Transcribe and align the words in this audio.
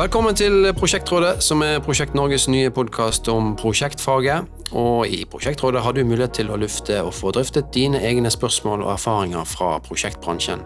Velkommen 0.00 0.32
til 0.32 0.64
Prosjektrådet, 0.72 1.42
som 1.44 1.60
er 1.60 1.82
Prosjekt 1.84 2.14
Norges 2.16 2.46
nye 2.48 2.70
podkast 2.72 3.26
om 3.28 3.50
prosjektfaget. 3.60 4.46
Og 4.72 5.02
I 5.04 5.26
Prosjektrådet 5.28 5.82
har 5.84 5.92
du 5.92 5.98
mulighet 6.08 6.38
til 6.38 6.48
å 6.48 6.56
lufte 6.56 7.02
og 7.04 7.10
få 7.12 7.34
drøftet 7.36 7.68
dine 7.74 8.00
egne 8.08 8.30
spørsmål 8.32 8.86
og 8.86 8.94
erfaringer 8.94 9.44
fra 9.44 9.74
prosjektbransjen. 9.84 10.62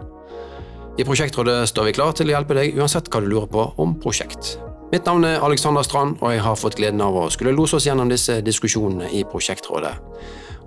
I 1.02 1.06
Prosjektrådet 1.08 1.56
står 1.66 1.88
vi 1.88 1.94
klar 1.96 2.14
til 2.14 2.30
å 2.30 2.36
hjelpe 2.36 2.54
deg 2.54 2.78
uansett 2.78 3.10
hva 3.10 3.24
du 3.24 3.26
lurer 3.32 3.50
på 3.50 3.64
om 3.82 3.96
prosjekt. 4.04 4.52
Mitt 4.92 5.10
navn 5.10 5.26
er 5.26 5.42
Alexander 5.42 5.82
Strand, 5.82 6.22
og 6.22 6.30
jeg 6.30 6.44
har 6.46 6.60
fått 6.60 6.78
gleden 6.78 7.02
av 7.02 7.18
å 7.18 7.26
skulle 7.34 7.56
lose 7.58 7.80
oss 7.80 7.88
gjennom 7.90 8.14
disse 8.14 8.38
diskusjonene 8.38 9.10
i 9.18 9.24
Prosjektrådet. 9.26 9.96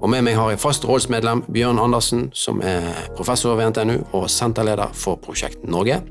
Og 0.02 0.12
Med 0.12 0.28
meg 0.28 0.36
har 0.36 0.52
jeg 0.52 0.60
fast 0.66 0.84
rådsmedlem 0.84 1.46
Bjørn 1.48 1.80
Andersen, 1.80 2.28
som 2.36 2.60
er 2.60 2.92
professor 3.16 3.56
ved 3.56 3.72
NTNU 3.72 4.12
og 4.12 4.28
senterleder 4.28 4.92
for 4.92 5.16
Prosjekt 5.24 5.64
Norge. 5.64 6.02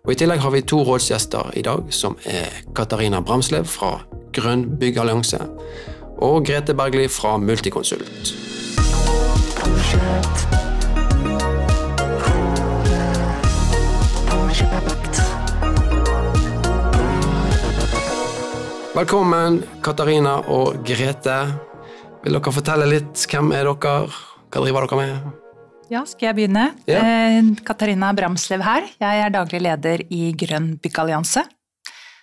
Og 0.00 0.14
I 0.14 0.16
tillegg 0.16 0.40
har 0.40 0.52
vi 0.54 0.62
to 0.64 0.78
rådsgjester 0.80 1.50
i 1.60 1.62
dag, 1.62 1.90
som 1.92 2.14
er 2.24 2.48
Katarina 2.72 3.18
Bramslev 3.20 3.66
fra 3.68 3.98
Grønn 4.32 4.62
byggallianse 4.80 5.40
og 6.24 6.46
Grete 6.48 6.72
Bergli 6.72 7.04
fra 7.12 7.34
Multiconsult. 7.36 8.30
Velkommen, 18.96 19.60
Katarina 19.84 20.38
og 20.48 20.80
Grete. 20.88 21.36
Vil 22.24 22.40
dere 22.40 22.56
fortelle 22.56 22.88
litt 22.88 23.28
hvem 23.28 23.52
er 23.52 23.68
dere? 23.68 23.94
Hva 24.48 24.64
driver 24.64 24.88
dere 24.88 25.04
med? 25.04 25.49
Ja, 25.90 26.04
skal 26.06 26.30
jeg 26.30 26.36
begynne? 26.38 26.68
Ja. 26.86 27.00
Eh, 27.02 27.46
Katarina 27.66 28.12
Bramslev 28.14 28.62
her. 28.62 28.84
Jeg 29.02 29.22
er 29.24 29.32
daglig 29.34 29.58
leder 29.64 30.04
i 30.14 30.30
Grønn 30.38 30.76
byggallianse. 30.78 31.42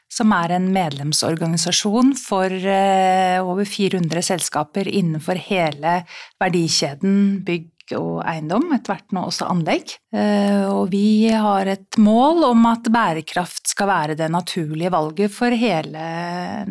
Som 0.08 0.32
er 0.32 0.54
en 0.56 0.70
medlemsorganisasjon 0.72 2.14
for 2.16 2.48
eh, 2.48 3.36
over 3.44 3.68
400 3.68 4.24
selskaper 4.24 4.88
innenfor 4.88 5.36
hele 5.50 6.00
verdikjeden 6.40 7.42
bygg 7.44 7.98
og 8.00 8.24
eiendom, 8.28 8.70
etter 8.76 8.94
hvert 8.94 9.16
nå 9.16 9.28
også 9.28 9.52
anlegg. 9.52 9.92
Eh, 10.16 10.64
og 10.72 10.88
vi 10.96 11.28
har 11.36 11.68
et 11.68 12.00
mål 12.00 12.48
om 12.48 12.66
at 12.72 12.88
bærekraft 12.88 13.68
skal 13.76 13.92
være 13.92 14.20
det 14.20 14.32
naturlige 14.32 14.96
valget 14.96 15.36
for 15.36 15.52
hele 15.52 16.08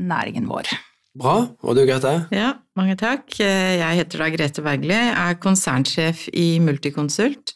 næringen 0.01 0.49
vår. 0.49 0.73
Bra. 1.17 1.43
Og 1.61 1.77
du, 1.77 1.85
Grete? 1.85 2.23
Ja, 2.33 2.55
mange 2.77 2.97
takk. 3.01 3.39
Jeg 3.41 4.01
heter 4.01 4.23
da 4.23 4.29
Grete 4.33 4.65
Bergli, 4.65 4.97
er 4.97 5.39
konsernsjef 5.43 6.27
i 6.37 6.57
Multiconsult. 6.63 7.55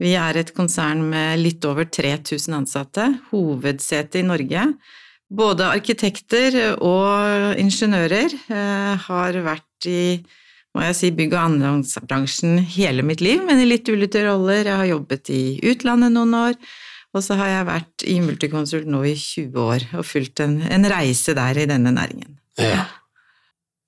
Vi 0.00 0.14
er 0.16 0.38
et 0.40 0.52
konsern 0.56 1.02
med 1.10 1.42
litt 1.42 1.64
over 1.68 1.84
3000 1.84 2.56
ansatte, 2.56 3.06
hovedsete 3.32 4.22
i 4.22 4.26
Norge. 4.26 4.64
Både 5.30 5.68
arkitekter 5.70 6.56
og 6.82 7.58
ingeniører 7.60 8.32
eh, 8.50 9.08
har 9.08 9.40
vært 9.44 9.90
i 9.90 10.02
må 10.70 10.84
jeg 10.84 10.94
si, 10.94 11.08
bygg- 11.10 11.32
og 11.34 11.40
anleggsbransjen 11.40 12.60
hele 12.76 13.02
mitt 13.02 13.22
liv, 13.24 13.40
men 13.42 13.58
i 13.58 13.66
litt 13.66 13.88
ulike 13.90 14.22
roller. 14.22 14.62
Jeg 14.62 14.78
har 14.78 14.86
jobbet 14.86 15.32
i 15.34 15.42
utlandet 15.66 16.14
noen 16.14 16.36
år, 16.38 16.54
og 17.10 17.24
så 17.26 17.34
har 17.40 17.50
jeg 17.50 17.66
vært 17.66 18.06
i 18.06 18.16
Multiconsult 18.22 18.86
nå 18.86 19.02
i 19.10 19.16
20 19.18 19.60
år 19.64 19.88
og 19.98 20.06
fulgt 20.06 20.44
en, 20.46 20.60
en 20.62 20.90
reise 20.94 21.34
der 21.34 21.58
i 21.58 21.66
denne 21.66 21.90
næringen. 21.96 22.38
Ja 22.62 22.86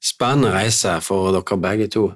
spennende 0.02 0.52
reise 0.54 0.98
for 1.04 1.32
dere 1.34 1.58
begge 1.62 1.88
to. 1.92 2.08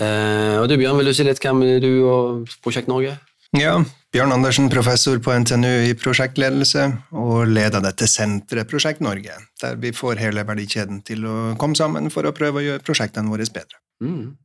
Eh, 0.00 0.56
og 0.60 0.68
du 0.70 0.76
Bjørn, 0.78 1.00
vil 1.00 1.10
du 1.10 1.16
si 1.16 1.26
litt 1.26 1.42
hvem 1.42 1.64
er 1.66 1.82
du 1.82 1.90
og 2.08 2.52
Prosjekt 2.64 2.88
Norge? 2.88 3.16
Ja, 3.58 3.80
Bjørn 4.14 4.30
Andersen, 4.36 4.68
professor 4.70 5.18
på 5.22 5.34
NTNU 5.42 5.88
i 5.88 5.94
prosjektledelse, 5.98 6.84
og 7.18 7.50
leder 7.50 7.82
dette 7.82 8.06
senteret 8.06 8.70
Prosjekt 8.70 9.02
Norge, 9.02 9.34
der 9.62 9.80
vi 9.82 9.90
får 9.94 10.22
hele 10.22 10.44
verdikjeden 10.46 11.02
til 11.06 11.26
å 11.26 11.34
komme 11.58 11.78
sammen 11.78 12.12
for 12.14 12.26
å 12.26 12.34
prøve 12.36 12.62
å 12.62 12.64
gjøre 12.68 12.84
prosjektene 12.86 13.32
våre 13.32 13.48
bedre. 13.50 13.82
Mm. 14.06 14.38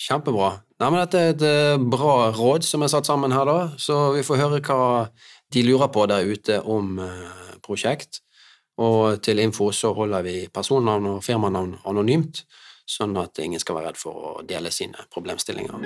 Kjempebra. 0.00 0.52
Nei, 0.80 0.88
men 0.88 1.00
dette 1.02 1.20
er 1.20 1.34
et 1.34 1.44
eh, 1.48 1.82
bra 1.92 2.30
råd 2.36 2.64
som 2.64 2.84
er 2.84 2.92
satt 2.92 3.08
sammen 3.08 3.32
her, 3.36 3.48
da, 3.48 3.72
så 3.80 4.10
vi 4.14 4.24
får 4.24 4.40
høre 4.44 4.60
hva 4.68 5.08
de 5.52 5.64
lurer 5.66 5.90
på 5.92 6.04
der 6.08 6.28
ute 6.30 6.60
om 6.62 7.00
uh, 7.02 7.56
prosjekt. 7.64 8.20
Og 8.80 9.20
til 9.22 9.42
info 9.42 9.68
så 9.76 9.92
holder 9.96 10.24
vi 10.24 10.36
personnavn 10.52 11.06
og 11.14 11.24
firmanavn 11.24 11.76
anonymt, 11.88 12.44
sånn 12.88 13.16
at 13.20 13.38
ingen 13.44 13.60
skal 13.60 13.76
være 13.76 13.92
redd 13.92 14.00
for 14.00 14.30
å 14.30 14.32
dele 14.46 14.72
sine 14.72 15.04
problemstillinger. 15.12 15.84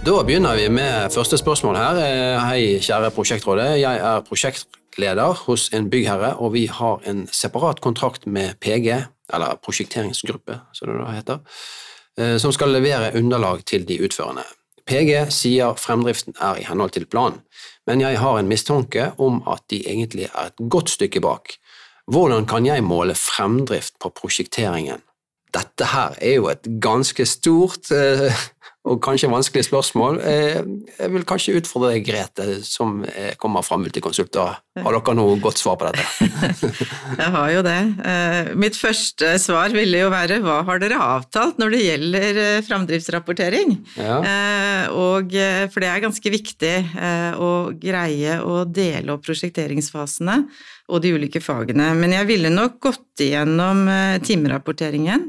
Da 0.00 0.22
begynner 0.24 0.56
vi 0.56 0.68
med 0.72 1.12
første 1.12 1.36
spørsmål 1.40 1.76
her. 1.76 1.98
Hei, 2.44 2.78
kjære 2.80 3.10
prosjektrådet. 3.12 3.66
Jeg 3.82 4.00
er 4.00 4.22
prosjektleder 4.24 5.42
hos 5.46 5.66
en 5.76 5.90
byggherre, 5.92 6.34
og 6.40 6.54
vi 6.54 6.66
har 6.72 7.04
en 7.08 7.26
separat 7.32 7.82
kontrakt 7.84 8.24
med 8.26 8.56
PG, 8.60 9.02
eller 9.32 9.60
prosjekteringsgruppe, 9.64 10.56
som 10.72 10.88
det 10.88 10.96
da 11.02 11.12
heter, 11.14 11.42
eh, 12.18 12.36
som 12.40 12.52
skal 12.52 12.72
levere 12.72 13.12
underlag 13.16 13.64
til 13.64 13.84
de 13.88 14.00
utførende. 14.04 14.44
PG 14.90 15.28
sier 15.30 15.76
fremdriften 15.78 16.34
er 16.42 16.58
i 16.58 16.64
henhold 16.66 16.96
til 16.96 17.06
planen, 17.06 17.44
men 17.86 18.02
jeg 18.02 18.18
har 18.18 18.38
en 18.40 18.48
mistanke 18.50 19.12
om 19.22 19.38
at 19.50 19.62
de 19.70 19.84
egentlig 19.86 20.26
er 20.32 20.50
et 20.50 20.64
godt 20.72 20.90
stykke 20.90 21.22
bak. 21.22 21.54
Hvordan 22.10 22.48
kan 22.50 22.66
jeg 22.66 22.82
måle 22.82 23.14
fremdrift 23.14 23.94
på 24.02 24.10
prosjekteringen? 24.10 25.04
Dette 25.54 25.86
her 25.92 26.16
er 26.18 26.34
jo 26.40 26.48
et 26.50 26.66
ganske 26.82 27.26
stort 27.26 27.90
eh, 27.94 28.34
og 28.90 28.98
kanskje 29.04 29.30
vanskelige 29.30 29.68
spørsmål. 29.68 30.18
Eh, 30.26 30.58
jeg 30.98 31.12
vil 31.14 31.26
kanskje 31.28 31.54
utfordre 31.60 31.92
deg, 31.94 32.06
Grete, 32.08 32.46
som 32.66 33.04
eh, 33.06 33.36
kommer 33.38 33.62
fra 33.66 33.78
Multiconsult. 33.78 34.38
Har 34.80 34.96
dere 34.96 35.14
noe 35.14 35.36
godt 35.42 35.60
svar 35.60 35.78
på 35.78 35.90
dette? 35.90 36.28
jeg 37.20 37.30
har 37.36 37.52
jo 37.54 37.62
det. 37.66 37.78
Eh, 38.10 38.50
mitt 38.58 38.78
første 38.78 39.36
svar 39.42 39.74
ville 39.74 40.02
jo 40.02 40.10
være 40.12 40.40
hva 40.42 40.60
har 40.66 40.82
dere 40.82 40.98
avtalt 40.98 41.60
når 41.62 41.76
det 41.76 41.82
gjelder 41.84 42.42
framdriftsrapportering? 42.66 43.76
Ja. 44.00 44.18
Og, 44.96 45.34
for 45.70 45.82
det 45.82 45.90
er 45.90 46.02
ganske 46.02 46.32
viktig 46.32 46.74
å 47.40 47.50
greie 47.78 48.38
å 48.42 48.62
dele 48.66 49.14
opp 49.14 49.26
prosjekteringsfasene 49.26 50.38
og 50.90 51.02
de 51.04 51.12
ulike 51.14 51.42
fagene. 51.44 51.92
Men 51.98 52.16
jeg 52.16 52.28
ville 52.30 52.50
nok 52.52 52.80
gått 52.90 53.22
igjennom 53.26 53.86
timerapporteringen 54.26 55.28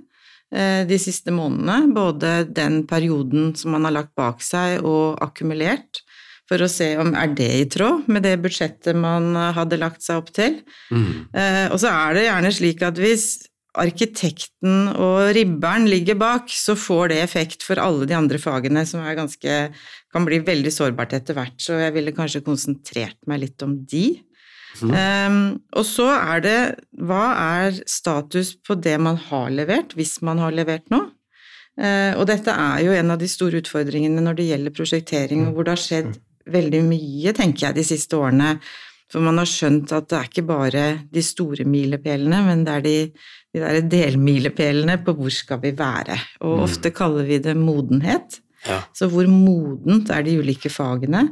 de 0.52 0.98
siste 1.00 1.32
månedene. 1.32 1.94
Både 1.96 2.42
den 2.44 2.82
perioden 2.84 3.54
som 3.56 3.72
man 3.72 3.88
har 3.88 3.94
lagt 3.96 4.12
bak 4.20 4.42
seg 4.44 4.84
og 4.84 5.22
akkumulert, 5.24 6.02
for 6.52 6.60
å 6.60 6.68
se 6.68 6.90
om 7.00 7.14
er 7.16 7.32
det 7.38 7.52
i 7.62 7.68
tråd 7.72 8.10
med 8.12 8.26
det 8.28 8.34
budsjettet 8.44 8.98
man 9.00 9.32
hadde 9.56 9.80
lagt 9.80 10.04
seg 10.04 10.20
opp 10.20 10.34
til. 10.36 10.60
Mm. 10.92 11.32
Eh, 11.32 11.68
og 11.72 11.80
så 11.80 11.94
er 11.94 12.18
det 12.18 12.26
gjerne 12.28 12.52
slik 12.58 12.84
at 12.84 13.00
hvis 13.00 13.30
arkitekten 13.80 14.90
og 15.00 15.32
ribberen 15.36 15.88
ligger 15.88 16.18
bak, 16.20 16.52
så 16.52 16.76
får 16.76 17.14
det 17.14 17.22
effekt 17.24 17.64
for 17.64 17.80
alle 17.80 18.08
de 18.10 18.18
andre 18.18 18.40
fagene, 18.42 18.84
som 18.88 19.06
ganske, 19.16 19.60
kan 20.12 20.28
bli 20.28 20.42
veldig 20.44 20.74
sårbart 20.76 21.16
etter 21.16 21.38
hvert. 21.38 21.56
Så 21.62 21.80
jeg 21.80 21.96
ville 21.96 22.16
kanskje 22.16 22.44
konsentrert 22.44 23.20
meg 23.32 23.46
litt 23.46 23.64
om 23.64 23.78
de. 23.88 24.20
Mm. 24.80 24.92
Um, 24.96 25.40
og 25.76 25.86
så 25.86 26.08
er 26.16 26.44
det 26.46 26.60
hva 26.98 27.24
er 27.60 27.82
status 27.90 28.54
på 28.64 28.78
det 28.80 28.96
man 29.04 29.20
har 29.30 29.52
levert, 29.54 29.96
hvis 29.98 30.20
man 30.26 30.42
har 30.42 30.56
levert 30.56 30.88
noe? 30.94 31.12
Uh, 31.80 32.14
og 32.20 32.26
dette 32.30 32.54
er 32.54 32.86
jo 32.86 32.96
en 32.96 33.14
av 33.14 33.20
de 33.22 33.30
store 33.32 33.62
utfordringene 33.62 34.24
når 34.24 34.40
det 34.40 34.48
gjelder 34.52 34.76
prosjektering, 34.76 35.48
og 35.48 35.56
hvor 35.56 35.68
det 35.68 35.76
har 35.76 35.84
skjedd 35.84 36.16
veldig 36.52 36.82
mye, 36.88 37.36
tenker 37.38 37.68
jeg, 37.68 37.78
de 37.80 37.86
siste 37.86 38.18
årene. 38.18 38.56
For 39.12 39.24
man 39.24 39.42
har 39.42 39.50
skjønt 39.50 39.92
at 39.96 40.08
det 40.10 40.18
er 40.18 40.30
ikke 40.30 40.48
bare 40.48 40.84
de 41.12 41.24
store 41.26 41.66
milepælene, 41.68 42.40
men 42.48 42.64
det 42.68 42.76
er 42.78 42.86
de, 42.86 42.96
de 43.52 43.64
der 43.64 43.82
delmilepælene 43.92 45.02
på 45.04 45.16
hvor 45.18 45.34
skal 45.36 45.60
vi 45.64 45.74
være. 45.78 46.16
Og 46.46 46.62
mm. 46.62 46.64
ofte 46.64 46.94
kaller 46.96 47.28
vi 47.28 47.42
det 47.44 47.58
modenhet. 47.60 48.40
Ja. 48.68 48.80
Så 48.96 49.10
hvor 49.12 49.28
modent 49.28 50.12
er 50.14 50.24
de 50.24 50.38
ulike 50.40 50.72
fagene? 50.72 51.28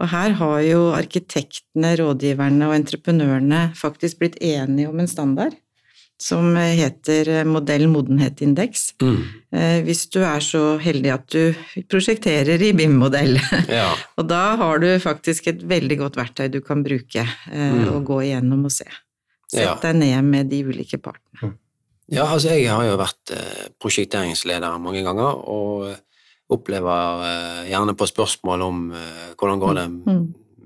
Og 0.00 0.08
her 0.08 0.36
har 0.38 0.60
jo 0.64 0.86
arkitektene, 0.96 1.92
rådgiverne 2.00 2.70
og 2.70 2.76
entreprenørene 2.78 3.66
faktisk 3.78 4.22
blitt 4.22 4.38
enige 4.40 4.88
om 4.88 5.02
en 5.02 5.10
standard 5.10 5.58
som 6.22 6.54
heter 6.56 7.42
modell 7.48 7.88
modenhet-indeks. 7.90 8.92
Mm. 9.02 9.22
Eh, 9.56 9.78
hvis 9.86 10.04
du 10.12 10.20
er 10.22 10.42
så 10.44 10.76
heldig 10.82 11.10
at 11.14 11.24
du 11.34 11.80
prosjekterer 11.90 12.62
i 12.62 12.72
BIM-modell. 12.76 13.38
Ja. 13.72 13.88
og 14.20 14.26
da 14.28 14.56
har 14.60 14.82
du 14.82 14.88
faktisk 15.00 15.46
et 15.48 15.62
veldig 15.68 15.96
godt 16.02 16.18
verktøy 16.18 16.50
du 16.52 16.60
kan 16.64 16.82
bruke 16.84 17.22
eh, 17.24 17.72
mm. 17.72 17.88
og 17.94 18.04
gå 18.06 18.20
igjennom 18.26 18.66
og 18.68 18.74
se. 18.74 18.86
Sett 19.48 19.64
ja. 19.64 19.74
deg 19.82 19.98
ned 20.00 20.28
med 20.28 20.50
de 20.52 20.62
ulike 20.68 20.98
partene. 21.02 21.54
Ja, 22.12 22.26
altså 22.26 22.52
jeg 22.52 22.68
har 22.68 22.84
jo 22.84 22.98
vært 23.00 23.32
eh, 23.32 23.68
prosjekteringsleder 23.80 24.80
mange 24.82 25.04
ganger, 25.06 25.38
og 25.48 25.92
opplever 26.54 27.24
uh, 27.24 27.64
gjerne 27.68 27.96
på 27.98 28.08
spørsmål 28.08 28.64
om 28.66 28.86
uh, 28.94 29.32
hvordan 29.38 29.62
går 29.62 29.74
det 29.78 29.86
mm. 29.90 30.22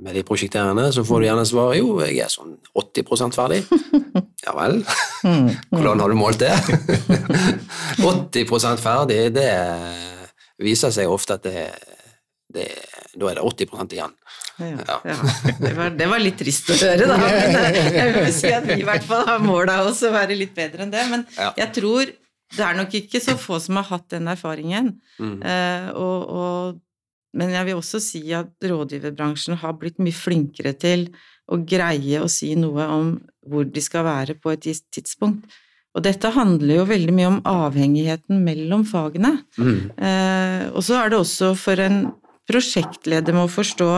med 0.06 0.18
de 0.18 0.24
prosjekterende, 0.26 0.88
så 0.92 1.04
får 1.06 1.22
du 1.22 1.28
gjerne 1.28 1.46
svar 1.48 1.74
jo, 1.78 1.96
jeg 2.04 2.20
er 2.24 2.32
sånn 2.32 2.56
80% 2.76 3.36
ferdig. 3.36 3.64
Ja 4.46 4.52
vel, 4.54 4.76
mm. 5.26 5.46
hvordan 5.74 6.00
har 6.04 6.12
du 6.12 6.16
målt 6.18 6.38
det? 6.38 6.52
80% 7.98 8.78
ferdig, 8.78 9.18
det 9.34 9.48
viser 10.62 10.92
seg 10.94 11.10
ofte 11.10 11.34
at 11.34 11.48
det, 11.48 11.64
det, 12.54 12.68
da 13.18 13.32
er 13.32 13.40
det 13.40 13.46
80 13.48 13.96
igjen. 13.96 14.14
Ja, 14.56 15.00
ja. 15.04 15.16
Det, 15.58 15.72
var, 15.76 15.90
det, 15.98 16.06
var, 16.08 16.22
litt 16.22 16.38
trist 16.40 16.70
å 16.72 16.76
høre, 16.78 17.08
da. 17.10 17.16
Men 17.18 17.74
jeg 17.96 18.12
vil 18.14 18.30
si 18.32 18.52
at 18.54 18.64
vi 18.68 18.78
i 18.80 18.86
hvert 18.86 19.04
fall 19.04 19.26
har 19.28 19.42
mål 19.42 19.72
av 19.72 19.90
oss 19.90 20.00
å 20.06 20.12
være 20.14 20.38
litt 20.38 20.54
bedre 20.56 20.86
enn 20.86 20.94
det. 20.94 21.02
Men 21.10 21.26
jeg 21.58 21.68
tror 21.76 22.14
det 22.54 22.62
er 22.62 22.76
nok 22.78 22.94
ikke 22.94 23.20
så 23.22 23.34
få 23.40 23.58
som 23.62 23.80
har 23.80 23.88
hatt 23.90 24.10
den 24.14 24.28
erfaringen. 24.30 24.92
Mm. 25.18 25.38
Eh, 25.42 25.88
og, 25.98 26.30
og, 26.30 26.80
men 27.36 27.54
jeg 27.54 27.68
vil 27.68 27.80
også 27.80 28.00
si 28.02 28.22
at 28.36 28.52
rådgiverbransjen 28.62 29.58
har 29.62 29.74
blitt 29.80 29.98
mye 30.02 30.14
flinkere 30.14 30.76
til 30.78 31.08
å 31.50 31.58
greie 31.62 32.22
å 32.22 32.30
si 32.30 32.52
noe 32.58 32.86
om 32.90 33.14
hvor 33.46 33.66
de 33.66 33.82
skal 33.82 34.06
være 34.06 34.36
på 34.38 34.54
et 34.54 34.68
gitt 34.70 34.86
tidspunkt. 34.94 35.46
Og 35.96 36.04
dette 36.04 36.28
handler 36.34 36.82
jo 36.82 36.88
veldig 36.90 37.12
mye 37.16 37.28
om 37.30 37.42
avhengigheten 37.48 38.42
mellom 38.44 38.84
fagene. 38.88 39.32
Mm. 39.56 39.76
Eh, 39.96 40.64
og 40.74 40.84
så 40.84 41.00
er 41.00 41.12
det 41.12 41.20
også 41.22 41.54
for 41.58 41.80
en 41.80 42.02
prosjektleder 42.46 43.34
med 43.34 43.48
å 43.48 43.52
forstå 43.52 43.90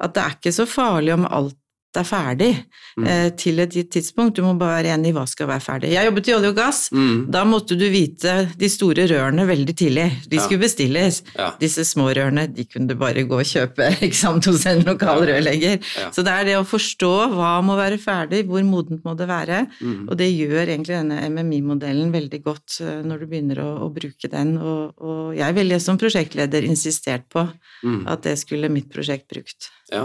at 0.00 0.16
det 0.16 0.24
er 0.24 0.36
ikke 0.36 0.52
så 0.56 0.66
farlig 0.68 1.14
om 1.14 1.28
alt 1.28 1.56
er 1.98 2.06
ferdig 2.06 2.50
mm. 2.54 3.06
eh, 3.06 3.28
til 3.38 3.58
et 3.62 3.74
gitt 3.74 3.90
tidspunkt. 3.96 4.36
Du 4.36 4.44
må 4.44 4.54
bare 4.58 4.80
være 4.80 4.94
enig 4.94 5.10
i 5.10 5.16
hva 5.16 5.24
skal 5.28 5.48
være 5.50 5.64
ferdig. 5.64 5.92
Jeg 5.94 6.06
jobbet 6.06 6.30
i 6.30 6.34
olje 6.36 6.52
og 6.52 6.58
gass. 6.58 6.80
Mm. 6.94 7.24
Da 7.34 7.42
måtte 7.48 7.78
du 7.78 7.86
vite 7.90 8.36
de 8.60 8.70
store 8.70 9.06
rørene 9.10 9.46
veldig 9.48 9.74
tidlig. 9.76 10.06
De 10.30 10.38
ja. 10.38 10.44
skulle 10.44 10.62
bestilles. 10.62 11.22
Ja. 11.34 11.50
Disse 11.60 11.84
små 11.88 12.10
rørene 12.16 12.46
de 12.50 12.66
kunne 12.68 12.90
du 12.90 12.96
bare 13.00 13.24
gå 13.26 13.40
og 13.40 13.48
kjøpe 13.48 13.90
sant, 14.22 14.46
hos 14.46 14.66
en 14.70 14.84
lokal 14.86 15.24
ja. 15.24 15.32
rørlegger. 15.32 15.90
Så 16.14 16.24
det 16.26 16.36
er 16.36 16.48
det 16.50 16.56
å 16.60 16.66
forstå 16.68 17.12
hva 17.34 17.56
må 17.66 17.78
være 17.78 17.98
ferdig, 18.00 18.44
hvor 18.48 18.64
modent 18.66 19.04
må 19.06 19.16
det 19.18 19.28
være. 19.30 19.64
Mm. 19.80 20.06
Og 20.06 20.14
det 20.20 20.30
gjør 20.30 20.62
egentlig 20.62 20.96
denne 20.96 21.20
MMI-modellen 21.30 22.14
veldig 22.14 22.42
godt 22.44 22.80
uh, 22.84 23.00
når 23.06 23.24
du 23.24 23.30
begynner 23.30 23.62
å, 23.64 23.70
å 23.86 23.90
bruke 23.94 24.30
den. 24.30 24.56
Og, 24.58 24.94
og, 25.00 25.18
jeg 25.36 25.56
ville 25.56 25.78
som 25.82 25.98
prosjektleder 26.00 26.66
insistert 26.66 27.26
på 27.30 27.44
mm. 27.46 28.02
at 28.10 28.24
det 28.26 28.36
skulle 28.40 28.70
mitt 28.72 28.90
prosjekt 28.92 29.28
brukt. 29.30 29.70
Ja. 29.90 30.04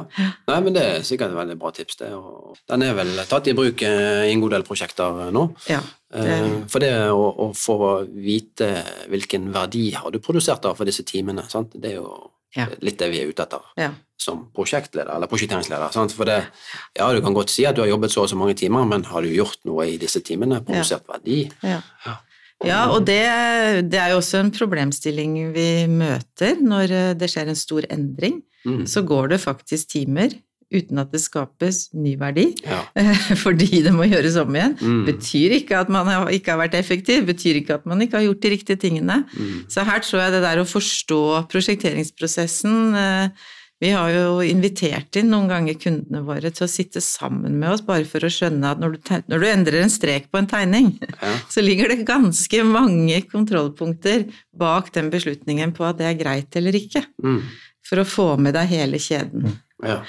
Nei, 0.50 0.58
men 0.66 0.76
det 0.76 0.84
er 0.84 1.04
sikkert 1.06 1.34
et 1.34 1.38
veldig 1.38 1.58
bra 1.62 1.72
tips, 1.76 2.00
det. 2.02 2.10
Og 2.18 2.58
den 2.72 2.86
er 2.86 2.96
vel 2.98 3.12
tatt 3.30 3.50
i 3.52 3.56
bruk 3.58 3.84
i 3.86 3.92
en 4.32 4.42
god 4.44 4.56
del 4.56 4.66
prosjekter 4.68 5.30
nå. 5.36 5.46
Ja, 5.70 5.82
det... 6.16 6.38
Eh, 6.38 6.56
for 6.72 6.84
det 6.84 6.94
å, 7.14 7.26
å, 7.46 7.50
få 7.58 7.78
vite 8.10 8.72
hvilken 9.12 9.52
verdi 9.56 9.90
har 9.98 10.14
du 10.14 10.22
produsert 10.24 10.64
da 10.66 10.74
for 10.78 10.88
disse 10.88 11.06
timene, 11.08 11.46
sant? 11.52 11.76
det 11.76 11.94
er 11.94 12.00
jo 12.00 12.10
ja. 12.56 12.68
litt 12.86 13.00
det 13.02 13.12
vi 13.12 13.22
er 13.22 13.32
ute 13.32 13.46
etter 13.46 13.66
ja. 13.82 13.90
som 14.22 14.46
prosjektleder 14.56 15.12
eller 15.18 15.30
prosjekteringsleder. 15.32 15.92
Sant? 15.96 16.16
For 16.16 16.30
det, 16.30 16.40
ja, 16.96 17.10
du 17.12 17.22
kan 17.26 17.36
godt 17.36 17.54
si 17.54 17.68
at 17.68 17.78
du 17.78 17.84
har 17.84 17.92
jobbet 17.92 18.14
så 18.14 18.26
og 18.26 18.32
så 18.32 18.40
mange 18.40 18.56
timer, 18.58 18.88
men 18.90 19.06
har 19.12 19.26
du 19.26 19.34
gjort 19.34 19.62
noe 19.68 19.90
i 19.92 20.00
disse 20.02 20.24
timene? 20.26 20.64
Produsert 20.66 21.08
verdi? 21.12 21.44
Ja. 21.66 21.82
Ja, 22.64 22.86
og 22.96 23.04
det, 23.04 23.20
det, 23.92 24.00
er 24.00 24.14
jo 24.14 24.22
også 24.22 24.40
en 24.40 24.50
problemstilling 24.56 25.34
vi 25.54 25.70
møter 25.92 26.56
når 26.64 26.94
det 27.20 27.28
skjer 27.30 27.52
en 27.52 27.60
stor 27.60 27.86
endring. 27.92 28.40
Mm. 28.66 28.84
Så 28.90 29.06
går 29.08 29.34
det 29.34 29.44
faktisk 29.44 29.94
timer 29.94 30.34
uten 30.74 31.00
at 31.00 31.12
det 31.14 31.22
skapes 31.22 31.92
ny 31.94 32.16
verdi, 32.20 32.48
ja. 32.66 32.82
fordi 33.44 33.84
det 33.86 33.94
må 33.96 34.08
gjøres 34.10 34.38
om 34.42 34.56
igjen. 34.58 34.78
Mm. 34.82 35.04
Betyr 35.08 35.60
ikke 35.60 35.82
at 35.84 35.92
man 35.94 36.10
ikke 36.34 36.56
har 36.56 36.64
vært 36.64 36.78
effektiv, 36.80 37.28
betyr 37.30 37.62
ikke 37.62 37.78
at 37.78 37.86
man 37.90 38.02
ikke 38.02 38.20
har 38.20 38.26
gjort 38.28 38.42
de 38.44 38.54
riktige 38.56 38.82
tingene. 38.82 39.22
Mm. 39.36 39.60
Så 39.72 39.86
her 39.88 40.02
tror 40.06 40.26
jeg 40.26 40.36
det 40.36 40.42
der 40.48 40.64
å 40.64 40.70
forstå 40.70 41.22
prosjekteringsprosessen 41.54 42.98
eh, 43.02 43.46
vi 43.84 43.90
har 43.92 44.08
jo 44.14 44.40
invitert 44.40 45.18
inn 45.20 45.28
noen 45.34 45.50
ganger 45.52 45.76
kundene 45.80 46.22
våre 46.24 46.48
til 46.56 46.64
å 46.64 46.72
sitte 46.72 47.02
sammen 47.04 47.58
med 47.60 47.74
oss, 47.74 47.84
bare 47.84 48.08
for 48.08 48.24
å 48.24 48.32
skjønne 48.32 48.72
at 48.72 48.80
når 48.80 48.96
du, 48.96 49.10
når 49.28 49.44
du 49.44 49.48
endrer 49.50 49.84
en 49.84 49.92
strek 49.92 50.30
på 50.32 50.40
en 50.40 50.48
tegning, 50.50 50.94
ja. 51.04 51.34
så 51.54 51.64
ligger 51.64 51.92
det 51.92 52.08
ganske 52.08 52.64
mange 52.68 53.20
kontrollpunkter 53.28 54.30
bak 54.56 54.94
den 54.96 55.12
beslutningen 55.14 55.76
på 55.76 55.88
at 55.88 56.00
det 56.00 56.08
er 56.08 56.20
greit 56.20 56.56
eller 56.56 56.80
ikke. 56.80 57.04
Mm. 57.20 57.42
For 57.86 58.02
å 58.02 58.08
få 58.08 58.28
med 58.42 58.56
deg 58.58 58.72
hele 58.72 59.00
kjeden. 59.02 59.60
Ja. 59.86 60.00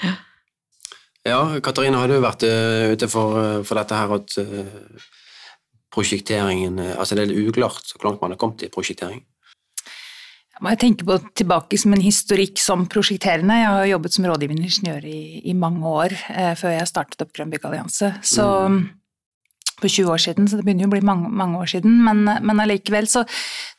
ja 1.27 1.39
Katarina, 1.63 2.01
har 2.01 2.11
du 2.11 2.17
vært 2.23 2.47
uh, 2.47 2.93
ute 2.93 3.09
for, 3.11 3.37
uh, 3.37 3.61
for, 3.67 3.77
dette 3.77 3.99
her 3.99 4.13
at 4.15 4.37
uh, 4.41 5.07
prosjekteringen 5.93 6.79
Altså 6.93 7.17
det 7.17 7.27
er 7.27 7.47
uklart 7.47 7.85
så 7.85 7.99
langt 8.05 8.21
man 8.23 8.33
har 8.33 8.41
kommet 8.41 8.65
i 8.65 8.71
prosjektering? 8.73 9.21
Jeg 10.57 10.79
tenker 10.81 11.05
på 11.05 11.17
tilbake 11.37 11.77
som 11.77 11.93
en 11.93 12.01
historikk 12.01 12.57
som 12.61 12.87
prosjekterende. 12.89 13.59
Jeg 13.59 13.69
har 13.69 13.89
jobbet 13.91 14.15
som 14.15 14.25
rådgivende 14.25 14.65
ingeniør 14.65 15.05
i, 15.05 15.19
i, 15.45 15.53
mange 15.53 15.85
år 15.85 16.15
eh, 16.33 16.53
før 16.57 16.73
jeg 16.73 16.89
startet 16.89 17.21
opp 17.21 17.33
Grønn 17.35 17.51
byggallianse. 17.53 18.09
Så 18.25 18.45
mm. 18.73 18.79
For 19.77 19.91
20 19.91 20.11
år 20.13 20.21
siden, 20.21 20.47
så 20.49 20.57
det 20.57 20.65
begynner 20.65 20.87
jo 20.87 20.89
å 20.91 20.95
bli 20.95 21.05
mange, 21.05 21.29
mange 21.29 21.61
år 21.61 21.71
siden. 21.75 21.99
Men, 22.05 22.23
men 22.25 22.61
allikevel 22.63 23.09
så 23.11 23.23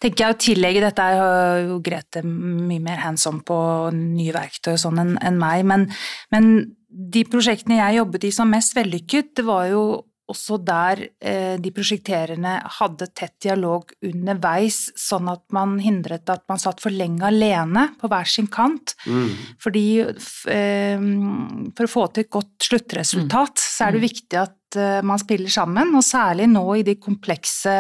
tenker 0.03 0.25
jeg 0.25 0.35
å 0.35 0.41
tillegge 0.45 0.85
dette 0.85 1.05
er 1.05 1.65
jo 1.67 1.79
Grete 1.85 2.23
mye 2.25 2.83
mer 2.83 3.03
hands 3.03 3.27
on 3.31 3.41
på 3.47 3.59
nye 3.95 4.35
verktøy 4.35 4.75
og 4.77 4.83
sånn 4.83 5.03
enn 5.03 5.17
en 5.19 5.41
meg. 5.41 5.65
Men, 5.69 5.89
men 6.35 6.53
de 6.89 7.25
prosjektene 7.29 7.81
jeg 7.81 7.99
jobbet 7.99 8.29
i 8.29 8.35
som 8.35 8.51
mest 8.53 8.77
vellykket, 8.79 9.35
det 9.39 9.47
var 9.49 9.67
jo 9.73 9.83
også 10.29 10.59
der 10.61 11.03
eh, 11.21 11.57
de 11.61 11.73
prosjekterende 11.75 12.55
hadde 12.79 13.09
tett 13.17 13.37
dialog 13.45 13.93
underveis, 14.05 14.89
sånn 14.99 15.31
at 15.33 15.45
man 15.55 15.79
hindret 15.83 16.29
at 16.33 16.45
man 16.51 16.61
satt 16.61 16.83
for 16.85 16.95
lenge 16.95 17.25
alene 17.29 17.89
på 18.01 18.11
hver 18.13 18.29
sin 18.29 18.49
kant. 18.53 18.95
Mm. 19.09 19.31
Fordi 19.63 19.87
eh, 20.05 21.07
for 21.79 21.89
å 21.89 21.93
få 21.93 22.09
til 22.13 22.27
et 22.27 22.33
godt 22.39 22.69
sluttresultat, 22.71 23.57
mm. 23.57 23.67
så 23.69 23.87
er 23.87 23.97
det 23.97 24.03
mm. 24.03 24.09
viktig 24.09 24.43
at 24.43 24.81
eh, 24.81 24.99
man 25.09 25.23
spiller 25.23 25.55
sammen, 25.55 25.95
og 25.97 26.07
særlig 26.07 26.51
nå 26.53 26.67
i 26.77 26.85
de 26.87 26.99
komplekse 27.01 27.79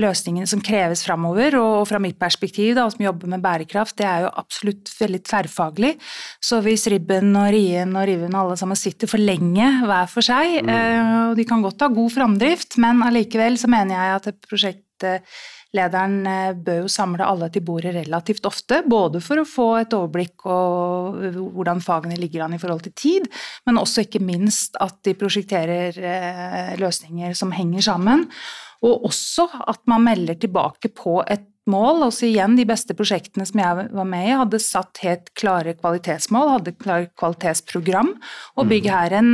løsningene 0.00 0.48
som 0.48 0.62
kreves 0.64 1.04
framover. 1.06 1.56
Og 1.60 1.86
fra 1.88 2.00
mitt 2.02 2.18
perspektiv, 2.20 2.74
da, 2.78 2.86
som 2.92 3.04
jobber 3.04 3.30
med 3.32 3.44
bærekraft, 3.44 3.96
det 4.00 4.08
er 4.08 4.26
jo 4.26 4.32
absolutt 4.42 4.90
veldig 4.98 5.22
tverrfaglig. 5.26 5.94
Så 6.42 6.60
hvis 6.64 6.86
Ribben 6.92 7.32
og 7.38 7.50
Rien 7.54 7.96
og 7.96 8.08
Riven 8.08 8.36
alle 8.38 8.56
sammen 8.60 8.78
sitter 8.78 9.10
for 9.10 9.22
lenge 9.22 9.70
hver 9.86 10.10
for 10.12 10.24
seg, 10.26 10.60
mm. 10.62 10.74
Eh, 10.76 11.12
og 11.30 11.38
de 11.38 11.46
kan 11.48 11.62
godt 11.64 11.82
ha 11.84 11.92
god 11.92 12.12
framdrift, 12.12 12.76
men 12.82 13.04
allikevel 13.06 13.56
så 13.60 13.70
mener 13.70 13.96
jeg 13.96 14.16
at 14.18 14.40
prosjektlederen 14.44 16.16
eh, 16.28 16.58
bør 16.66 16.82
jo 16.82 16.90
samle 16.92 17.26
alle 17.26 17.48
til 17.54 17.64
bordet 17.66 17.94
relativt 17.96 18.46
ofte, 18.48 18.82
både 18.86 19.22
for 19.24 19.40
å 19.40 19.46
få 19.48 19.68
et 19.80 19.96
overblikk 19.96 20.46
og 20.50 21.24
hvordan 21.56 21.82
fagene 21.84 22.18
ligger 22.20 22.44
an 22.44 22.56
i 22.56 22.60
forhold 22.62 22.84
til 22.86 22.96
tid, 22.98 23.30
men 23.68 23.80
også 23.80 24.06
ikke 24.06 24.22
minst 24.24 24.78
at 24.82 24.98
de 25.06 25.16
prosjekterer 25.18 25.98
eh, 26.12 26.76
løsninger 26.82 27.36
som 27.38 27.54
henger 27.56 27.88
sammen. 27.88 28.28
Og 28.86 29.06
også 29.10 29.48
at 29.66 29.82
man 29.90 30.04
melder 30.06 30.38
tilbake 30.40 30.92
på 30.94 31.20
et 31.26 31.46
mål. 31.70 32.04
Også 32.06 32.28
igjen, 32.28 32.56
de 32.58 32.66
beste 32.68 32.94
prosjektene 32.96 33.46
som 33.48 33.60
jeg 33.60 33.88
var 33.94 34.08
med 34.08 34.28
i, 34.28 34.34
hadde 34.38 34.60
satt 34.62 35.02
helt 35.04 35.32
klare 35.38 35.74
kvalitetsmål, 35.78 36.52
hadde 36.56 36.74
klart 36.78 37.12
kvalitetsprogram, 37.18 38.12
og 38.56 38.64
mm. 38.64 38.70
byggherren 38.72 39.32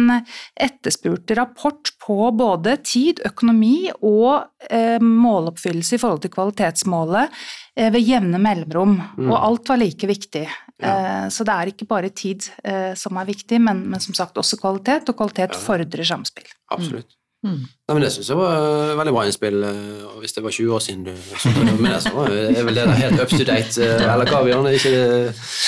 etterspurte 0.57 1.37
rapport 1.39 1.93
på 2.03 2.19
både 2.37 2.79
tid, 2.87 3.23
økonomi 3.29 3.91
og 4.01 4.69
eh, 4.71 4.99
måloppfyllelse 5.03 5.99
i 5.99 6.03
forhold 6.03 6.25
til 6.25 6.35
kvalitetsmålet 6.35 7.43
eh, 7.77 7.93
ved 7.93 8.03
jevne 8.09 8.41
mellomrom. 8.43 8.99
Mm. 9.19 9.31
Og 9.31 9.39
alt 9.39 9.73
var 9.73 9.83
like 9.83 10.11
viktig. 10.11 10.47
Ja. 10.83 10.93
Eh, 10.93 11.27
så 11.33 11.47
det 11.47 11.57
er 11.57 11.73
ikke 11.73 11.91
bare 11.91 12.13
tid 12.17 12.49
eh, 12.65 12.93
som 12.99 13.21
er 13.21 13.29
viktig, 13.29 13.61
men, 13.63 13.85
men, 13.93 14.03
som 14.03 14.17
sagt 14.17 14.41
også 14.41 14.61
kvalitet, 14.63 15.11
og 15.13 15.21
kvalitet 15.21 15.53
ja. 15.53 15.67
fordrer 15.69 16.09
samspill. 16.09 16.49
Absolutt. 16.73 17.13
Mm. 17.43 17.63
Nei, 17.67 17.95
men 17.97 18.05
Det 18.05 18.13
syns 18.15 18.29
jeg 18.31 18.39
var 18.39 18.93
veldig 19.01 19.13
bra 19.17 19.23
innspill. 19.27 19.57
Eh, 19.67 20.03
og 20.07 20.21
Hvis 20.23 20.37
det 20.37 20.45
var 20.45 20.55
20 20.55 20.75
år 20.77 20.83
siden 20.85 21.05
du 21.09 21.13
sluttet 21.43 21.81
med 21.81 21.91
det, 21.91 22.03
så 22.05 22.27
er 22.31 22.67
vel 22.69 22.79
det 22.79 22.85
helt 23.01 23.21
up 23.21 23.33
to 23.33 23.43
date. 23.43 23.83
Eh, 23.83 24.05
eller 24.07 24.31
hva, 24.31 24.43
Bjørn? 24.47 24.69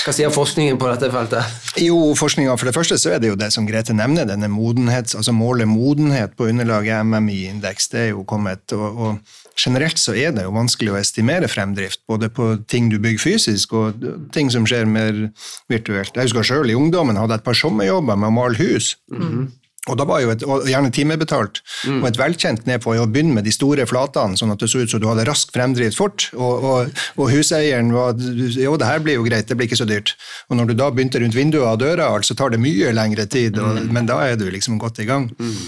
Hva 0.04 0.14
sier 0.14 0.34
forskningen 0.34 0.78
på 0.78 0.90
dette 0.92 1.10
feltet? 1.10 1.56
Jo, 1.82 1.98
forskninga 2.14 2.54
For 2.60 2.70
det 2.70 2.76
første 2.76 2.98
så 3.00 3.16
er 3.16 3.22
det 3.22 3.32
jo 3.32 3.38
det 3.40 3.50
som 3.54 3.66
Grete 3.66 3.96
nevner, 3.96 4.28
denne 4.28 4.48
modenhets, 4.52 5.16
altså 5.18 5.34
målet 5.34 5.68
modenhet 5.68 6.36
på 6.38 6.46
underlaget 6.52 7.02
MMI-indeks. 7.06 7.90
Det 7.90 8.00
er 8.04 8.12
jo 8.12 8.22
kommet. 8.28 8.70
og, 8.72 9.00
og 9.00 9.42
Generelt 9.58 9.98
så 10.02 10.14
er 10.18 10.32
det 10.34 10.46
jo 10.46 10.54
vanskelig 10.54 10.94
å 10.94 10.98
estimere 10.98 11.50
fremdrift, 11.50 12.00
både 12.10 12.26
på 12.34 12.48
ting 12.70 12.88
du 12.90 12.96
bygger 12.98 13.22
fysisk 13.22 13.74
og 13.78 14.06
ting 14.34 14.50
som 14.50 14.66
skjer 14.66 14.86
mer 14.90 15.28
virtuelt. 15.70 16.14
Jeg 16.14 16.26
husker 16.30 16.46
sjøl 16.46 16.72
i 16.72 16.78
ungdommen 16.78 17.18
hadde 17.18 17.36
jeg 17.36 17.42
et 17.44 17.46
par 17.46 17.58
sommerjobber 17.58 18.18
med 18.18 18.32
å 18.32 18.34
male 18.34 18.58
hus. 18.58 18.96
Mm 19.10 19.22
-hmm. 19.22 19.46
Og 19.92 19.98
da 20.00 20.06
var 20.08 20.22
jo 20.22 20.30
et, 20.32 20.42
og 20.48 20.64
gjerne 20.68 20.88
timebetalt, 20.94 21.60
mm. 21.84 21.98
og 22.00 22.06
et 22.08 22.18
velkjent 22.18 22.64
ned 22.68 22.80
på 22.80 22.94
å 22.96 23.04
begynne 23.04 23.36
med 23.36 23.44
de 23.44 23.52
store 23.52 23.84
flatene, 23.88 24.38
sånn 24.40 24.54
at 24.54 24.62
det 24.62 24.70
så 24.72 24.80
ut 24.80 24.94
som 24.94 25.02
du 25.02 25.08
hadde 25.10 25.26
rask 25.28 25.52
fremdrift 25.52 25.98
fort. 26.00 26.30
Og, 26.32 26.64
og, 26.64 27.02
og, 27.18 27.26
huseieren 27.28 27.92
var 27.92 28.16
Jo, 28.16 28.78
det 28.80 28.88
her 28.88 29.02
blir 29.04 29.18
jo 29.18 29.26
greit, 29.26 29.50
det 29.50 29.58
blir 29.58 29.68
ikke 29.68 29.82
så 29.82 29.88
dyrt. 29.88 30.14
Og 30.48 30.56
når 30.56 30.70
du 30.70 30.78
da 30.78 30.88
begynte 30.94 31.20
rundt 31.20 31.36
vinduet 31.36 31.66
og 31.68 31.82
døra, 31.82 32.08
så 32.24 32.36
tar 32.38 32.54
det 32.54 32.62
mye 32.64 32.94
lengre 32.96 33.28
tid, 33.28 33.60
og, 33.60 33.76
mm. 33.76 33.92
men 33.92 34.08
da 34.08 34.22
er 34.24 34.40
du 34.40 34.46
liksom 34.48 34.80
godt 34.80 35.02
i 35.04 35.08
gang. 35.10 35.28
Mm. 35.36 35.60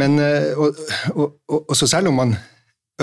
Men, 0.00 0.16
eh, 0.22 0.56
og, 0.56 1.36
og, 1.50 1.76
så 1.76 1.88
selv 1.90 2.08
om 2.12 2.18
man 2.20 2.34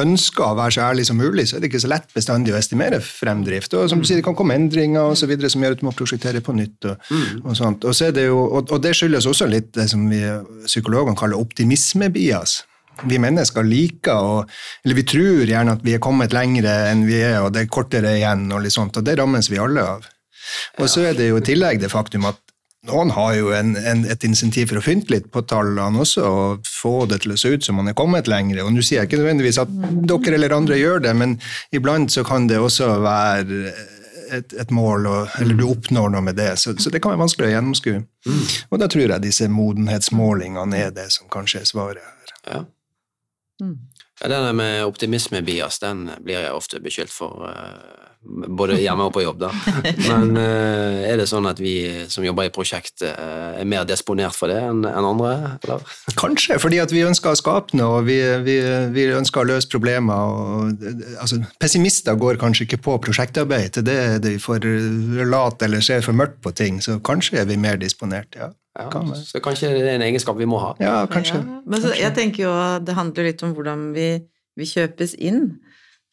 ønsker 0.01 0.45
å 0.45 0.55
være 0.57 0.75
så 0.75 0.85
ærlig 0.87 1.07
som 1.09 1.19
mulig, 1.19 1.47
så 1.49 1.57
er 1.57 1.63
det 1.63 1.71
ikke 1.71 1.83
så 1.83 1.91
lett 1.91 2.07
bestandig 2.15 2.53
å 2.53 2.59
estimere 2.59 2.99
fremdrift. 3.03 3.73
Og 3.77 3.89
som 3.91 4.01
du 4.01 4.07
sier, 4.07 4.19
Det 4.19 4.25
kan 4.25 4.37
komme 4.37 4.55
endringer 4.57 5.11
og 5.11 5.17
så 5.17 5.29
videre, 5.29 5.49
som 5.49 5.63
gjør 5.63 5.77
at 5.77 5.81
du 5.81 5.85
må 5.85 5.93
prosjektere 5.95 6.41
på 6.41 6.55
nytt. 6.57 6.85
Og, 6.85 6.97
mm. 7.11 7.43
og 7.43 7.57
sånt. 7.57 7.85
Og, 7.85 7.95
så 7.95 8.11
det 8.11 8.27
jo, 8.27 8.39
og, 8.45 8.71
og, 8.71 8.81
det 8.81 8.95
skyldes 8.97 9.27
også 9.29 9.47
litt 9.49 9.73
det 9.77 9.89
som 9.91 10.07
vi 10.09 10.23
psykologene 10.65 11.17
kaller 11.17 11.39
optimismebias. 11.39 12.63
Vi 13.05 13.19
mennesker 13.21 13.61
liker 13.61 14.17
å 14.17 14.37
Eller 14.83 14.95
vi 14.97 15.05
tror 15.05 15.45
gjerne 15.45 15.75
at 15.77 15.83
vi 15.85 15.93
er 15.93 16.01
kommet 16.01 16.33
lengre 16.33 16.73
enn 16.89 17.05
vi 17.05 17.19
er, 17.21 17.43
og 17.43 17.53
det 17.53 17.65
er 17.65 17.73
kortere 17.73 18.15
igjen, 18.17 18.47
og 18.51 18.63
litt 18.63 18.73
sånt, 18.73 18.97
og 18.97 19.05
det 19.05 19.19
rammes 19.19 19.51
vi 19.51 19.61
alle 19.61 19.85
av. 19.85 20.07
Og 20.79 20.89
så 20.89 21.09
er 21.09 21.17
det 21.17 21.29
jo 21.29 21.37
i 21.37 21.45
tillegg 21.45 21.81
det 21.81 21.91
faktum 21.91 22.25
at 22.29 22.39
noen 22.87 23.11
har 23.15 23.33
jo 23.37 23.51
en, 23.55 23.75
en, 23.77 24.05
et 24.09 24.23
insentiv 24.27 24.71
for 24.71 24.79
å 24.79 24.85
fynte 24.85 25.13
litt 25.13 25.27
på 25.33 25.43
tallene 25.49 26.01
også, 26.03 26.23
og 26.27 26.67
få 26.67 27.05
det 27.11 27.21
til 27.23 27.35
å 27.35 27.39
se 27.39 27.51
ut 27.55 27.67
som 27.67 27.77
man 27.79 27.91
er 27.91 27.97
kommet 27.97 28.29
lenger. 28.31 28.63
Og 28.63 28.73
nå 28.75 28.83
sier 28.85 29.01
jeg 29.01 29.11
ikke 29.11 29.21
nødvendigvis 29.21 29.61
at 29.63 29.71
dere 30.09 30.37
eller 30.39 30.55
andre 30.57 30.79
gjør 30.79 31.03
det, 31.05 31.13
men 31.17 31.37
iblant 31.75 32.13
så 32.13 32.25
kan 32.27 32.49
det 32.49 32.59
også 32.63 32.89
være 33.03 33.61
et, 34.33 34.53
et 34.53 34.71
mål, 34.75 35.07
og, 35.07 35.35
eller 35.41 35.59
du 35.59 35.65
oppnår 35.67 36.11
noe 36.13 36.23
med 36.25 36.37
det. 36.39 36.53
Så, 36.61 36.75
så 36.81 36.91
det 36.93 37.01
kan 37.03 37.13
være 37.13 37.23
vanskelig 37.25 37.49
å 37.49 37.53
gjennomskue. 37.53 38.01
Mm. 38.27 38.41
Og 38.71 38.81
da 38.81 38.89
tror 38.91 39.05
jeg 39.05 39.23
disse 39.23 39.47
modenhetsmålingene 39.51 40.81
er 40.87 40.95
det 40.95 41.09
som 41.15 41.29
kanskje 41.31 41.63
er 41.63 41.69
svaret 41.69 42.03
her. 42.03 42.35
Ja. 42.47 42.63
Mm. 43.63 43.77
Ja, 44.17 44.29
der 44.33 44.53
med 44.57 44.83
optimisme-bias 44.87 45.79
den 45.83 46.07
blir 46.25 46.41
jeg 46.41 46.53
ofte 46.53 46.81
beskyldt 46.81 47.13
for, 47.13 47.45
uh, 47.45 48.06
både 48.27 48.77
hjemme 48.81 49.07
og 49.07 49.13
på 49.15 49.23
jobb. 49.23 49.39
da. 49.45 49.51
Men 50.09 50.35
uh, 50.37 51.07
er 51.07 51.19
det 51.19 51.27
sånn 51.29 51.47
at 51.49 51.61
vi 51.61 51.75
som 52.11 52.25
jobber 52.25 52.49
i 52.49 52.53
prosjekt, 52.53 53.01
uh, 53.05 53.57
er 53.57 53.67
mer 53.69 53.87
disponert 53.87 54.35
for 54.37 54.51
det 54.51 54.59
enn 54.61 54.83
en 54.87 55.09
andre? 55.13 55.33
Eller? 55.63 55.95
Kanskje, 56.19 56.59
fordi 56.61 56.81
at 56.83 56.93
vi 56.93 57.05
ønsker 57.07 57.33
å 57.33 57.39
skape 57.39 57.77
noe, 57.79 58.01
og 58.01 58.09
vi, 58.09 58.19
vi, 58.45 58.59
vi 58.95 59.07
ønsker 59.15 59.43
å 59.43 59.49
løse 59.53 59.71
problemer. 59.71 60.37
Og, 60.37 60.85
altså, 61.21 61.41
pessimister 61.61 62.19
går 62.19 62.39
kanskje 62.41 62.67
ikke 62.67 62.81
på 62.89 62.99
prosjektarbeid, 63.07 63.73
til 63.77 63.87
det 63.87 63.97
er 64.03 64.21
de 64.23 64.37
for 64.41 64.63
late 65.27 65.67
eller 65.67 65.83
ser 65.85 66.05
for 66.05 66.17
mørkt 66.17 66.41
på 66.43 66.53
ting, 66.57 66.81
så 66.83 66.99
kanskje 67.03 67.41
er 67.43 67.49
vi 67.49 67.59
mer 67.61 67.79
disponert, 67.81 68.37
ja. 68.37 68.51
Ja, 68.77 68.91
så 69.25 69.39
kanskje 69.41 69.71
det 69.73 69.87
er 69.89 69.95
en 69.95 70.05
egenskap 70.05 70.37
vi 70.37 70.45
må 70.45 70.59
ha. 70.61 70.75
Ja, 70.77 70.99
kanskje. 71.09 71.39
Ja, 71.41 71.61
men 71.65 71.81
så, 71.81 71.95
jeg 71.97 72.13
tenker 72.13 72.43
jo 72.43 72.51
det 72.85 72.93
handler 72.93 73.25
litt 73.31 73.41
om 73.41 73.55
hvordan 73.57 73.87
vi, 73.95 74.09
vi 74.53 74.67
kjøpes 74.69 75.15
inn. 75.17 75.57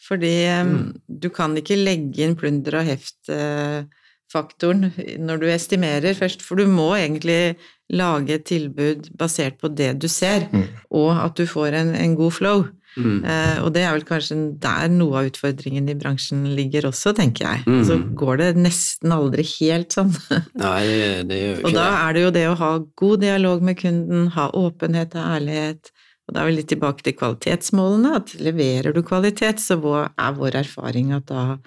Fordi 0.05 0.35
mm. 0.69 0.81
du 1.09 1.31
kan 1.33 1.57
ikke 1.57 1.81
legge 1.81 2.27
inn 2.27 2.37
plunder 2.37 2.81
og 2.81 2.89
heft-faktoren 2.91 4.91
når 5.25 5.41
du 5.41 5.47
estimerer 5.49 6.17
først, 6.19 6.45
for 6.45 6.61
du 6.61 6.69
må 6.69 6.91
egentlig 6.99 7.57
lage 7.93 8.37
et 8.37 8.47
tilbud 8.49 9.09
basert 9.19 9.57
på 9.61 9.71
det 9.73 9.95
du 10.03 10.09
ser, 10.13 10.49
mm. 10.53 10.65
og 10.97 11.13
at 11.17 11.41
du 11.41 11.49
får 11.49 11.79
en, 11.81 11.95
en 11.97 12.17
god 12.19 12.37
flow. 12.37 12.67
Mm. 12.95 13.25
Eh, 13.27 13.57
og 13.65 13.73
det 13.75 13.83
er 13.83 13.95
vel 13.97 14.05
kanskje 14.07 14.37
der 14.63 14.91
noe 14.93 15.19
av 15.19 15.29
utfordringen 15.33 15.89
i 15.91 15.97
bransjen 15.99 16.45
ligger 16.55 16.87
også, 16.91 17.15
tenker 17.17 17.49
jeg. 17.49 17.65
Mm. 17.67 17.83
Så 17.89 17.99
går 18.21 18.41
det 18.41 18.51
nesten 18.61 19.15
aldri 19.15 19.47
helt 19.57 19.97
sånn. 19.97 20.13
Nei, 20.63 20.85
det 21.27 21.41
gjør 21.41 21.59
ikke 21.59 21.71
Og 21.71 21.77
da 21.77 21.89
er 22.05 22.17
det 22.17 22.27
jo 22.27 22.33
det 22.39 22.47
å 22.51 22.57
ha 22.63 22.73
god 23.03 23.27
dialog 23.27 23.67
med 23.67 23.81
kunden, 23.81 24.29
ha 24.37 24.49
åpenhet 24.55 25.17
og 25.19 25.39
ærlighet. 25.39 25.94
Og 26.25 26.35
da 26.35 26.43
er 26.43 26.49
vi 26.49 26.59
litt 26.59 26.71
tilbake 26.73 27.05
til 27.05 27.17
kvalitetsmålene, 27.19 28.15
at 28.21 28.37
leverer 28.41 28.95
du 28.97 29.03
kvalitet, 29.05 29.61
så 29.61 29.77
er 29.77 30.39
vår 30.39 30.61
erfaring 30.63 31.13
at 31.17 31.27
da, 31.29 31.59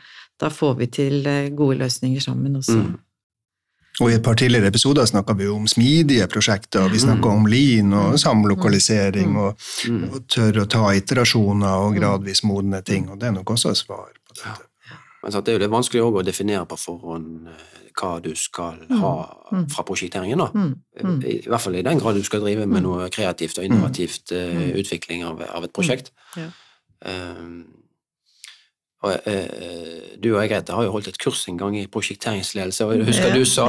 da 0.42 0.50
får 0.54 0.80
vi 0.80 0.88
til 1.00 1.28
eh, 1.30 1.52
gode 1.54 1.78
løsninger 1.84 2.24
sammen 2.24 2.58
også. 2.58 2.80
Mm. 2.80 2.96
Og 3.98 4.12
I 4.12 4.16
et 4.20 4.24
par 4.26 4.38
tidligere 4.38 4.70
episoder 4.70 5.08
snakka 5.10 5.34
vi 5.34 5.48
om 5.50 5.66
smidige 5.70 6.28
prosjekter, 6.30 6.86
og 6.86 6.94
vi 6.94 7.02
snakka 7.02 7.32
om 7.34 7.48
lean 7.50 7.94
og 7.98 8.12
mm. 8.14 8.18
samlokalisering, 8.22 9.32
mm. 9.34 9.40
og, 9.42 9.64
mm. 9.90 10.04
og 10.12 10.28
tørre 10.30 10.66
å 10.66 10.70
ta 10.70 10.92
iterasjoner 10.94 11.86
og 11.86 11.98
gradvis 11.98 12.44
modne 12.46 12.84
ting. 12.86 13.10
og 13.10 13.18
Det 13.22 13.32
er 13.32 13.38
nok 13.40 13.56
også 13.56 13.74
et 13.74 13.82
svar 13.82 14.12
på 14.14 14.36
dette. 14.36 14.54
Ja. 14.92 15.42
det 15.42 15.50
er 15.50 15.58
jo 15.58 15.64
litt 15.66 15.74
vanskelig 15.74 16.06
å 16.06 16.26
definere 16.26 16.66
på 16.70 16.78
forhånd 16.78 17.50
eh, 17.50 17.87
hva 17.98 18.18
du 18.24 18.32
skal 18.38 18.84
ha 19.02 19.14
fra 19.74 19.86
prosjekteringen. 19.88 20.44
da. 20.44 20.68
I, 21.26 21.40
hvert 21.48 21.64
fall 21.64 21.80
i 21.80 21.86
den 21.86 22.02
grad 22.02 22.20
du 22.20 22.24
skal 22.26 22.44
drive 22.46 22.68
med 22.70 22.86
noe 22.86 23.10
kreativt 23.14 23.58
og 23.58 23.66
innovativt 23.66 24.34
uh, 24.36 24.70
utvikling 24.78 25.26
av, 25.28 25.42
av, 25.50 25.66
et 25.66 25.74
prosjekt. 25.74 26.14
Ja. 26.38 26.52
Um, 27.08 27.66
og, 29.06 29.14
eh, 29.26 30.18
du 30.24 30.32
og 30.36 30.42
jeg 30.42 30.50
Grete, 30.50 30.74
har 30.74 30.84
jo 30.88 30.92
holdt 30.96 31.08
et 31.12 31.20
kurs 31.22 31.46
en 31.48 31.58
gang 31.58 31.78
i 31.78 31.88
prosjekteringsledelse, 31.92 32.86
og 32.86 32.96
jeg 32.96 33.06
husker 33.06 33.34
du 33.36 33.46
sa 33.46 33.68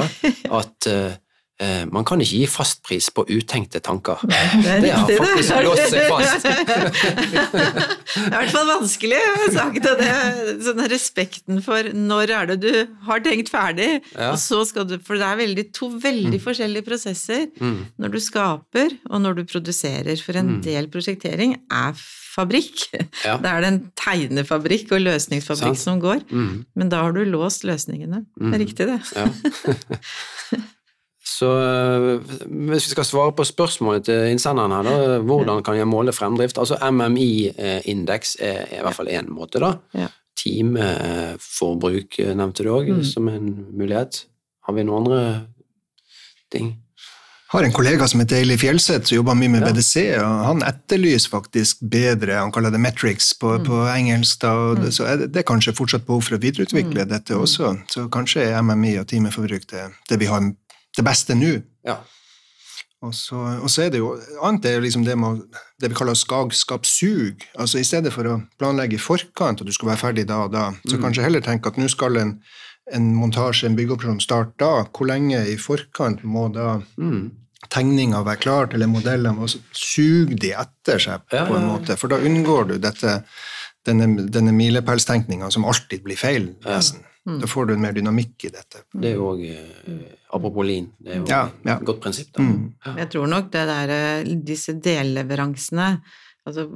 at 0.59 0.87
eh, 0.89 1.17
eh, 1.61 1.83
man 1.91 2.05
kan 2.05 2.21
ikke 2.21 2.39
gi 2.39 2.47
fastpris 2.49 3.11
på 3.13 3.27
utenkte 3.29 3.79
tanker. 3.85 4.23
Det, 4.25 4.79
det 4.83 4.91
har 4.95 5.05
faktisk 5.05 5.53
låst 5.67 5.93
seg 5.93 6.01
fast. 6.09 6.47
det 8.15 8.23
er 8.23 8.29
i 8.29 8.35
hvert 8.35 8.53
fall 8.53 8.69
vanskelig. 8.69 9.19
Sagt 9.55 9.89
det. 10.01 10.13
Sånn 10.65 10.83
respekten 10.91 11.61
for 11.65 11.89
når 11.95 12.33
er 12.35 12.49
det 12.51 12.57
du 12.63 12.71
har 13.07 13.23
tenkt 13.25 13.51
ferdig, 13.53 13.89
ja. 14.13 14.31
og 14.31 14.39
så 14.41 14.61
skal 14.67 14.87
du 14.89 14.97
For 15.05 15.19
det 15.19 15.27
er 15.27 15.41
veldig, 15.41 15.65
to 15.75 15.91
veldig 15.93 16.37
mm. 16.37 16.45
forskjellige 16.45 16.87
prosesser 16.87 17.45
mm. 17.59 17.77
når 18.01 18.15
du 18.15 18.19
skaper 18.23 18.95
og 19.09 19.21
når 19.25 19.41
du 19.41 19.43
produserer. 19.49 20.15
For 20.23 20.39
en 20.39 20.55
mm. 20.57 20.63
del 20.65 20.89
prosjektering 20.93 21.55
er 21.67 21.93
fabrikk. 22.39 22.87
Ja. 23.25 23.37
Da 23.41 23.55
er 23.55 23.63
det 23.63 23.71
en 23.73 23.79
tegnefabrikk 23.99 24.93
og 24.95 25.05
løsningsfabrikk 25.05 25.77
Sant. 25.77 25.85
som 25.85 26.01
går. 26.03 26.25
Mm. 26.29 26.65
Men 26.79 26.91
da 26.91 27.03
har 27.05 27.15
du 27.15 27.23
låst 27.27 27.65
løsningene. 27.67 28.25
Mm. 28.39 28.49
Det 28.49 28.57
er 28.57 28.65
riktig, 28.65 28.89
det. 28.89 28.99
Ja. 29.15 30.65
Så 31.25 31.49
eh, 31.59 32.35
hvis 32.47 32.87
vi 32.87 32.93
skal 32.93 33.07
svare 33.07 33.35
på 33.35 33.45
spørsmålet 33.47 34.07
til 34.07 34.31
innsenderen 34.31 34.73
her, 34.77 34.87
da, 34.87 35.19
hvordan 35.25 35.63
kan 35.65 35.77
jeg 35.77 35.89
måle 35.89 36.15
fremdrift? 36.15 36.57
Altså 36.61 36.79
MMI-indeks 36.79 38.37
er 38.39 38.73
i 38.79 38.81
hvert 38.83 38.97
fall 38.97 39.11
én 39.11 39.31
måte, 39.33 39.61
da. 39.63 39.75
Ja. 39.93 40.09
Timeforbruk 40.39 42.19
nevnte 42.39 42.63
du 42.63 42.71
òg 42.71 42.93
mm. 42.95 43.07
som 43.07 43.27
en 43.27 43.49
mulighet. 43.75 44.23
Har 44.67 44.77
vi 44.77 44.87
noen 44.87 45.03
andre 45.03 45.23
ting? 46.53 46.77
har 47.49 47.63
en 47.63 47.73
kollega 47.73 48.05
som 48.07 48.21
heter 48.21 48.43
Eilif 48.43 48.61
Fjelseth, 48.61 49.07
som 49.09 49.15
jobber 49.15 49.37
mye 49.37 49.49
med 49.49 49.63
ja. 49.63 49.71
BDC. 49.71 50.03
og 50.21 50.41
Han 50.45 50.59
etterlyser 50.67 51.31
faktisk 51.31 51.79
bedre, 51.81 52.37
han 52.37 52.53
kaller 52.53 52.73
det 52.73 52.81
metrics 52.83 53.31
på, 53.41 53.55
mm. 53.57 53.63
på 53.65 53.79
engelsk. 53.89 54.43
Da, 54.43 54.51
og 54.53 54.83
mm. 54.83 54.91
Så 54.93 55.07
er 55.09 55.23
det, 55.23 55.31
det 55.33 55.41
er 55.41 55.47
kanskje 55.49 55.73
fortsatt 55.77 56.05
behov 56.05 56.27
for 56.27 56.37
å 56.37 56.41
videreutvikle 56.43 57.07
mm. 57.07 57.09
dette 57.09 57.37
også. 57.37 57.73
Så 57.89 58.05
kanskje 58.13 58.45
er 58.51 58.61
MMI 58.61 58.99
og 59.01 59.07
timeforbruk 59.09 59.65
det, 59.73 59.87
det 60.11 60.19
vi 60.21 60.29
har 60.29 60.45
det 60.97 61.05
beste 61.05 61.37
nå. 61.37 61.57
Ja. 61.87 61.99
Og, 62.99 63.13
så, 63.15 63.37
og 63.63 63.69
så, 63.71 63.85
er 63.85 63.93
det 63.93 64.01
jo 64.01 64.09
annet 64.43 64.65
er 64.67 64.81
liksom 64.83 65.05
det, 65.07 65.15
med, 65.15 65.45
det 65.79 65.91
vi 65.91 65.95
kaller 65.95 66.17
skagskapssug. 66.19 67.45
Altså 67.55 67.79
I 67.79 67.85
stedet 67.87 68.11
for 68.11 68.27
å 68.27 68.39
planlegge 68.59 68.97
i 68.97 69.03
forkant 69.03 69.61
at 69.63 69.69
du 69.69 69.71
skal 69.75 69.93
være 69.93 70.01
ferdig 70.01 70.25
da 70.27 70.41
og 70.49 70.51
da, 70.51 70.65
så 70.83 70.97
mm. 70.97 71.05
kanskje 71.05 71.23
heller 71.23 71.45
tenke 71.45 71.71
at 71.71 71.79
nå 71.79 71.87
skal 71.91 72.19
en 72.19 72.33
en 72.95 73.11
montasje, 73.15 73.67
en 73.67 73.77
byggeoperasjon, 73.77 74.21
starte 74.23 74.57
da? 74.61 74.85
Hvor 74.93 75.09
lenge 75.09 75.41
i 75.49 75.57
forkant 75.61 76.23
må 76.27 76.47
da 76.53 76.79
mm. 76.99 77.21
tegninga 77.71 78.23
være 78.27 78.43
klart, 78.43 78.75
eller 78.75 78.91
modellene 78.91 79.35
må 79.37 79.49
suge 79.49 80.37
de 80.39 80.53
etter 80.57 81.01
seg 81.03 81.27
på 81.29 81.41
ja, 81.41 81.47
en 81.57 81.69
måte? 81.69 81.97
For 81.99 82.11
da 82.11 82.21
unngår 82.25 82.71
du 82.71 82.77
dette, 82.81 83.19
denne, 83.87 84.27
denne 84.31 84.55
milepælstenkninga 84.55 85.51
som 85.53 85.67
alltid 85.69 86.03
blir 86.05 86.19
feil, 86.19 86.53
nesten. 86.65 87.05
Mm. 87.27 87.41
Da 87.41 87.49
får 87.51 87.65
du 87.67 87.73
en 87.75 87.81
mer 87.83 87.95
dynamikk 87.97 88.47
i 88.47 88.53
dette. 88.53 88.85
Det 88.93 89.11
er 89.11 89.17
jo 89.17 89.33
òg 89.33 89.43
eh, 89.49 90.05
Apropos 90.35 90.65
lin, 90.65 90.87
det 91.01 91.11
er 91.11 91.19
jo 91.19 91.25
ja, 91.29 91.41
ja. 91.65 91.75
et 91.75 91.85
godt 91.89 91.99
prinsipp. 92.03 92.29
Da. 92.35 92.45
Mm. 92.45 92.95
Jeg 93.01 93.09
tror 93.13 93.29
nok 93.31 93.51
det 93.53 93.65
der, 93.69 93.93
eh, 93.95 94.31
disse 94.45 94.75
delleveransene 94.77 95.89
altså 96.47 96.69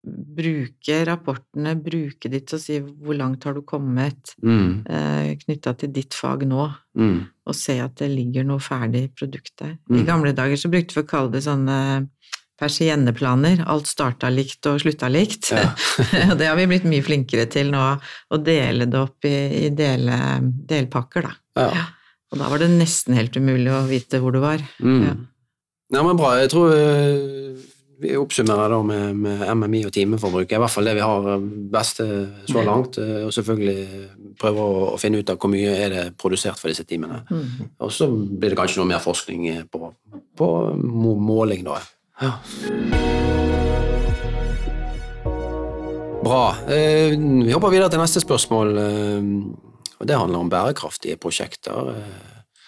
bruke 0.00 1.02
rapportene, 1.04 1.74
bruke 1.76 2.30
ditt 2.32 2.54
og 2.56 2.62
si 2.62 2.78
hvor 2.80 3.16
langt 3.18 3.44
har 3.44 3.56
du 3.56 3.60
kommet 3.68 4.32
mm. 4.40 4.70
eh, 4.88 5.32
knytta 5.42 5.74
til 5.82 5.92
ditt 5.92 6.16
fag 6.16 6.46
nå, 6.48 6.70
mm. 6.96 7.18
og 7.44 7.56
se 7.56 7.76
at 7.84 7.98
det 8.00 8.08
ligger 8.14 8.46
noe 8.48 8.62
ferdig 8.64 9.10
produkt 9.12 9.52
der. 9.60 9.76
Mm. 9.90 9.98
I 10.00 10.06
gamle 10.08 10.32
dager 10.36 10.60
så 10.60 10.72
brukte 10.72 10.96
vi 10.96 11.04
å 11.04 11.10
kalle 11.10 11.34
det 11.34 11.44
sånne 11.44 11.76
persienneplaner. 12.60 13.64
Alt 13.70 13.88
starta 13.90 14.30
likt 14.32 14.66
og 14.68 14.80
slutta 14.82 15.08
likt. 15.12 15.50
Ja. 15.54 15.72
det 16.38 16.50
har 16.50 16.58
vi 16.58 16.68
blitt 16.70 16.88
mye 16.88 17.04
flinkere 17.04 17.48
til 17.50 17.72
nå, 17.72 17.86
å 18.30 18.42
dele 18.44 18.88
det 18.90 19.00
opp 19.00 19.28
i, 19.28 19.36
i 19.64 19.72
dele, 19.74 20.20
delpakker, 20.42 21.28
da. 21.28 21.34
Ja. 21.70 21.88
Og 22.30 22.38
da 22.38 22.46
var 22.52 22.62
det 22.62 22.70
nesten 22.76 23.16
helt 23.18 23.34
umulig 23.36 23.72
å 23.74 23.82
vite 23.90 24.20
hvor 24.22 24.34
du 24.34 24.40
var. 24.42 24.62
Mm. 24.78 25.26
Ja. 25.90 26.02
men 26.04 26.18
bra. 26.18 26.36
Jeg 26.38 26.52
tror 26.52 26.70
eh, 26.76 27.58
vi 28.00 28.14
oppsummerer 28.16 28.70
da 28.70 28.78
med, 28.86 29.18
med 29.24 29.42
MMI 29.58 29.82
og 29.88 29.94
timeforbruk. 29.96 30.52
I 30.52 30.60
hvert 30.62 30.72
fall 30.72 30.86
det 30.86 30.94
vi 31.00 31.02
har 31.04 31.26
best 31.74 31.98
så 32.46 32.62
langt. 32.66 33.00
Eh, 33.02 33.24
og 33.26 33.34
selvfølgelig 33.34 34.34
prøver 34.40 34.62
å, 34.62 34.84
å, 34.92 34.98
finne 35.00 35.20
ut 35.20 35.32
av 35.32 35.40
hvor 35.42 35.50
mye 35.52 35.74
er 35.74 35.94
det 35.96 36.04
produsert 36.20 36.60
for 36.60 36.70
disse 36.70 36.86
timene. 36.86 37.24
Mm. 37.28 37.72
Og 37.82 37.90
så 37.94 38.06
blir 38.10 38.52
det 38.52 38.60
kanskje 38.60 38.80
noe 38.82 38.92
mer 38.92 39.02
forskning 39.02 39.66
på, 39.72 39.90
på 40.38 40.52
måling, 40.78 41.66
da. 41.66 41.80
Ja. 42.20 42.32
Bra. 46.24 46.56
Eh, 46.68 47.16
vi 47.44 47.52
hopper 47.52 47.72
videre 47.72 47.88
til 47.90 48.02
neste 48.02 48.20
spørsmål. 48.20 48.78
Eh, 48.78 49.22
og 50.00 50.06
Det 50.06 50.16
handler 50.16 50.38
om 50.38 50.50
bærekraftige 50.50 51.16
prosjekter. 51.16 51.94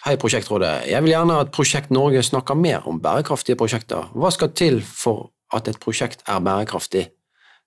Hei, 0.05 0.15
Prosjektrådet. 0.15 0.89
Jeg 0.89 1.03
vil 1.03 1.13
gjerne 1.13 1.39
at 1.39 1.51
Prosjekt 1.51 1.91
Norge 1.91 2.23
snakker 2.23 2.53
mer 2.53 2.87
om 2.87 2.99
bærekraftige 3.01 3.55
prosjekter. 3.55 4.09
Hva 4.13 4.29
skal 4.31 4.51
til 4.51 4.81
for 4.81 5.31
at 5.53 5.67
et 5.67 5.79
prosjekt 5.79 6.21
er 6.27 6.39
bærekraftig? 6.39 7.07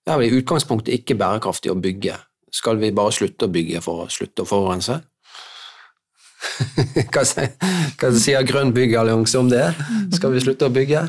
Det 0.07 0.13
er 0.13 0.19
vel 0.19 0.33
i 0.33 0.39
utgangspunktet 0.39 0.93
ikke 0.95 1.17
bærekraftig 1.19 1.71
å 1.73 1.81
bygge. 1.81 2.19
Skal 2.53 2.79
vi 2.79 2.93
bare 2.95 3.13
slutte 3.13 3.47
å 3.47 3.53
bygge 3.53 3.81
for 3.83 4.05
å 4.05 4.09
slutte 4.13 4.43
å 4.43 4.47
forurense? 4.47 5.01
hva 7.13 7.25
sier 7.25 8.45
Grønn 8.47 8.75
byggallianse 8.75 9.39
om 9.39 9.49
det? 9.51 9.65
Skal 10.15 10.37
vi 10.37 10.45
slutte 10.45 10.69
å 10.69 10.75
bygge? 10.75 11.07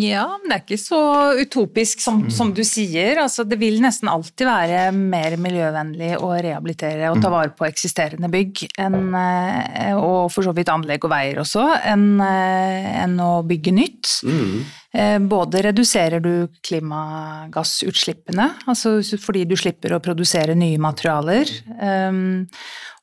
Ja, 0.00 0.24
men 0.40 0.50
det 0.50 0.56
er 0.56 0.62
ikke 0.64 0.80
så 0.80 1.00
utopisk 1.38 2.02
som, 2.02 2.22
mm. 2.24 2.30
som, 2.34 2.50
du 2.54 2.62
sier. 2.66 3.20
Altså, 3.22 3.44
det 3.46 3.58
vil 3.60 3.80
nesten 3.82 4.10
alltid 4.10 4.48
være 4.48 4.84
mer 4.94 5.36
miljøvennlig 5.40 6.14
å 6.18 6.32
rehabilitere 6.34 7.10
og 7.12 7.20
ta 7.20 7.30
mm. 7.30 7.34
vare 7.36 7.52
på 7.54 7.68
eksisterende 7.68 8.30
bygg, 8.32 8.64
enn, 8.80 9.14
eh, 9.18 9.92
og 9.94 10.32
for 10.34 10.46
så 10.46 10.54
vidt 10.56 10.72
anlegg 10.72 11.04
og 11.06 11.12
veier 11.14 11.42
også, 11.44 11.66
enn, 11.92 12.08
eh, 12.24 12.88
enn 13.04 13.18
å 13.22 13.34
bygge 13.46 13.74
nytt. 13.76 14.16
Mm. 14.26 14.64
Eh, 14.94 15.18
både 15.18 15.64
reduserer 15.68 16.22
du 16.22 16.48
klimagassutslippene, 16.62 18.50
altså 18.70 19.00
fordi 19.18 19.44
du 19.50 19.56
slipper 19.58 19.96
å 19.96 20.02
produsere 20.02 20.54
nye 20.58 20.78
materialer, 20.78 21.50
ehm, 21.82 22.46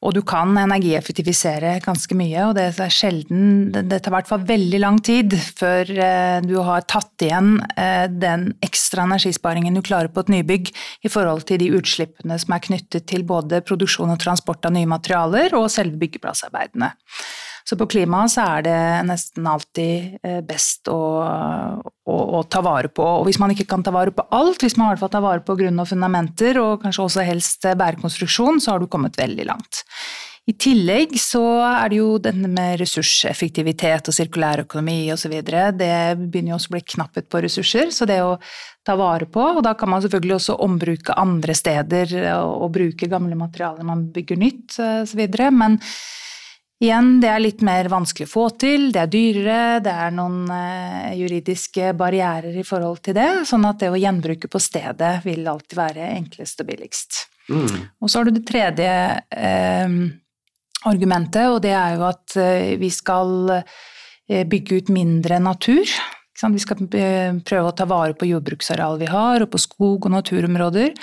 og 0.01 0.15
du 0.17 0.21
kan 0.25 0.55
energieffektivisere 0.57 1.75
ganske 1.85 2.15
mye, 2.17 2.47
og 2.47 2.55
det 2.57 2.65
er 2.71 2.93
sjelden 2.93 3.69
Det 3.71 3.99
tar 4.01 4.09
i 4.09 4.15
hvert 4.15 4.31
fall 4.31 4.45
veldig 4.49 4.79
lang 4.81 4.97
tid 5.05 5.35
før 5.37 5.91
eh, 5.93 6.39
du 6.41 6.55
har 6.65 6.87
tatt 6.89 7.21
igjen 7.21 7.59
eh, 7.75 8.07
den 8.09 8.49
ekstra 8.65 9.05
energisparingen 9.05 9.77
du 9.77 9.83
klarer 9.85 10.09
på 10.09 10.23
et 10.25 10.33
nybygg 10.33 10.73
i 11.05 11.11
forhold 11.11 11.45
til 11.49 11.61
de 11.61 11.69
utslippene 11.77 12.39
som 12.41 12.57
er 12.57 12.65
knyttet 12.65 13.05
til 13.11 13.27
både 13.29 13.61
produksjon 13.67 14.13
og 14.13 14.19
transport 14.23 14.65
av 14.65 14.73
nye 14.73 14.89
materialer 14.89 15.53
og 15.57 15.69
selve 15.73 16.01
byggeplassarbeidene. 16.01 16.93
Så 17.71 17.77
på 17.79 17.85
klima 17.87 18.25
så 18.27 18.43
er 18.57 18.63
det 18.65 18.79
nesten 19.07 19.45
alltid 19.47 20.17
eh, 20.27 20.41
best 20.43 20.89
å, 20.91 20.97
å, 21.23 22.15
å, 22.35 22.41
ta 22.51 22.59
vare 22.65 22.89
på. 22.91 23.05
Og 23.21 23.29
hvis 23.29 23.39
man 23.39 23.53
ikke 23.53 23.63
kan 23.71 23.85
ta 23.87 23.93
vare 23.95 24.11
på 24.11 24.25
alt, 24.35 24.59
hvis 24.59 24.75
man 24.75 24.89
i 24.89 24.91
hvert 24.91 25.05
fall 25.05 25.13
tar 25.13 25.23
vare 25.23 25.43
på 25.47 25.55
grunn 25.55 25.79
og 25.79 25.87
fundamenter, 25.87 26.59
og 26.59 26.81
kanskje 26.83 27.05
også 27.05 27.23
helst 27.29 27.69
bærekonstruksjon, 27.79 28.59
så 28.59 28.73
har 28.73 28.83
du 28.83 28.91
kommet 28.91 29.15
veldig 29.15 29.47
langt. 29.47 29.85
I 30.51 30.57
tillegg 30.59 31.15
så 31.21 31.45
er 31.63 31.93
det 31.93 32.01
jo 32.01 32.19
denne 32.19 32.51
med 32.51 32.81
ressurseffektivitet 32.83 34.11
og 34.11 34.19
sirkulær 34.19 34.65
økonomi 34.65 35.05
osv. 35.15 35.37
Det 35.39 35.95
begynner 36.19 36.51
jo 36.51 36.59
også 36.59 36.73
å 36.73 36.75
bli 36.75 36.85
knapphet 36.97 37.31
på 37.31 37.45
ressurser, 37.47 37.95
så 37.95 38.09
det 38.09 38.19
å 38.25 38.33
ta 38.83 38.97
vare 38.99 39.29
på 39.31 39.39
Og 39.53 39.61
da 39.63 39.77
kan 39.79 39.93
man 39.93 40.03
selvfølgelig 40.03 40.41
også 40.41 40.59
ombruke 40.65 41.15
andre 41.15 41.55
steder 41.55 42.17
og 42.41 42.73
bruke 42.75 43.07
gamle 43.07 43.39
materialer 43.39 43.87
man 43.87 44.09
bygger 44.11 44.43
nytt 44.43 44.81
osv. 45.05 45.23
Men 45.55 45.79
Igjen, 46.81 47.19
det 47.21 47.29
er 47.29 47.43
litt 47.43 47.59
mer 47.61 47.85
vanskelig 47.93 48.25
å 48.25 48.31
få 48.31 48.43
til, 48.57 48.87
det 48.89 49.03
er 49.03 49.09
dyrere, 49.13 49.81
det 49.85 49.91
er 50.05 50.13
noen 50.17 50.47
eh, 50.49 51.11
juridiske 51.19 51.91
barrierer 51.97 52.55
i 52.57 52.63
forhold 52.65 53.03
til 53.05 53.13
det, 53.19 53.27
sånn 53.45 53.67
at 53.69 53.83
det 53.83 53.91
å 53.93 53.99
gjenbruke 54.01 54.49
på 54.49 54.61
stedet 54.61 55.11
vil 55.27 55.45
alltid 55.45 55.77
være 55.77 56.07
enklest 56.15 56.63
og 56.63 56.71
billigst. 56.71 57.19
Mm. 57.53 57.75
Og 58.01 58.09
så 58.09 58.17
har 58.17 58.25
du 58.25 58.33
det 58.33 58.47
tredje 58.49 58.89
eh, 58.89 59.93
argumentet, 60.89 61.51
og 61.51 61.61
det 61.67 61.75
er 61.77 61.99
jo 61.99 62.07
at 62.09 62.37
eh, 62.41 62.73
vi 62.81 62.89
skal 62.93 63.59
eh, 63.59 64.41
bygge 64.49 64.81
ut 64.81 64.91
mindre 64.97 65.37
natur. 65.43 65.85
Vi 66.41 66.63
skal 66.63 66.87
prøve 66.89 67.69
å 67.69 67.75
ta 67.77 67.85
vare 67.85 68.15
på 68.17 68.25
jordbruksareal 68.25 68.97
vi 68.97 69.11
har, 69.11 69.43
og 69.43 69.51
på 69.53 69.61
skog 69.61 70.07
og 70.07 70.15
naturområder. 70.15 70.95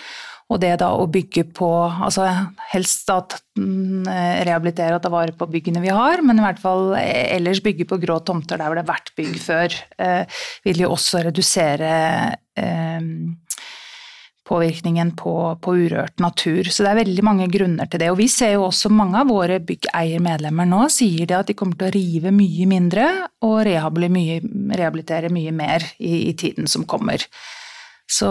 Og 0.48 0.60
det 0.62 0.78
da 0.80 0.88
å 0.96 1.08
bygge 1.12 1.44
på 1.56 1.68
altså 1.86 2.24
Helst 2.72 3.10
at 3.12 3.36
mm, 3.58 4.08
rehabilitere 4.48 4.96
og 4.96 5.02
ta 5.04 5.10
vare 5.12 5.34
på 5.36 5.48
byggene 5.50 5.82
vi 5.84 5.92
har, 5.92 6.22
men 6.24 6.40
i 6.40 6.44
hvert 6.44 6.60
fall 6.62 6.94
ellers 6.98 7.60
bygge 7.64 7.88
på 7.88 7.98
grå 8.00 8.18
tomter 8.24 8.60
der 8.60 8.68
hvor 8.68 8.78
det 8.78 8.86
har 8.86 8.94
vært 8.94 9.12
bygg 9.18 9.36
før, 9.40 9.76
eh, 10.00 10.40
vil 10.64 10.82
jo 10.84 10.92
også 10.94 11.22
redusere 11.28 11.92
eh, 12.56 13.10
påvirkningen 14.48 15.12
på, 15.16 15.34
på, 15.60 15.74
urørt 15.76 16.20
natur. 16.24 16.70
Så 16.72 16.84
det 16.84 16.92
er 16.92 17.00
veldig 17.02 17.24
mange 17.26 17.48
grunner 17.52 17.88
til 17.90 18.00
det. 18.00 18.08
Og 18.12 18.20
vi 18.20 18.28
ser 18.32 18.54
jo 18.56 18.66
også 18.68 18.88
mange 18.92 19.20
av 19.20 19.28
våre 19.28 19.60
byggeiermedlemmer 19.64 20.68
nå 20.68 20.86
sier 20.92 21.28
det 21.28 21.36
at 21.36 21.50
de 21.50 21.56
kommer 21.58 21.76
til 21.76 21.90
å 21.90 21.94
rive 21.96 22.32
mye 22.34 22.68
mindre 22.70 23.08
og 23.44 23.60
rehabilitere 23.68 24.14
mye, 24.16 24.40
rehabilitere 24.80 25.32
mye 25.34 25.52
mer 25.52 25.84
i, 25.98 26.30
i 26.30 26.36
tiden 26.38 26.70
som 26.70 26.88
kommer. 26.88 27.24
Så, 28.08 28.28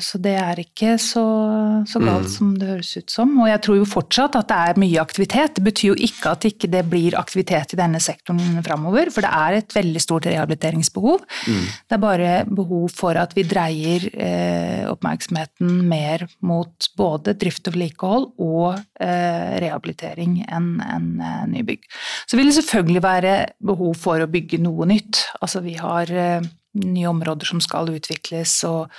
så, 0.00 0.18
det 0.24 0.32
er 0.40 0.60
ikke 0.62 0.94
så, 1.02 1.24
så 1.84 2.00
galt 2.00 2.24
mm. 2.24 2.32
som 2.32 2.54
det 2.56 2.70
høres 2.70 2.94
ut 2.96 3.12
som. 3.12 3.34
Og 3.42 3.50
jeg 3.50 3.60
tror 3.66 3.76
jo 3.76 3.88
fortsatt 3.88 4.38
at 4.40 4.48
det 4.48 4.60
er 4.70 4.80
mye 4.80 5.02
aktivitet. 5.02 5.58
Det 5.58 5.64
betyr 5.66 5.90
jo 5.90 5.98
ikke 6.08 6.32
at 6.32 6.46
ikke 6.48 6.70
det 6.72 6.76
ikke 6.80 6.90
blir 6.90 7.16
aktivitet 7.18 7.74
i 7.74 7.78
denne 7.78 8.00
sektoren 8.02 8.62
framover, 8.64 9.10
for 9.12 9.24
det 9.24 9.32
er 9.32 9.58
et 9.58 9.76
veldig 9.76 10.02
stort 10.02 10.28
rehabiliteringsbehov. 10.30 11.24
Mm. 11.46 11.62
Det 11.84 11.96
er 11.96 12.02
bare 12.02 12.32
behov 12.48 12.88
for 12.96 13.18
at 13.20 13.36
vi 13.36 13.44
dreier 13.48 14.08
eh, 14.12 14.84
oppmerksomheten 14.90 15.82
mer 15.88 16.26
mot 16.40 16.90
både 16.96 17.36
drift 17.38 17.68
og 17.68 17.76
vedlikehold 17.76 18.28
og 18.42 18.76
eh, 19.00 19.56
rehabilitering 19.66 20.40
enn 20.46 20.76
en, 20.80 21.10
eh, 21.20 21.42
nybygg. 21.56 21.84
Så 22.26 22.38
vil 22.38 22.50
det 22.50 22.58
selvfølgelig 22.60 23.04
være 23.04 23.34
behov 23.60 23.96
for 24.00 24.22
å 24.22 24.30
bygge 24.30 24.62
noe 24.62 24.88
nytt. 24.88 25.26
Altså 25.40 25.62
vi 25.64 25.76
har 25.80 26.12
eh, 26.12 26.46
nye 26.82 27.08
områder 27.10 27.48
som 27.48 27.62
skal 27.64 27.90
utvikles, 27.94 28.58
og, 28.68 28.92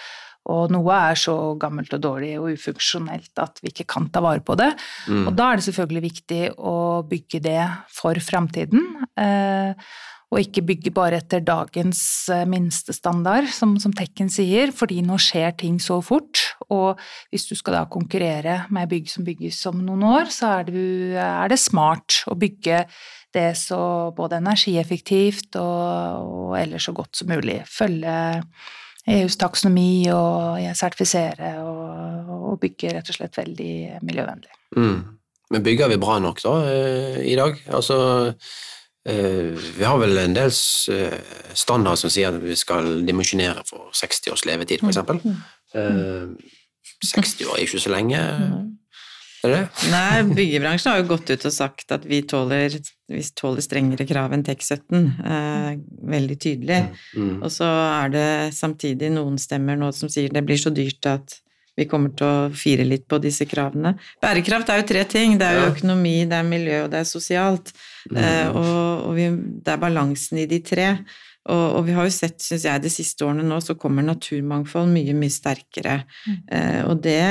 og, 0.47 0.73
noe 0.73 0.99
er 1.11 1.19
så 1.19 1.35
gammelt 1.59 1.93
og 1.97 2.03
dårlig 2.03 2.33
og 2.39 2.51
ufunksjonelt 2.55 3.43
at 3.43 3.61
vi 3.63 3.73
ikke 3.73 3.87
kan 3.95 4.09
ta 4.13 4.23
vare 4.23 4.43
på 4.45 4.57
det. 4.59 4.71
Mm. 5.07 5.25
Og 5.27 5.33
da 5.37 5.51
er 5.51 5.59
det 5.59 5.67
selvfølgelig 5.67 6.05
viktig 6.09 6.43
å 6.57 6.77
bygge 7.07 7.43
det 7.47 7.63
for 7.93 8.19
framtiden. 8.23 8.85
Eh, 9.19 9.89
og 10.27 10.43
ikke 10.43 10.65
bygge 10.67 10.91
bare 10.95 11.21
etter 11.21 11.43
dagens 11.45 12.01
eh, 12.33 12.43
minstestandard, 12.49 13.47
som, 13.53 13.77
som 13.79 13.93
Tekken 13.95 14.31
sier, 14.31 14.73
fordi 14.75 14.99
nå 15.05 15.19
skjer 15.23 15.53
ting 15.61 15.77
så 15.83 16.01
fort. 16.03 16.46
Og 16.73 16.99
hvis 17.32 17.47
du 17.49 17.56
skal 17.56 17.77
da 17.77 17.84
konkurrere 17.91 18.63
med 18.75 18.89
bygg 18.91 19.12
som 19.12 19.27
bygges 19.27 19.62
om 19.69 19.80
noen 19.86 20.03
år, 20.08 20.34
så 20.34 20.58
er 20.58 20.67
det, 20.67 20.88
er 21.21 21.53
det 21.53 21.62
smart 21.62 22.23
å 22.27 22.36
bygge 22.39 22.84
det 23.36 23.51
så 23.60 23.80
både 24.17 24.39
energieffektivt 24.41 25.58
og, 25.60 26.27
og 26.27 26.58
ellers 26.60 26.88
så 26.88 26.95
godt 26.95 27.19
som 27.19 27.32
mulig. 27.32 27.60
Følge 27.69 28.17
EUs 29.08 29.38
taksonomi 29.39 30.08
og 30.12 30.63
sertifisere 30.75 31.53
og, 31.63 32.32
og, 32.38 32.56
bygge 32.60 32.95
rett 32.97 33.12
og 33.12 33.19
slett 33.19 33.38
veldig 33.39 34.01
miljøvennlig. 34.03 34.51
Mm. 34.75 34.97
Men 35.53 35.63
bygger 35.63 35.93
vi 35.93 35.99
bra 36.01 36.17
nok 36.19 36.41
da 36.43 36.56
eh, 36.67 37.19
i 37.32 37.38
dag? 37.39 37.56
Altså 37.71 37.99
eh, 39.08 39.56
vi 39.77 39.86
har 39.86 39.99
vel 40.01 40.19
en 40.19 40.36
del 40.36 40.51
eh, 40.51 41.17
standarder 41.56 42.01
som 42.03 42.12
sier 42.12 42.34
at 42.34 42.41
vi 42.43 42.58
skal 42.60 43.06
dimensjonere 43.08 43.63
for 43.69 43.88
60 43.95 44.36
års 44.36 44.43
levetid, 44.49 44.84
f.eks. 44.84 44.99
Mm. 45.77 46.36
Mm. 46.97 47.08
60 47.13 47.47
år 47.47 47.58
er 47.58 47.65
ikke 47.65 47.84
så 47.84 47.93
lenge. 47.93 48.21
Mm. 48.41 48.78
Er 49.45 49.54
det? 49.54 49.63
Nei, 49.91 50.21
byggebransjen 50.34 50.91
har 50.91 51.02
jo 51.02 51.10
gått 51.12 51.30
ut 51.30 51.45
og 51.45 51.54
sagt 51.54 51.93
at 51.93 52.06
vi 52.10 52.23
tåler, 52.26 52.73
vi 53.12 53.23
tåler 53.38 53.63
strengere 53.63 54.08
krav 54.10 54.34
enn 54.34 54.45
TEK17. 54.47 55.04
Eh, 55.34 55.67
veldig 56.13 56.38
tydelig. 56.41 56.80
Mm. 57.13 57.36
Og 57.43 57.52
så 57.54 57.67
er 57.67 58.13
det 58.15 58.30
samtidig 58.58 59.12
noen 59.13 59.38
stemmer 59.41 59.78
nå 59.78 59.91
som 59.95 60.10
sier 60.12 60.34
det 60.34 60.45
blir 60.47 60.60
så 60.62 60.73
dyrt 60.73 61.06
at 61.10 61.38
vi 61.78 61.86
kommer 61.86 62.10
til 62.17 62.26
å 62.26 62.50
fire 62.58 62.88
litt 62.88 63.06
på 63.06 63.19
disse 63.21 63.45
kravene. 63.45 63.93
Bærekraft 64.23 64.71
er 64.73 64.82
jo 64.82 64.88
tre 64.89 65.04
ting. 65.06 65.38
Det 65.38 65.45
er 65.45 65.60
jo 65.60 65.67
økonomi, 65.76 66.15
det 66.26 66.39
er 66.39 66.47
miljø, 66.47 66.80
og 66.88 66.91
det 66.93 67.04
er 67.04 67.10
sosialt. 67.10 67.69
Mm. 68.10 68.17
Eh, 68.17 68.47
og, 68.50 69.06
og 69.06 69.17
vi, 69.19 69.30
det 69.62 69.76
er 69.76 69.84
balansen 69.84 70.41
i 70.41 70.47
de 70.50 70.63
tre. 70.65 70.88
Og, 71.47 71.77
og, 71.77 71.86
vi 71.88 71.95
har 71.95 72.07
jo 72.07 72.13
sett, 72.13 72.41
syns 72.43 72.65
jeg, 72.67 72.83
de 72.83 72.91
siste 72.91 73.25
årene 73.27 73.45
nå, 73.47 73.62
så 73.63 73.77
kommer 73.79 74.05
naturmangfold 74.05 74.91
mye, 74.91 75.15
mye 75.17 75.33
sterkere. 75.33 76.01
Mm. 76.27 76.38
Eh, 76.51 76.81
og 76.89 77.01
det 77.05 77.23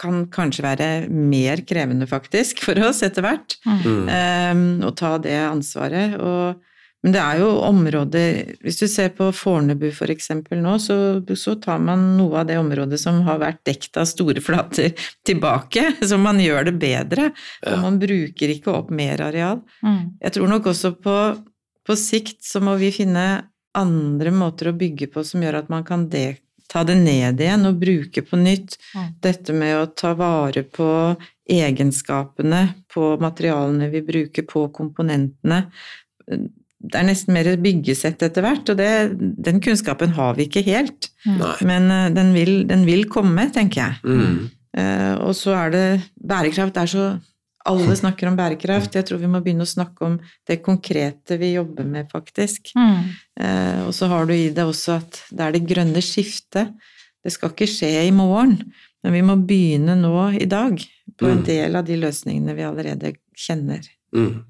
kan 0.00 0.26
kanskje 0.32 0.64
være 0.64 0.88
mer 1.08 1.62
krevende, 1.68 2.08
faktisk, 2.08 2.62
for 2.66 2.78
oss 2.84 3.02
etter 3.06 3.24
hvert. 3.24 3.56
Mm. 3.64 4.08
Um, 4.12 4.64
å 4.86 4.92
ta 4.96 5.16
det 5.22 5.38
ansvaret. 5.40 6.18
Og, 6.20 6.60
men 7.04 7.14
det 7.14 7.20
er 7.22 7.38
jo 7.38 7.48
områder 7.62 8.56
Hvis 8.64 8.80
du 8.80 8.86
ser 8.90 9.12
på 9.14 9.28
Fornebu 9.36 9.88
for 9.94 10.10
eksempel 10.10 10.58
nå, 10.64 10.72
så, 10.82 10.96
så, 11.38 11.54
tar 11.62 11.78
man 11.84 12.02
noe 12.18 12.40
av 12.42 12.48
det 12.48 12.56
området 12.58 12.98
som 13.00 13.20
har 13.28 13.40
vært 13.42 13.62
dekt 13.68 13.96
av 14.00 14.08
store 14.10 14.42
flater, 14.44 14.92
tilbake. 15.28 15.88
Så 16.04 16.20
man 16.20 16.40
gjør 16.42 16.70
det 16.70 16.76
bedre. 16.82 17.30
Og 17.64 17.84
man 17.84 18.00
bruker 18.02 18.56
ikke 18.56 18.74
opp 18.74 18.92
mer 18.94 19.24
areal. 19.30 19.62
Mm. 19.80 20.18
Jeg 20.24 20.36
tror 20.36 20.56
nok 20.56 20.72
også 20.74 20.96
på, 21.00 21.18
på 21.86 21.96
sikt 21.98 22.42
så 22.44 22.62
må 22.64 22.76
vi 22.80 22.90
finne 22.94 23.26
andre 23.76 24.32
måter 24.32 24.70
å 24.70 24.76
bygge 24.76 25.10
på 25.12 25.22
som 25.26 25.44
gjør 25.44 25.60
at 25.60 25.72
man 25.72 25.84
kan 25.86 26.08
de 26.12 26.32
ta 26.70 26.82
det 26.86 26.96
ned 26.98 27.40
igjen 27.40 27.68
og 27.68 27.78
bruke 27.80 28.22
på 28.26 28.38
nytt. 28.40 28.76
Dette 29.22 29.54
med 29.54 29.76
å 29.78 29.88
ta 29.94 30.14
vare 30.18 30.64
på 30.66 30.88
egenskapene 31.46 32.62
på 32.92 33.14
materialene 33.22 33.90
vi 33.92 34.02
bruker, 34.06 34.46
på 34.48 34.66
komponentene. 34.74 35.62
Det 36.26 36.98
er 36.98 37.06
nesten 37.06 37.34
mer 37.36 37.48
byggesett 37.62 38.22
etter 38.26 38.44
hvert, 38.44 38.68
og 38.72 38.80
det, 38.80 38.90
den 39.46 39.62
kunnskapen 39.64 40.12
har 40.18 40.34
vi 40.38 40.48
ikke 40.48 40.64
helt. 40.66 41.10
Nei. 41.26 41.54
Men 41.66 41.88
uh, 41.90 42.08
den 42.14 42.34
vil, 42.34 42.58
den 42.68 42.84
vil, 42.88 43.06
komme, 43.10 43.48
tenker 43.54 43.82
jeg. 43.84 44.02
Mm. 44.04 44.50
Uh, 44.76 45.14
og 45.24 45.32
så 45.38 45.54
er 45.56 45.72
det 45.72 45.86
Bærekraft 46.20 46.76
er 46.82 46.90
så 46.90 47.06
alle 47.68 47.96
snakker 47.98 48.30
om 48.30 48.36
bærekraft. 48.38 48.96
Jeg 48.96 49.06
tror 49.08 49.20
vi 49.22 49.30
må 49.30 49.40
begynne 49.44 49.66
å 49.66 49.70
snakke 49.70 50.06
om 50.06 50.16
det 50.48 50.60
konkrete 50.64 51.38
vi 51.40 51.52
jobber 51.54 51.86
med, 51.88 52.08
faktisk. 52.12 52.72
Mm. 52.78 53.14
Eh, 53.40 53.80
og 53.86 53.94
så 53.96 54.10
har 54.12 54.28
du 54.28 54.34
i 54.34 54.50
det 54.54 54.66
også 54.66 54.98
at 55.00 55.22
det 55.30 55.46
er 55.46 55.56
det 55.56 55.64
grønne 55.68 56.02
skiftet. 56.04 56.74
Det 57.24 57.34
skal 57.34 57.52
ikke 57.52 57.68
skje 57.70 57.90
i 58.06 58.12
morgen, 58.14 58.58
men 59.02 59.16
vi 59.16 59.22
må 59.26 59.38
begynne 59.42 59.96
nå 59.98 60.28
i 60.38 60.46
dag 60.50 60.78
på 61.18 61.30
en 61.30 61.40
mm. 61.42 61.46
del 61.48 61.78
av 61.78 61.86
de 61.88 61.96
løsningene 61.98 62.54
vi 62.54 62.66
allerede 62.66 63.16
kjenner. 63.36 63.86
Mm. 64.14 64.44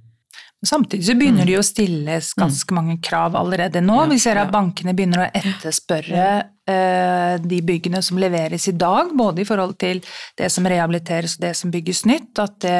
Samtidig 0.64 1.04
så 1.04 1.14
begynner 1.18 1.44
de 1.44 1.58
å 1.58 1.64
stilles 1.64 2.30
ganske 2.38 2.74
mange 2.74 2.96
krav 3.04 3.36
allerede 3.36 3.82
nå. 3.84 3.98
Vi 4.08 4.18
ser 4.22 4.40
at 4.40 4.52
bankene 4.54 4.94
begynner 4.96 5.26
å 5.26 5.28
etterspørre 5.36 6.28
uh, 6.40 7.34
de 7.42 7.60
byggene 7.66 8.00
som 8.02 8.16
leveres 8.20 8.64
i 8.70 8.74
dag, 8.78 9.12
både 9.16 9.44
i 9.44 9.48
forhold 9.48 9.76
til 9.80 10.00
det 10.38 10.48
som 10.52 10.66
rehabiliteres 10.66 11.36
og 11.36 11.44
det 11.44 11.52
som 11.60 11.74
bygges 11.74 12.06
nytt. 12.08 12.32
At 12.40 12.56
det 12.64 12.78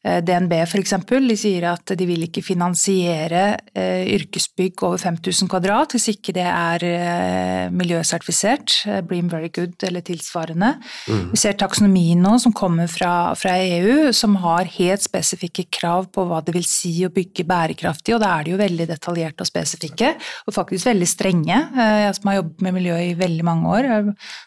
DNB 0.00 0.54
f.eks. 0.64 0.94
De 1.04 1.36
sier 1.36 1.66
at 1.68 1.92
de 1.92 2.06
vil 2.08 2.24
ikke 2.24 2.40
finansiere 2.44 3.42
eh, 3.76 4.06
yrkesbygg 4.16 4.80
over 4.86 5.00
5000 5.00 5.50
kvadrat 5.52 5.92
hvis 5.92 6.08
ikke 6.14 6.32
det 6.38 6.46
er 6.48 6.84
eh, 6.88 7.66
miljøsertifisert, 7.74 8.78
Bream 9.08 9.28
Very 9.28 9.50
Good 9.52 9.84
eller 9.84 10.04
tilsvarende. 10.06 10.72
Mm. 11.04 11.26
Vi 11.34 11.40
ser 11.42 11.58
taksonomien 11.60 12.22
nå 12.24 12.32
som 12.40 12.54
kommer 12.56 12.88
fra, 12.88 13.34
fra, 13.36 13.58
EU, 13.60 14.08
som 14.16 14.38
har 14.40 14.70
helt 14.78 15.04
spesifikke 15.04 15.66
krav 15.68 16.08
på 16.14 16.24
hva 16.30 16.40
det 16.46 16.56
vil 16.56 16.64
si 16.64 16.94
å 17.04 17.12
bygge 17.12 17.44
bærekraftig, 17.48 18.16
og 18.16 18.24
da 18.24 18.32
er 18.38 18.48
de 18.48 18.54
jo 18.54 18.62
veldig 18.62 18.88
detaljerte 18.88 19.44
og 19.44 19.50
spesifikke, 19.52 20.14
og 20.48 20.56
faktisk 20.56 20.88
veldig 20.88 21.08
strenge. 21.08 21.60
Jeg 21.76 22.16
som 22.16 22.32
har 22.32 22.40
jobbet 22.40 22.64
med 22.64 22.78
miljø 22.78 22.96
i 23.04 23.14
veldig 23.20 23.46
mange 23.46 23.76
år, 23.76 23.90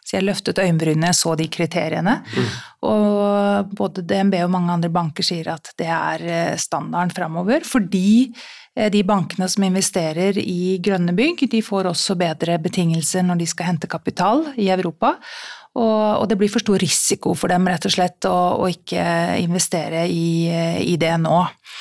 så 0.01 0.17
jeg 0.17 0.25
løftet 0.25 0.61
øyenbrynene, 0.65 1.13
så 1.13 1.37
de 1.37 1.49
kriteriene. 1.53 2.21
Mm. 2.33 2.53
Og 2.83 3.71
både 3.77 4.03
DNB 4.07 4.37
og 4.43 4.51
mange 4.53 4.75
andre 4.75 4.91
banker 4.93 5.25
sier 5.25 5.53
at 5.53 5.71
det 5.79 5.87
er 5.87 6.27
eh, 6.27 6.59
standarden 6.59 7.13
framover, 7.15 7.63
fordi 7.67 8.27
eh, 8.75 8.89
de 8.93 9.03
bankene 9.07 9.47
som 9.51 9.65
investerer 9.67 10.39
i 10.41 10.77
grønne 10.83 11.15
bygg, 11.15 11.45
de 11.51 11.63
får 11.63 11.91
også 11.93 12.17
bedre 12.19 12.59
betingelser 12.63 13.25
når 13.25 13.41
de 13.41 13.49
skal 13.49 13.71
hente 13.71 13.91
kapital 13.91 14.49
i 14.59 14.69
Europa. 14.73 15.15
Og, 15.73 16.27
det 16.29 16.37
blir 16.37 16.51
for 16.53 16.61
stor 16.61 16.77
risiko 16.77 17.31
for 17.33 17.49
dem 17.49 17.65
rett 17.65 17.87
og 17.89 17.93
slett 17.95 18.27
å, 18.29 18.35
å 18.61 18.67
ikke 18.69 19.03
investere 19.41 20.03
i, 20.05 20.45
i 20.85 20.93
det 21.01 21.15
nå. 21.23 21.39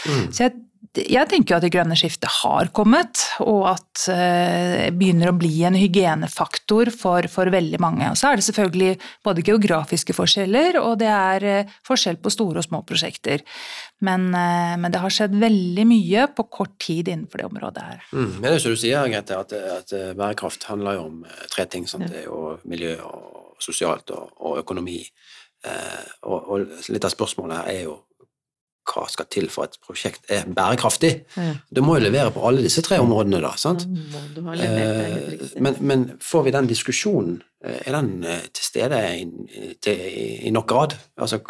Mm. 0.08 0.30
Så 0.32 0.46
jeg 0.46 0.54
jeg 0.92 1.28
tenker 1.30 1.56
at 1.56 1.64
det 1.64 1.70
grønne 1.72 1.96
skiftet 1.96 2.28
har 2.42 2.68
kommet, 2.76 3.22
og 3.40 3.64
at 3.70 4.02
det 4.04 4.16
eh, 4.16 4.90
begynner 4.92 5.30
å 5.30 5.36
bli 5.36 5.62
en 5.64 5.76
hygienefaktor 5.78 6.90
for, 6.92 7.24
for, 7.32 7.48
veldig 7.52 7.80
mange. 7.80 8.10
Og 8.12 8.18
så 8.20 8.28
er 8.28 8.40
det 8.40 8.44
selvfølgelig 8.48 8.90
både 9.24 9.44
geografiske 9.46 10.16
forskjeller, 10.16 10.76
og 10.82 10.98
det 11.00 11.08
er 11.08 11.46
eh, 11.48 11.72
forskjell 11.88 12.20
på 12.20 12.32
store 12.34 12.60
og 12.60 12.68
små 12.68 12.82
prosjekter. 12.88 13.44
Men, 14.04 14.28
eh, 14.36 14.74
men 14.80 14.92
det 14.92 15.00
har 15.00 15.16
skjedd 15.16 15.38
veldig 15.40 15.86
mye 15.88 16.26
på 16.36 16.48
kort 16.52 16.76
tid 16.84 17.08
innenfor 17.08 17.40
det 17.40 17.48
området 17.48 17.88
her. 17.88 18.06
Mm, 18.12 18.30
men 18.34 18.48
det 18.50 18.54
er 18.58 18.64
som 18.66 18.76
du 18.76 18.82
sier, 18.84 19.12
Grete, 19.12 19.40
at, 19.46 19.56
at, 19.78 19.96
bærekraft 20.18 20.68
handler 20.68 21.00
jo 21.00 21.08
om 21.08 21.22
tre 21.52 21.68
ting. 21.72 21.88
Sant? 21.88 22.10
Det 22.12 22.26
er 22.26 22.28
jo 22.28 22.58
miljø 22.68 22.98
og 23.08 23.56
sosialt 23.62 24.12
og, 24.12 24.28
og 24.44 24.60
økonomi. 24.60 25.00
Eh, 25.62 26.06
og, 26.26 26.38
og 26.50 26.88
litt 26.90 27.04
av 27.06 27.12
spørsmålet 27.14 27.60
her 27.60 27.68
er 27.70 27.84
jo 27.86 28.00
hva 28.88 29.04
skal 29.10 29.28
til 29.30 29.48
for 29.52 29.66
at 29.66 29.76
et 29.76 29.84
prosjekt 29.86 30.30
er 30.32 30.46
bærekraftig. 30.46 31.12
Ja. 31.36 31.54
Du 31.70 31.82
må 31.84 31.96
jo 31.96 32.06
levere 32.06 32.32
på 32.34 32.42
alle 32.48 32.64
disse 32.64 32.82
tre 32.82 32.98
områdene, 33.02 33.40
da. 33.44 33.52
sant? 33.60 33.86
Eh, 33.86 35.46
men, 35.62 35.78
men, 35.80 36.04
får 36.22 36.46
vi 36.48 36.54
den 36.54 36.70
diskusjonen, 36.70 37.40
eh, 37.64 37.78
er 37.86 37.98
den 37.98 38.26
eh, 38.26 38.44
til 38.50 38.64
stede 38.66 39.00
i, 39.20 39.26
til, 39.82 40.04
i 40.48 40.50
nok 40.54 40.68
grad? 40.68 40.96
Altså, 41.16 41.40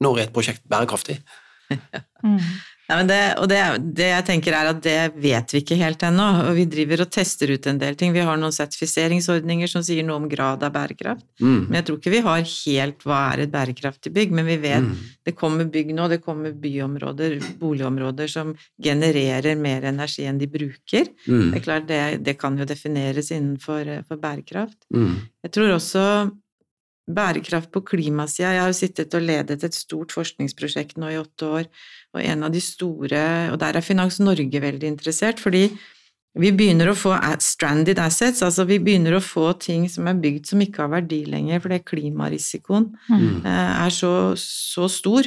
når 0.00 0.18
er 0.18 0.28
et 0.28 0.34
prosjekt 0.36 0.66
bærekraftig? 0.68 1.20
Ja. 1.70 2.04
Mm. 2.20 2.36
Nei, 2.90 3.04
det, 3.06 3.18
og 3.38 3.46
det, 3.50 3.58
det, 3.94 4.08
jeg 4.08 4.24
tenker 4.26 4.54
er 4.56 4.68
at 4.72 4.80
det 4.82 4.96
vet 5.22 5.52
vi 5.54 5.60
ikke 5.62 5.78
helt 5.78 6.02
ennå. 6.06 6.26
og 6.48 6.56
Vi 6.58 6.64
driver 6.70 7.04
og 7.04 7.12
tester 7.14 7.52
ut 7.54 7.68
en 7.70 7.78
del 7.78 7.98
ting. 7.98 8.14
Vi 8.14 8.24
har 8.26 8.40
noen 8.40 8.54
sertifiseringsordninger 8.54 9.70
som 9.70 9.84
sier 9.86 10.06
noe 10.06 10.18
om 10.18 10.26
grad 10.30 10.64
av 10.66 10.74
bærekraft. 10.74 11.26
Mm. 11.38 11.68
Men 11.68 11.78
jeg 11.78 11.86
tror 11.86 12.00
ikke 12.00 12.14
vi 12.16 12.24
har 12.26 12.42
helt 12.50 13.06
hva 13.06 13.20
er 13.30 13.44
et 13.44 13.54
bærekraftig 13.54 14.12
bygg. 14.16 14.34
Men 14.34 14.50
vi 14.50 14.58
vet 14.64 14.82
mm. 14.88 14.98
det 15.28 15.36
kommer 15.38 15.70
bygg 15.70 15.94
nå, 15.94 16.10
det 16.10 16.20
kommer 16.24 16.56
byområder, 16.66 17.38
boligområder 17.62 18.30
som 18.32 18.52
genererer 18.82 19.58
mer 19.60 19.86
energi 19.92 20.26
enn 20.26 20.42
de 20.42 20.50
bruker. 20.50 21.10
Mm. 21.28 21.46
Det 21.46 21.60
er 21.60 21.66
klart 21.68 21.88
det, 21.90 22.02
det, 22.26 22.38
kan 22.40 22.58
jo 22.58 22.66
defineres 22.66 23.30
innenfor 23.36 23.94
bærekraft. 24.10 24.82
Mm. 24.94 25.18
Jeg 25.46 25.54
tror 25.54 25.76
også 25.78 26.04
bærekraft 27.14 27.70
på 27.74 27.82
klimasida 27.92 28.54
Jeg 28.54 28.62
har 28.62 28.70
jo 28.70 28.76
sittet 28.78 29.14
og 29.16 29.24
ledet 29.24 29.64
et 29.66 29.76
stort 29.76 30.12
forskningsprosjekt 30.16 31.00
nå 31.00 31.12
i 31.12 31.20
åtte 31.20 31.48
år 31.60 31.70
og 32.14 32.20
en 32.24 32.44
av 32.46 32.52
de 32.54 32.62
store 32.64 33.22
Og 33.52 33.58
der 33.62 33.78
er 33.78 33.86
Finans 33.86 34.20
Norge 34.22 34.62
veldig 34.62 34.94
interessert, 34.96 35.42
fordi 35.42 35.68
vi 36.38 36.52
begynner 36.54 36.92
å 36.92 36.94
få 36.94 37.16
stranded 37.42 37.98
assets, 37.98 38.44
altså 38.46 38.62
vi 38.68 38.78
begynner 38.78 39.16
å 39.16 39.24
få 39.24 39.48
ting 39.58 39.88
som 39.90 40.06
er 40.06 40.18
bygd 40.22 40.52
som 40.52 40.60
ikke 40.62 40.84
har 40.84 40.92
verdi 40.92 41.24
lenger, 41.26 41.58
fordi 41.64 41.80
klimarisikoen 41.82 42.86
mm. 43.08 43.40
Eh, 43.42 43.72
er 43.82 43.94
så, 43.94 44.12
så, 44.38 44.86
stor 44.86 45.26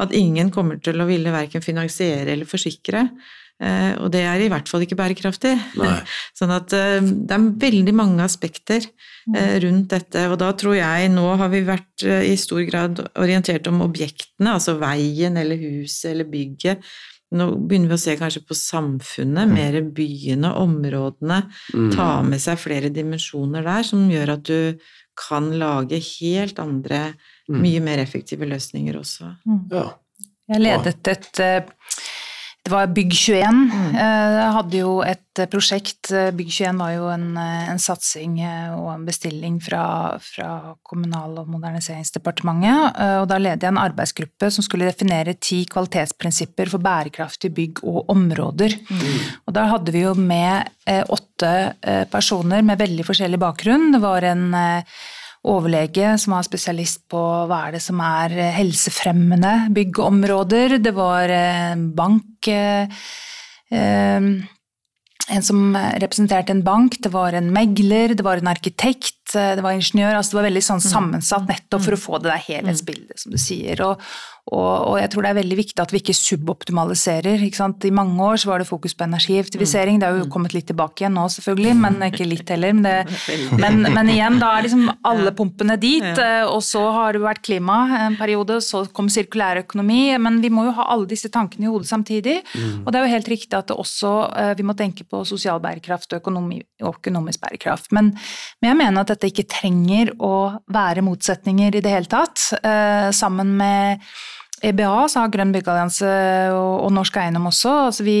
at 0.00 0.14
ingen 0.16 0.48
kommer 0.54 0.80
til 0.80 1.02
å 1.02 1.08
ville 1.08 1.34
verken 1.34 1.64
finansiere 1.64 2.32
eller 2.32 2.48
forsikre. 2.48 3.04
Eh, 3.58 3.94
og 3.98 4.12
det 4.14 4.22
er 4.22 4.38
i 4.38 4.48
hvert 4.52 4.70
fall 4.70 4.84
ikke 4.84 4.98
bærekraftig. 4.98 5.54
Nei. 5.80 5.96
Sånn 6.38 6.54
at 6.54 6.74
eh, 6.76 7.00
det 7.02 7.34
er 7.34 7.48
veldig 7.66 7.94
mange 7.96 8.22
aspekter 8.22 8.84
eh, 8.84 9.56
rundt 9.64 9.90
dette. 9.94 10.24
Og 10.30 10.38
da 10.40 10.52
tror 10.58 10.78
jeg 10.78 11.10
nå 11.14 11.26
har 11.40 11.52
vi 11.52 11.64
vært 11.66 12.06
i 12.06 12.36
stor 12.38 12.62
grad 12.68 13.02
orientert 13.18 13.66
om 13.70 13.82
objektene, 13.86 14.54
altså 14.54 14.78
veien 14.80 15.38
eller 15.40 15.58
huset 15.58 16.12
eller 16.12 16.30
bygget. 16.30 16.86
Nå 17.36 17.50
begynner 17.68 17.90
vi 17.90 17.98
å 17.98 18.00
se 18.00 18.14
kanskje 18.16 18.46
på 18.48 18.56
samfunnet, 18.56 19.50
mm. 19.50 19.56
mer 19.58 19.82
byene, 19.96 20.54
områdene. 20.62 21.42
Mm. 21.74 21.90
Ta 21.92 22.08
med 22.24 22.40
seg 22.40 22.60
flere 22.62 22.88
dimensjoner 22.94 23.66
der, 23.66 23.84
som 23.84 24.06
gjør 24.08 24.38
at 24.38 24.46
du 24.48 24.86
kan 25.18 25.50
lage 25.58 25.98
helt 25.98 26.60
andre, 26.62 27.08
mm. 27.50 27.58
mye 27.58 27.82
mer 27.84 28.00
effektive 28.00 28.48
løsninger 28.48 28.96
også. 28.96 29.34
Mm. 29.44 29.64
Ja. 29.74 29.88
Jeg 30.48 30.62
ledet 30.64 31.10
et 31.12 31.42
det 32.68 32.74
var 32.74 32.90
Bygg21. 32.92 33.60
Mm. 33.72 33.94
Eh, 33.96 34.38
hadde 34.52 34.80
jo 34.82 34.98
et 35.00 35.40
prosjekt 35.48 36.10
Bygg21 36.36 36.80
var 36.82 36.90
jo 36.92 37.06
en, 37.12 37.28
en 37.38 37.80
satsing 37.80 38.40
eh, 38.44 38.74
og 38.76 38.90
en 38.92 39.06
bestilling 39.06 39.56
fra, 39.64 39.84
fra 40.20 40.74
Kommunal- 40.84 41.38
og 41.40 41.48
moderniseringsdepartementet. 41.54 42.98
Eh, 43.00 43.16
og 43.22 43.28
da 43.30 43.38
ledet 43.40 43.64
jeg 43.64 43.72
en 43.72 43.80
arbeidsgruppe 43.80 44.50
som 44.52 44.66
skulle 44.66 44.90
definere 44.90 45.38
ti 45.40 45.62
kvalitetsprinsipper 45.70 46.68
for 46.74 46.84
bærekraftige 46.84 47.56
bygg 47.56 47.80
og 47.88 48.12
områder. 48.12 48.76
Mm. 48.90 49.06
Og 49.48 49.56
da 49.56 49.64
hadde 49.72 49.94
vi 49.94 50.04
jo 50.04 50.12
med 50.18 50.68
åtte 51.12 51.50
personer 52.08 52.62
med 52.64 52.80
veldig 52.80 53.04
forskjellig 53.04 53.40
bakgrunn. 53.42 53.90
Det 53.92 54.00
var 54.00 54.24
en 54.24 54.46
overlege 55.46 56.16
som 56.18 56.34
var 56.34 56.46
spesialist 56.46 57.04
på 57.10 57.22
hva 57.48 57.64
er 57.66 57.76
det 57.76 57.82
som 57.84 58.00
er 58.02 58.34
helsefremmende 58.56 59.70
byggeområder. 59.76 60.78
Det 60.82 60.94
var 60.96 61.30
en 61.34 61.88
bank 61.96 62.50
eh, 62.52 63.02
eh, 63.70 64.30
en 65.28 65.44
som 65.44 65.76
representerte 66.00 66.54
en 66.54 66.62
bank, 66.64 66.96
det 67.04 67.10
var 67.12 67.34
en 67.36 67.50
megler, 67.52 68.14
det 68.16 68.24
var 68.24 68.40
en 68.40 68.48
arkitekt, 68.48 69.34
det 69.34 69.60
var 69.60 69.76
ingeniør. 69.76 70.16
altså 70.16 70.32
Det 70.32 70.38
var 70.38 70.46
veldig 70.48 70.62
sånn 70.64 70.80
mm. 70.80 70.86
sammensatt 70.88 71.50
nettopp 71.50 71.84
for 71.84 71.96
å 71.96 72.00
få 72.00 72.20
det 72.22 72.30
der 72.30 72.44
helhetsbildet, 72.46 73.20
som 73.20 73.34
du 73.34 73.40
sier. 73.42 73.82
Og, 73.84 74.06
og, 74.56 74.96
jeg 74.96 75.10
tror 75.12 75.24
det 75.24 75.30
er 75.30 75.38
veldig 75.42 75.56
viktig 75.58 75.82
at 75.82 75.92
vi 75.92 76.00
ikke 76.00 76.14
suboptimaliserer. 76.16 77.42
Ikke 77.44 77.68
I 77.88 77.92
mange 77.94 78.16
år 78.24 78.40
så 78.40 78.50
var 78.50 78.62
det 78.62 78.68
fokus 78.68 78.94
på 78.96 79.04
energieffektivisering. 79.04 80.00
Det 80.00 80.08
har 80.08 80.16
jo 80.16 80.24
mm. 80.26 80.32
kommet 80.32 80.54
litt 80.56 80.68
tilbake 80.70 81.02
igjen 81.02 81.16
nå, 81.18 81.26
selvfølgelig, 81.34 81.74
men 81.82 81.98
ikke 82.08 82.28
litt 82.28 82.48
heller. 82.54 82.72
Men, 82.72 82.86
det, 82.86 83.18
men, 83.60 83.82
men 83.84 84.12
igjen, 84.12 84.38
da 84.40 84.54
er 84.56 84.66
liksom 84.66 84.86
alle 85.10 85.34
pumpene 85.36 85.76
dit. 85.80 86.06
Eh, 86.08 86.44
og 86.48 86.62
så 86.64 86.86
har 86.94 87.16
det 87.16 87.24
vært 87.24 87.42
klima 87.44 87.80
en 88.06 88.16
periode, 88.20 88.60
så 88.64 88.84
kom 88.94 89.10
sirkulær 89.12 89.62
økonomi. 89.64 90.00
Men 90.22 90.40
vi 90.44 90.52
må 90.54 90.68
jo 90.70 90.76
ha 90.78 90.88
alle 90.94 91.10
disse 91.10 91.30
tankene 91.34 91.68
i 91.68 91.72
hodet 91.72 91.90
samtidig. 91.90 92.38
Mm. 92.54 92.86
Og 92.86 92.90
det 92.92 93.00
er 93.00 93.06
jo 93.06 93.14
helt 93.18 93.32
riktig 93.34 93.58
at 93.58 93.68
det 93.68 93.76
også, 93.76 94.14
eh, 94.32 94.54
vi 94.58 94.66
må 94.66 94.76
tenke 94.78 95.04
på 95.08 95.22
sosial 95.28 95.60
bærekraft 95.64 96.14
og, 96.14 96.22
økonomi, 96.22 96.62
og 96.84 97.02
økonomisk 97.02 97.44
bærekraft. 97.44 97.92
Men, 97.92 98.14
men, 98.62 98.72
jeg 98.72 98.80
mener 98.80 99.04
at 99.04 99.12
dette 99.12 99.28
ikke 99.28 99.48
trenger 99.50 100.14
å 100.24 100.34
være 100.72 101.04
motsetninger 101.04 101.76
i 101.76 101.84
det 101.84 101.92
hele 101.92 102.08
tatt. 102.10 102.48
Eh, 102.62 103.12
sammen 103.12 103.52
med 103.60 104.08
EBA, 104.64 105.06
så 105.08 105.22
har 105.22 105.32
Grønn 105.32 105.54
byggeallianse 105.54 106.10
og, 106.56 106.90
Norsk 106.94 107.18
Eiendom 107.20 107.48
også. 107.50 107.72
Altså 107.88 108.06
vi, 108.06 108.18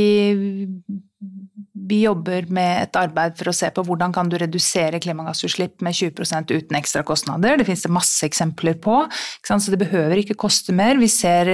vi, 1.88 2.00
jobber 2.04 2.46
med 2.54 2.84
et 2.84 2.98
arbeid 3.00 3.36
for 3.38 3.50
å 3.50 3.54
se 3.56 3.70
på 3.74 3.84
hvordan 3.86 4.14
kan 4.14 4.30
du 4.30 4.36
redusere 4.40 5.00
klimagassutslipp 5.02 5.82
med 5.84 5.96
20% 5.98 6.52
uten 6.52 6.78
ekstra 6.78 7.02
kostnader. 7.06 7.58
Det 7.58 7.66
finnes 7.68 7.86
det 7.86 7.92
masse 7.94 8.28
eksempler 8.28 8.78
på, 8.82 9.00
så 9.46 9.58
det 9.72 9.80
behøver 9.82 10.22
ikke 10.22 10.38
koste 10.38 10.74
mer. 10.76 11.00
Vi 11.00 11.10
ser 11.12 11.52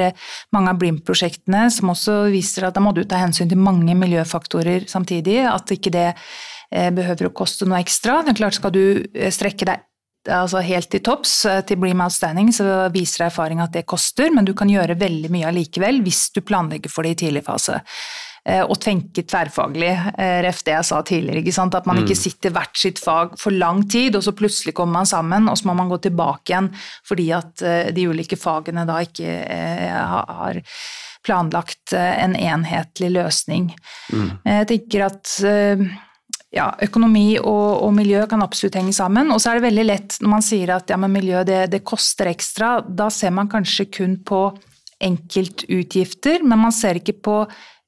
mange 0.55 0.75
av 0.75 0.83
BRIM-prosjektene 0.83 1.69
som 1.73 1.95
også 1.95 2.25
viser 2.35 2.69
at 2.69 2.77
da 2.77 2.85
må 2.85 2.93
du 2.97 3.05
ta 3.09 3.23
hensyn 3.23 3.51
til 3.53 3.63
mange 3.63 3.97
miljøfaktorer 3.99 4.89
samtidig. 4.91 5.41
At 5.49 5.73
ikke 5.73 5.95
det 5.95 6.11
eh, 6.13 6.91
behøver 6.95 7.31
å 7.31 7.37
koste 7.37 7.69
noe 7.69 7.81
ekstra. 7.85 8.23
Det 8.25 8.35
er 8.35 8.43
klart 8.43 8.61
Skal 8.61 8.75
du 8.75 8.85
eh, 9.15 9.33
strekke 9.35 9.71
deg 9.71 9.89
altså 10.31 10.63
helt 10.65 10.91
til 10.93 11.03
topps 11.05 11.33
eh, 11.49 11.63
til 11.69 11.81
Bream 11.81 12.03
Outstanding, 12.05 12.53
så 12.55 12.89
viser 12.95 13.27
erfaring 13.29 13.63
at 13.65 13.75
det 13.75 13.87
koster, 13.89 14.33
men 14.35 14.47
du 14.47 14.55
kan 14.57 14.71
gjøre 14.71 14.99
veldig 15.01 15.31
mye 15.33 15.49
allikevel 15.51 16.03
hvis 16.05 16.29
du 16.35 16.45
planlegger 16.47 16.93
for 16.93 17.07
det 17.07 17.17
i 17.17 17.19
tidlig 17.27 17.45
fase. 17.47 17.81
Eh, 18.45 18.61
og 18.61 18.77
tenke 18.83 19.25
tverrfaglig, 19.25 19.93
eh, 20.19 20.39
ref 20.45 20.63
det 20.67 20.77
jeg 20.77 20.89
sa 20.89 21.01
tidligere. 21.05 21.55
At 21.65 21.89
man 21.89 22.03
ikke 22.03 22.17
mm. 22.17 22.23
sitter 22.23 22.55
hvert 22.57 22.81
sitt 22.81 23.01
fag 23.01 23.39
for 23.41 23.57
lang 23.57 23.85
tid, 23.89 24.17
og 24.17 24.25
så 24.27 24.35
plutselig 24.37 24.75
kommer 24.77 25.01
man 25.01 25.11
sammen, 25.11 25.49
og 25.49 25.59
så 25.59 25.69
må 25.71 25.77
man 25.79 25.93
gå 25.93 26.01
tilbake 26.09 26.53
igjen 26.53 26.71
fordi 27.05 27.31
at 27.37 27.65
de 27.97 28.07
ulike 28.09 28.37
fagene 28.41 28.85
da 28.89 29.01
ikke 29.05 29.33
har 29.45 30.61
planlagt 31.25 31.95
en 31.97 32.35
enhetlig 32.37 33.11
løsning. 33.15 33.71
Mm. 34.13 34.31
Jeg 34.45 34.69
tenker 34.69 35.07
at 35.07 35.33
ja, 36.55 36.69
økonomi 36.87 37.35
og, 37.41 37.83
og, 37.85 37.91
miljø 37.97 38.25
kan 38.31 38.45
absolutt 38.45 38.79
henge 38.79 38.95
sammen. 38.97 39.33
Og 39.35 39.43
så 39.43 39.51
er 39.51 39.59
det 39.59 39.69
veldig 39.69 39.87
lett 39.87 40.19
når 40.23 40.33
man 40.37 40.47
sier 40.47 40.75
at 40.77 40.91
ja, 40.93 40.99
miljø 41.01 41.43
det, 41.47 41.65
det, 41.73 41.83
koster 41.87 42.31
ekstra. 42.31 42.77
Da 42.87 43.11
ser 43.13 43.35
man 43.35 43.51
kanskje 43.53 43.89
kun 43.99 44.19
på 44.27 44.47
enkeltutgifter, 45.05 46.45
men 46.47 46.63
man 46.63 46.73
ser 46.73 47.01
ikke 47.01 47.17
på 47.27 47.39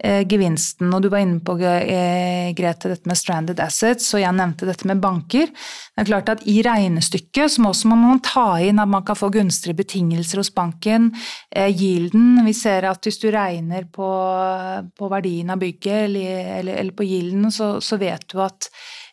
gevinsten. 0.05 0.93
Og 0.93 1.03
du 1.03 1.09
var 1.09 1.23
inne 1.25 1.41
på, 1.41 1.57
eh, 1.59 2.53
Grete, 2.55 2.89
dette 2.89 3.07
med 3.09 3.17
stranded 3.17 3.61
assets, 3.61 4.13
og 4.15 4.21
jeg 4.21 4.35
nevnte 4.37 4.67
dette 4.67 4.87
med 4.87 5.01
banker. 5.01 5.47
Det 5.47 6.03
er 6.03 6.05
klart 6.05 6.29
at 6.29 6.43
I 6.47 6.63
regnestykket 6.63 7.51
så 7.51 7.63
må 7.63 7.97
man 7.97 8.21
ta 8.21 8.59
inn 8.61 8.79
at 8.79 8.89
man 8.89 9.03
kan 9.03 9.17
få 9.17 9.31
gunstige 9.31 9.75
betingelser 9.75 10.37
hos 10.37 10.51
banken. 10.51 11.13
Eh, 11.51 11.71
yielden, 11.71 12.45
vi 12.45 12.53
ser 12.53 12.85
at 12.85 13.03
hvis 13.03 13.19
du 13.19 13.31
regner 13.31 13.85
på, 13.85 14.11
på 14.97 15.09
verdien 15.09 15.51
av 15.51 15.59
bygget 15.59 16.05
eller, 16.05 16.59
eller, 16.59 16.75
eller 16.77 16.93
på 16.93 17.09
gilden, 17.09 17.51
så, 17.51 17.81
så, 17.81 17.97
vet 17.97 18.29
du 18.29 18.41
at 18.41 18.69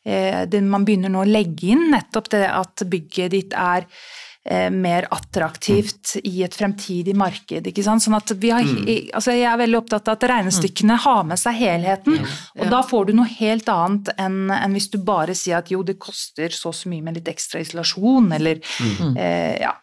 eh, 0.05 0.43
det, 0.45 0.61
man 0.63 0.83
begynner 0.83 1.09
nå 1.09 1.23
å 1.23 1.29
legge 1.29 1.71
inn 1.71 1.89
nettopp 1.91 2.29
det 2.29 2.45
at 2.49 2.83
bygget 2.89 3.31
ditt 3.31 3.53
er 3.53 3.87
Eh, 3.87 4.22
mer 4.43 5.05
attraktivt 5.15 6.17
i 6.27 6.41
et 6.43 6.55
fremtidig 6.55 7.13
marked. 7.15 7.69
ikke 7.69 7.83
sant? 7.85 8.03
Sånn 8.03 8.17
at 8.17 8.33
vi 8.35 8.49
har, 8.51 8.59
mm. 8.59 9.13
altså 9.15 9.31
Jeg 9.31 9.45
er 9.47 9.61
veldig 9.61 9.77
opptatt 9.79 10.09
av 10.11 10.17
at 10.17 10.25
regnestykkene 10.33 10.97
har 10.99 11.21
med 11.29 11.39
seg 11.39 11.55
helheten. 11.61 12.19
Og 12.59 12.67
da 12.73 12.81
får 12.83 13.07
du 13.07 13.13
noe 13.15 13.29
helt 13.37 13.71
annet 13.71 14.11
enn, 14.19 14.51
enn 14.51 14.75
hvis 14.75 14.89
du 14.91 14.99
bare 14.99 15.31
sier 15.37 15.61
at 15.61 15.71
jo, 15.71 15.79
det 15.87 15.95
koster 15.95 16.51
så 16.51 16.73
og 16.73 16.77
så 16.81 16.91
mye 16.91 17.05
med 17.05 17.19
litt 17.19 17.29
ekstra 17.31 17.61
isolasjon, 17.63 18.31
eller 18.35 18.59
mm. 18.59 19.15
eh, 19.15 19.55
ja. 19.63 19.73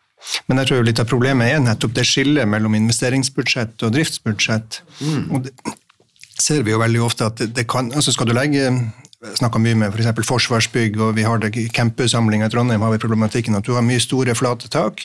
Men 0.50 0.60
jeg 0.60 0.68
tror 0.68 0.84
litt 0.84 1.00
av 1.00 1.08
problemet 1.08 1.48
er 1.48 1.62
nettopp 1.64 1.94
det 1.96 2.04
skillet 2.08 2.48
mellom 2.48 2.74
investeringsbudsjett 2.76 3.86
og 3.86 3.94
driftsbudsjett. 3.94 4.82
Mm. 5.00 5.22
Og 5.30 5.46
det 5.46 5.54
ser 6.40 6.64
vi 6.66 6.74
jo 6.74 6.80
veldig 6.80 7.00
ofte 7.04 7.28
at 7.30 7.40
det 7.54 7.66
kan, 7.68 7.90
altså 7.92 8.12
Skal 8.12 8.30
du 8.30 8.34
legge 8.36 8.66
snakka 9.36 9.60
mye 9.60 9.76
med 9.76 9.94
f.eks. 9.94 10.10
For 10.16 10.28
Forsvarsbygg, 10.34 10.98
og 11.00 11.16
vi 11.18 11.24
har 11.26 11.40
det 11.42 11.52
campussamlinga 11.76 12.48
i 12.48 12.52
Trondheim 12.52 12.84
har 12.84 12.94
vi 12.94 13.02
problematikken 13.02 13.58
at 13.58 13.66
du 13.66 13.74
har 13.76 13.84
mye 13.86 14.00
store, 14.00 14.34
flate 14.34 14.70
tak. 14.72 15.04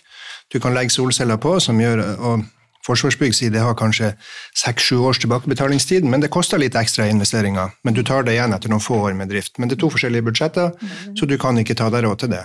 Du 0.54 0.60
kan 0.60 0.76
legge 0.76 0.94
solceller 0.94 1.40
på, 1.42 1.58
som 1.60 1.80
gjør 1.82 2.04
og 2.16 2.46
Forsvarsbygg 2.86 3.34
sier 3.34 3.50
det 3.50 3.64
har 3.66 3.74
kanskje 3.78 4.12
seks-sju 4.54 5.00
års 5.10 5.18
tilbakebetalingstid, 5.24 6.06
men 6.06 6.22
det 6.22 6.30
koster 6.34 6.62
litt 6.62 6.76
ekstra 6.78 7.08
investeringer. 7.10 7.74
Men 7.84 7.98
du 7.98 8.04
tar 8.06 8.28
det 8.28 8.36
igjen 8.36 8.54
etter 8.54 8.70
noen 8.70 8.84
få 8.84 9.00
år 9.08 9.16
med 9.18 9.32
drift. 9.34 9.58
Men 9.58 9.72
det 9.72 9.80
er 9.80 9.82
to 9.82 9.90
forskjellige 9.96 10.28
budsjetter, 10.28 10.76
så 11.18 11.26
du 11.26 11.34
kan 11.42 11.58
ikke 11.58 11.78
ta 11.80 11.90
deg 11.90 12.06
råd 12.06 12.22
til 12.22 12.36
det. 12.36 12.44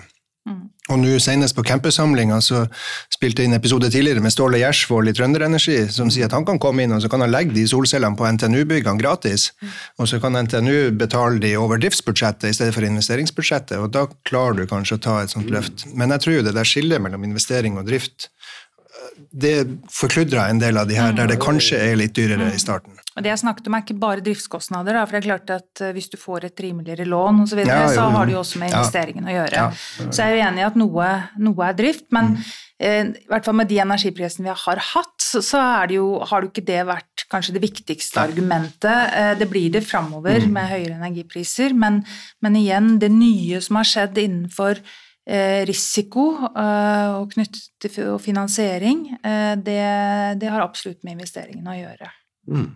Og 0.91 0.99
nå 0.99 1.19
Senest 1.23 1.55
på 1.55 1.63
campussamlinga 1.67 2.41
så 2.43 2.65
spilte 3.13 3.45
jeg 3.45 3.51
inn 3.51 3.55
episode 3.55 3.91
tidligere 3.93 4.23
med 4.25 4.35
Ståle 4.35 4.59
Gjersvold 4.59 5.11
i 5.11 5.15
Trønder 5.15 5.45
Energi, 5.47 5.77
som 5.95 6.11
sier 6.11 6.27
at 6.27 6.35
han 6.35 6.47
kan 6.49 6.59
komme 6.63 6.83
inn 6.83 6.95
og 6.97 7.03
så 7.05 7.11
kan 7.13 7.23
han 7.23 7.31
legge 7.31 7.55
de 7.55 7.67
solcellene 7.71 8.19
på 8.19 8.27
NTNU-byggene 8.27 8.99
gratis. 8.99 9.51
Og 10.03 10.11
så 10.11 10.19
kan 10.23 10.35
NTNU 10.35 10.91
betale 10.99 11.39
de 11.43 11.55
over 11.61 11.79
driftsbudsjettet 11.79 12.51
i 12.51 12.57
stedet 12.57 12.75
for 12.75 12.87
investeringsbudsjettet. 12.87 13.79
og 13.79 13.95
Da 13.95 14.09
klarer 14.27 14.59
du 14.59 14.67
kanskje 14.71 14.99
å 14.99 15.05
ta 15.07 15.21
et 15.23 15.35
sånt 15.35 15.53
løft. 15.53 15.87
Men 15.95 16.11
jeg 16.17 16.27
tror 16.27 16.39
jo 16.41 16.47
det 16.49 16.57
der 16.59 16.69
skillet 16.69 17.03
mellom 17.03 17.29
investering 17.29 17.79
og 17.79 17.87
drift 17.87 18.31
det 19.31 19.55
forkludrer 19.95 20.51
en 20.51 20.59
del 20.59 20.79
av 20.81 20.89
de 20.91 20.97
her 20.99 21.13
der 21.15 21.29
det 21.31 21.39
kanskje 21.43 21.79
er 21.79 21.99
litt 22.01 22.17
dyrere 22.17 22.51
i 22.51 22.59
starten. 22.59 22.97
Og 23.17 23.23
Det 23.23 23.31
jeg 23.31 23.43
snakket 23.43 23.69
om 23.69 23.77
er 23.77 23.85
ikke 23.85 23.99
bare 24.01 24.25
driftskostnader, 24.27 24.97
da, 24.97 25.05
for 25.07 25.17
det 25.17 25.21
er 25.21 25.27
klart 25.27 25.53
at 25.55 25.83
eh, 25.83 25.93
hvis 25.95 26.11
du 26.13 26.17
får 26.19 26.47
et 26.49 26.63
rimeligere 26.63 27.07
lån 27.11 27.43
og 27.43 27.51
så, 27.51 27.59
videre, 27.59 27.83
ja, 27.85 27.93
så 27.95 28.07
har 28.15 28.27
det 28.27 28.35
jo 28.37 28.41
også 28.41 28.63
med 28.63 28.73
investeringen 28.73 29.27
ja. 29.27 29.31
å 29.31 29.37
gjøre. 29.37 29.63
Ja. 29.63 30.09
Så 30.09 30.23
jeg 30.23 30.27
er 30.27 30.37
jo 30.37 30.45
enig 30.49 30.63
i 30.63 30.67
at 30.69 30.79
noe, 30.79 31.09
noe 31.43 31.67
er 31.67 31.79
drift, 31.79 32.07
men 32.15 32.33
mm. 32.37 32.47
eh, 32.87 33.01
i 33.21 33.31
hvert 33.33 33.51
fall 33.51 33.59
med 33.61 33.71
de 33.71 33.81
energiprisene 33.83 34.49
vi 34.49 34.57
har 34.65 34.83
hatt, 34.93 35.17
så, 35.23 35.43
så 35.47 35.65
jo, 35.95 36.07
har 36.31 36.47
jo 36.47 36.51
ikke 36.51 36.67
det 36.71 36.81
vært 36.89 37.27
kanskje 37.31 37.55
det 37.59 37.65
viktigste 37.67 38.23
argumentet. 38.23 39.15
Eh, 39.15 39.35
det 39.39 39.51
blir 39.51 39.75
det 39.75 39.85
framover 39.87 40.47
mm. 40.47 40.55
med 40.55 40.71
høyere 40.71 40.99
energipriser, 40.99 41.75
men, 41.75 42.03
men 42.43 42.59
igjen, 42.59 42.97
det 43.03 43.13
nye 43.15 43.63
som 43.63 43.79
har 43.79 43.91
skjedd 43.91 44.23
innenfor 44.23 44.83
risiko 45.69 46.25
eh, 46.49 47.09
og 47.19 47.33
knyttet 47.35 47.69
til 47.83 48.17
finansiering, 48.19 49.05
det, 49.63 49.81
det, 50.41 50.49
har 50.51 50.65
absolutt 50.65 51.05
med 51.05 51.19
investeringene 51.19 51.75
å 51.75 51.79
gjøre. 51.79 52.09
Mm. 52.51 52.71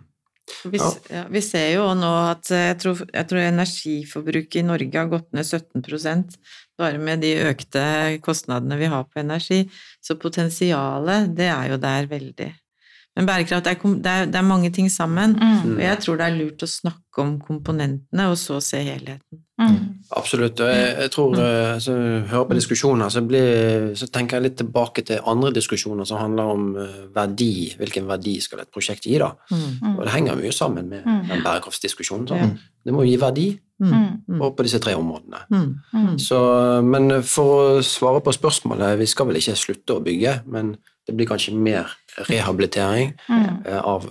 Vi, 0.63 0.77
ja, 1.09 1.23
vi, 1.29 1.41
ser 1.41 1.71
jo 1.73 1.87
nå 1.97 2.11
at 2.29 2.51
eh, 2.53 2.67
jeg 2.69 2.77
tror, 2.83 2.99
jeg 3.09 3.27
tror, 3.29 3.41
energiforbruket 3.41 4.59
i 4.61 4.65
Norge 4.65 4.99
har 4.99 5.09
gått 5.09 5.31
ned 5.33 5.45
17 5.45 5.81
bare 6.77 6.99
med 7.01 7.23
de 7.25 7.31
økte 7.47 7.81
kostnadene 8.25 8.77
vi 8.77 8.89
har 8.91 9.07
på 9.09 9.23
energi. 9.23 9.63
Så 10.03 10.19
potensialet, 10.21 11.31
det 11.37 11.49
er 11.49 11.71
jo 11.73 11.79
der 11.81 12.09
veldig. 12.11 12.51
Men 13.15 13.29
bærekraft, 13.29 13.65
det 13.65 13.73
er, 13.73 13.97
det 14.03 14.11
er, 14.11 14.29
det 14.29 14.39
er 14.41 14.45
mange 14.45 14.69
ting 14.75 14.89
sammen, 14.91 15.37
mm. 15.39 15.77
og 15.77 15.81
jeg 15.81 15.99
tror 16.03 16.19
det 16.19 16.25
er 16.27 16.35
lurt 16.35 16.65
å 16.65 16.69
snakke 16.69 17.23
om 17.23 17.37
komponentene, 17.39 18.27
og 18.27 18.35
så 18.37 18.59
se 18.61 18.81
helheten. 18.83 19.44
Mm. 19.55 20.03
Absolutt. 20.11 20.59
og 20.59 20.67
Jeg, 20.67 20.95
jeg 21.01 21.11
tror, 21.11 21.35
så 21.79 21.93
jeg 21.95 22.23
hører 22.29 22.47
på 22.49 22.57
diskusjoner, 22.57 23.09
så, 23.09 23.21
blir, 23.23 23.93
så, 23.95 24.07
tenker 24.11 24.37
jeg 24.37 24.43
litt 24.49 24.57
tilbake 24.59 25.03
til 25.07 25.23
andre 25.25 25.53
diskusjoner 25.55 26.07
som 26.07 26.19
handler 26.19 26.51
om 26.55 26.65
eh, 26.81 26.97
verdi. 27.15 27.71
Hvilken 27.79 28.09
verdi 28.09 28.35
skal 28.43 28.65
et 28.65 28.71
prosjekt 28.73 29.07
gi? 29.07 29.15
da? 29.21 29.31
Mm. 29.51 29.95
Og 29.95 30.01
det 30.03 30.15
henger 30.15 30.41
mye 30.41 30.51
sammen 30.55 30.91
med 30.91 31.07
mm. 31.07 31.21
den 31.31 31.45
bærekraftsdiskusjonen. 31.45 32.27
Sånn. 32.31 32.57
Det 32.85 32.93
må 32.93 33.05
gi 33.07 33.15
verdi 33.21 33.47
mm. 33.81 34.35
og 34.41 34.51
på 34.57 34.67
disse 34.67 34.81
tre 34.83 34.97
områdene. 34.99 35.45
Så, 36.21 36.41
men 36.85 37.21
for 37.23 37.55
å 37.55 37.85
svare 37.85 38.21
på 38.25 38.35
spørsmålet, 38.35 38.99
vi 38.99 39.07
skal 39.09 39.31
vel 39.31 39.39
ikke 39.39 39.55
slutte 39.59 39.97
å 39.97 40.03
bygge, 40.05 40.41
men 40.51 40.75
det 41.05 41.15
blir 41.15 41.29
kanskje 41.29 41.55
mer 41.55 41.95
rehabilitering 42.27 43.13
mm. 43.29 43.43
Eh, 43.65 43.81
av 43.81 44.05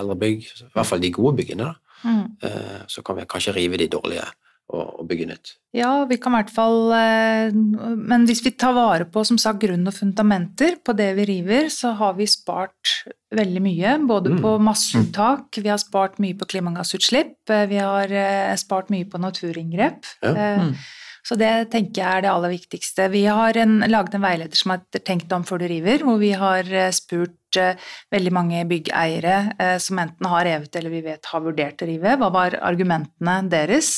eldre 0.00 0.16
bygg, 0.18 0.44
i 0.64 0.72
hvert 0.74 0.88
fall 0.88 1.02
de 1.02 1.12
gode 1.14 1.36
byggene. 1.42 1.74
Mm. 2.00 2.22
Uh, 2.40 2.78
så 2.88 3.02
kan 3.04 3.18
vi 3.18 3.26
kanskje 3.28 3.52
rive 3.52 3.76
de 3.76 3.84
dårlige 3.92 4.24
og, 4.70 5.00
og, 5.00 5.02
bygge 5.10 5.26
nytt. 5.30 5.52
Ja, 5.76 6.04
vi 6.10 6.18
kan 6.18 6.34
i 6.34 6.40
hvert 6.40 6.50
fall 6.50 6.90
Men 7.94 8.24
hvis 8.26 8.40
vi 8.42 8.50
tar 8.58 8.72
vare 8.74 9.04
på 9.06 9.22
som 9.26 9.38
sagt, 9.38 9.60
grunn 9.62 9.86
og 9.86 9.94
fundamenter 9.94 10.80
på 10.82 10.94
det 10.98 11.12
vi 11.18 11.26
river, 11.28 11.68
så 11.70 11.92
har 11.98 12.16
vi 12.18 12.26
spart 12.30 12.94
veldig 13.34 13.62
mye. 13.62 13.92
Både 14.10 14.32
mm. 14.34 14.40
på 14.42 14.54
masseuttak, 14.66 15.60
vi 15.62 15.70
har 15.70 15.78
spart 15.82 16.18
mye 16.22 16.38
på 16.38 16.48
klimagassutslipp, 16.50 17.36
vi 17.70 17.78
har 17.78 18.14
spart 18.58 18.90
mye 18.90 19.06
på 19.10 19.22
naturinngrep. 19.22 20.10
Ja. 20.26 20.34
Mm. 20.64 20.74
Så 21.26 21.36
det 21.40 21.70
tenker 21.72 22.02
jeg 22.02 22.18
er 22.20 22.24
det 22.24 22.32
aller 22.32 22.54
viktigste. 22.54 23.08
Vi 23.12 23.24
har 23.28 23.56
en, 23.60 23.80
laget 23.90 24.16
en 24.16 24.24
veileder 24.24 24.58
som 24.58 24.74
heter 24.74 25.04
Tenk 25.04 25.26
deg 25.26 25.36
om 25.36 25.46
før 25.48 25.62
du 25.62 25.68
river, 25.70 26.04
hvor 26.06 26.20
vi 26.20 26.32
har 26.38 26.68
eh, 26.72 26.92
spurt 26.94 27.58
uh, 27.60 27.90
veldig 28.14 28.32
mange 28.34 28.62
byggeiere 28.70 29.36
uh, 29.58 29.76
som 29.82 30.00
enten 30.02 30.28
har 30.30 30.46
revet 30.48 30.76
eller 30.80 30.94
vi 30.94 31.02
vet 31.04 31.32
har 31.32 31.44
vurdert 31.44 31.82
å 31.82 31.90
rive. 31.90 32.16
Hva 32.20 32.30
var 32.34 32.56
argumentene 32.60 33.40
deres? 33.52 33.92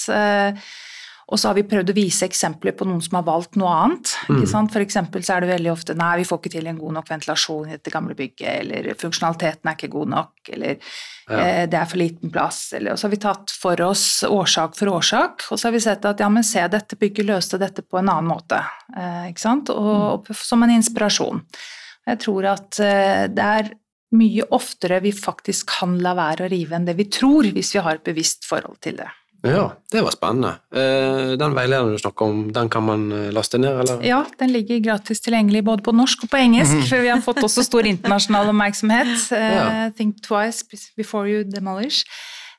Og 1.32 1.40
så 1.40 1.48
har 1.48 1.56
vi 1.56 1.64
prøvd 1.64 1.88
å 1.88 1.96
vise 1.96 2.26
eksempler 2.26 2.74
på 2.76 2.84
noen 2.84 3.00
som 3.00 3.16
har 3.16 3.24
valgt 3.24 3.56
noe 3.56 3.70
annet. 3.72 4.10
ikke 4.28 4.50
sant? 4.50 4.72
For 4.74 4.84
eksempel 4.84 5.24
så 5.24 5.36
er 5.36 5.44
det 5.44 5.52
veldig 5.54 5.70
ofte 5.72 5.96
nei, 5.96 6.10
vi 6.20 6.26
får 6.28 6.40
ikke 6.42 6.52
til 6.52 6.68
en 6.68 6.80
god 6.80 6.96
nok 6.98 7.08
ventilasjon 7.08 7.70
i 7.70 7.76
dette 7.78 7.92
gamle 7.94 8.16
bygget, 8.18 8.50
eller 8.60 8.90
funksjonaliteten 9.00 9.70
er 9.70 9.78
ikke 9.78 9.92
god 9.94 10.12
nok, 10.12 10.52
eller 10.52 10.74
ja. 10.74 11.38
eh, 11.38 11.62
det 11.72 11.78
er 11.80 11.88
for 11.88 12.02
liten 12.02 12.32
plass. 12.34 12.60
Eller, 12.76 12.92
og 12.92 13.00
så 13.00 13.08
har 13.08 13.14
vi 13.14 13.22
tatt 13.24 13.54
for 13.62 13.84
oss 13.86 14.06
årsak 14.28 14.76
for 14.76 14.92
årsak, 14.92 15.46
og 15.48 15.56
så 15.56 15.70
har 15.70 15.76
vi 15.76 15.84
sett 15.86 16.08
at 16.10 16.20
ja, 16.20 16.28
men 16.32 16.44
se, 16.44 16.66
dette 16.68 17.00
bygget 17.00 17.30
løste 17.30 17.60
dette 17.62 17.86
på 17.86 18.02
en 18.02 18.12
annen 18.12 18.28
måte. 18.28 18.60
Eh, 18.92 19.30
ikke 19.32 19.46
sant? 19.46 19.72
Og, 19.72 19.88
mm. 19.88 20.08
og, 20.12 20.34
som 20.36 20.66
en 20.66 20.74
inspirasjon. 20.76 21.40
Jeg 22.12 22.20
tror 22.26 22.50
at 22.52 22.82
eh, 22.84 23.24
det 23.32 23.48
er 23.62 23.72
mye 24.12 24.44
oftere 24.52 25.00
vi 25.00 25.14
faktisk 25.16 25.72
kan 25.78 25.96
la 26.04 26.12
være 26.18 26.44
å 26.44 26.52
rive 26.52 26.76
enn 26.76 26.84
det 26.84 26.98
vi 26.98 27.08
tror, 27.08 27.48
hvis 27.56 27.72
vi 27.72 27.80
har 27.80 27.96
et 27.96 28.04
bevisst 28.04 28.44
forhold 28.44 28.82
til 28.84 29.00
det. 29.00 29.08
Ja, 29.42 29.72
det 29.90 30.00
var 30.02 30.14
spennende. 30.14 30.52
Eh, 30.70 31.32
den 31.38 31.54
veilederen 31.56 31.96
du 31.96 31.98
snakker 31.98 32.28
om, 32.30 32.42
den 32.54 32.68
kan 32.70 32.84
man 32.86 33.08
eh, 33.12 33.30
laste 33.34 33.58
ned, 33.58 33.80
eller? 33.82 34.02
Ja, 34.06 34.20
den 34.38 34.52
ligger 34.54 34.78
gratis 34.78 35.20
tilgjengelig 35.24 35.64
både 35.66 35.82
på 35.82 35.94
norsk 35.98 36.22
og 36.22 36.30
på 36.30 36.38
engelsk, 36.38 36.76
mhm. 36.76 36.84
for 36.86 37.02
vi 37.02 37.10
har 37.10 37.24
fått 37.24 37.40
også 37.42 37.64
stor 37.66 37.88
internasjonal 37.90 38.52
oppmerksomhet. 38.52 39.10
Eh, 39.34 39.54
ja. 39.56 39.64
Think 39.98 40.20
twice 40.22 40.62
before 40.96 41.26
you 41.26 41.42
demolish. 41.42 42.06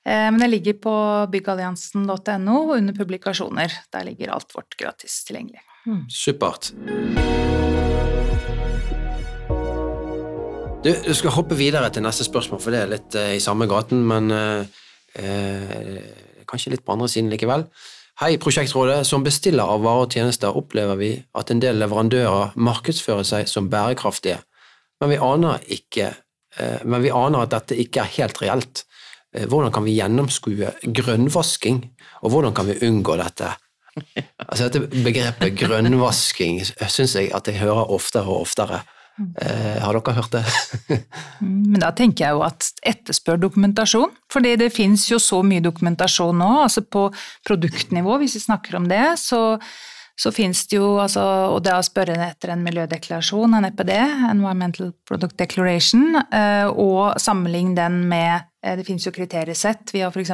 Men 0.04 0.36
den 0.36 0.50
ligger 0.52 0.74
på 0.84 0.94
byggalliansen.no 1.32 2.56
under 2.76 2.94
publikasjoner. 2.94 3.72
Der 3.96 4.04
ligger 4.04 4.34
alt 4.36 4.52
vårt 4.52 4.76
gratis 4.76 5.22
tilgjengelig. 5.24 5.62
Mm. 5.88 6.02
Supert. 6.12 6.74
Du, 10.84 10.92
du 10.92 11.14
skal 11.16 11.32
hoppe 11.38 11.56
videre 11.56 11.88
til 11.96 12.04
neste 12.04 12.28
spørsmål, 12.28 12.60
for 12.60 12.76
det 12.76 12.84
er 12.84 12.92
litt 12.98 13.16
i 13.16 13.40
samme 13.40 13.70
gaten, 13.72 14.04
men 14.04 14.28
uh, 14.36 14.68
kanskje 16.54 16.76
litt 16.76 16.86
på 16.86 16.96
andre 16.96 17.10
siden 17.12 17.32
likevel. 17.34 17.68
Hei, 18.22 18.38
Prosjektrådet. 18.38 19.08
Som 19.10 19.26
bestiller 19.26 19.66
av 19.66 19.82
varer 19.82 20.06
og 20.06 20.14
tjenester 20.14 20.54
opplever 20.54 21.00
vi 21.00 21.12
at 21.34 21.50
en 21.50 21.62
del 21.64 21.80
leverandører 21.82 22.54
markedsfører 22.54 23.26
seg 23.26 23.50
som 23.50 23.72
bærekraftige, 23.74 24.38
men 25.02 25.12
vi 25.12 25.20
aner, 25.20 25.64
ikke, 25.74 26.14
eh, 26.58 26.86
men 26.86 27.02
vi 27.04 27.12
aner 27.12 27.44
at 27.44 27.56
dette 27.56 27.80
ikke 27.82 28.04
er 28.04 28.14
helt 28.20 28.42
reelt. 28.44 28.84
Eh, 29.34 29.48
hvordan 29.50 29.74
kan 29.74 29.84
vi 29.84 29.98
gjennomskue 29.98 30.72
grønnvasking, 30.86 31.82
og 32.22 32.36
hvordan 32.36 32.54
kan 32.54 32.70
vi 32.70 32.80
unngå 32.88 33.18
dette? 33.22 33.56
Altså 34.50 34.70
Dette 34.70 35.04
begrepet 35.06 35.54
grønnvasking 35.58 36.64
syns 36.66 37.14
jeg 37.16 37.30
at 37.34 37.48
jeg 37.48 37.60
hører 37.62 37.92
oftere 37.94 38.26
og 38.26 38.46
oftere. 38.48 38.80
Eh, 39.14 39.78
har 39.78 39.94
dere 39.94 40.16
hørt 40.18 40.34
det? 40.34 40.44
Mm, 41.44 41.74
men 41.74 41.82
da 41.82 41.90
tenker 41.96 42.24
jeg 42.24 42.36
jo 42.38 42.44
at 42.46 42.68
etterspør 42.88 43.40
dokumentasjon. 43.42 44.12
fordi 44.32 44.54
det 44.58 44.70
fins 44.74 45.06
jo 45.10 45.18
så 45.20 45.42
mye 45.44 45.62
dokumentasjon 45.62 46.38
nå. 46.40 46.52
altså 46.64 46.82
På 46.82 47.10
produktnivå, 47.46 48.18
hvis 48.22 48.38
vi 48.38 48.44
snakker 48.46 48.78
om 48.80 48.88
det, 48.88 49.18
så, 49.20 49.60
så 50.16 50.32
fins 50.32 50.64
det 50.72 50.78
jo 50.78 51.00
altså, 51.04 51.24
Og 51.52 51.64
det 51.66 51.74
å 51.76 51.84
spørre 51.84 52.16
etter 52.30 52.54
en 52.54 52.64
miljødeklarasjon, 52.64 53.58
en 53.58 53.68
EPD, 53.68 53.92
Environmental 54.32 54.94
Product 55.10 55.38
Declaration, 55.42 56.16
eh, 56.24 56.70
og 56.70 57.20
sammenligne 57.22 57.76
den 57.76 58.04
med 58.08 58.48
eh, 58.64 58.78
Det 58.80 58.88
fins 58.88 59.06
jo 59.06 59.14
kriteriesett. 59.16 59.94
Vi 59.94 60.06
har 60.06 60.14
f.eks. 60.14 60.32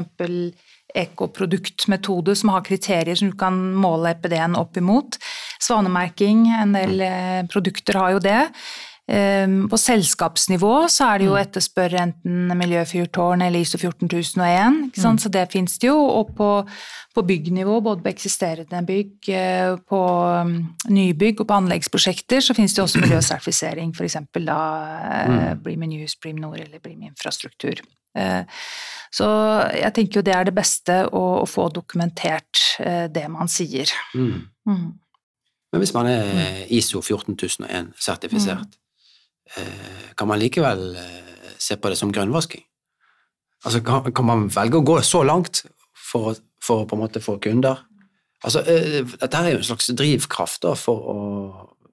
ekoproduktmetode 0.97 2.36
som 2.36 2.54
har 2.54 2.65
kriterier 2.65 3.17
som 3.17 3.32
du 3.32 3.38
kan 3.38 3.58
måle 3.78 4.15
EPD-en 4.15 4.58
opp 4.60 4.78
imot. 4.80 5.19
Svanemerking, 5.62 6.47
en 6.62 6.78
del 6.78 7.02
eh, 7.06 7.41
produkter 7.52 7.99
har 8.02 8.15
jo 8.15 8.23
det. 8.23 8.39
Ehm, 9.10 9.63
på 9.69 9.78
selskapsnivå 9.80 10.73
så 10.93 11.08
er 11.10 11.21
det 11.21 11.28
jo 11.30 11.38
etterspørre 11.39 12.02
enten 12.04 12.52
Miljøfyrtårn 12.60 13.41
eller 13.41 13.63
ISO 13.63 13.80
14001, 13.82 14.91
mm. 14.93 15.17
så 15.23 15.32
det 15.34 15.47
fins 15.49 15.80
det 15.82 15.89
jo. 15.89 15.97
Og 15.97 16.30
på, 16.38 16.49
på, 17.15 17.23
byggnivå, 17.25 17.80
både 17.86 18.06
på 18.06 18.12
eksisterende 18.12 18.84
bygg, 18.86 19.32
eh, 19.34 19.73
på 19.89 20.02
mm, 20.52 20.54
nybygg 20.93 21.41
og 21.41 21.49
på 21.49 21.58
anleggsprosjekter, 21.58 22.45
så 22.45 22.54
fins 22.58 22.78
det 22.78 22.86
også 22.86 23.02
miljøsertifisering, 23.02 23.95
f.eks. 23.97 24.19
da 24.38 24.62
eh, 24.99 25.34
mm. 25.34 25.65
Bream 25.65 25.89
News, 25.89 26.19
Bream 26.21 26.38
Nord 26.43 26.62
eller 26.62 26.78
Bream 26.84 27.02
Infrastruktur. 27.10 27.82
Så 29.13 29.25
jeg 29.73 29.89
tenker 29.95 30.19
jo 30.19 30.25
det 30.25 30.35
er 30.35 30.45
det 30.45 30.53
beste 30.53 31.01
å, 31.09 31.23
å 31.41 31.45
få 31.49 31.69
dokumentert 31.73 32.61
det 33.09 33.23
man 33.31 33.49
sier. 33.49 33.89
Mm. 34.13 34.43
Mm. 34.69 34.89
Men 35.71 35.83
hvis 35.83 35.93
man 35.93 36.09
er 36.09 36.29
mm. 36.29 36.61
ISO 36.77 37.01
14001 37.01 37.91
sertifisert, 38.01 38.77
mm. 38.77 39.57
eh, 39.57 40.07
kan 40.17 40.29
man 40.29 40.41
likevel 40.41 40.95
eh, 40.97 41.51
se 41.61 41.77
på 41.77 41.91
det 41.91 41.97
som 41.99 42.13
grønnvasking? 42.13 42.63
Altså, 43.65 43.83
kan, 43.85 44.07
kan 44.15 44.25
man 44.25 44.47
velge 44.55 44.79
å 44.79 44.85
gå 44.87 44.97
så 45.05 45.21
langt 45.27 45.63
for, 45.93 46.37
for 46.63 46.87
på 46.89 46.97
en 46.97 47.03
måte 47.03 47.21
få 47.21 47.37
kunder? 47.43 47.83
Altså, 48.41 48.63
eh, 48.65 49.03
dette 49.03 49.43
er 49.43 49.53
jo 49.53 49.61
en 49.61 49.69
slags 49.69 49.91
drivkraft 49.99 50.63
da, 50.65 50.73
for 50.79 51.09
å 51.13 51.19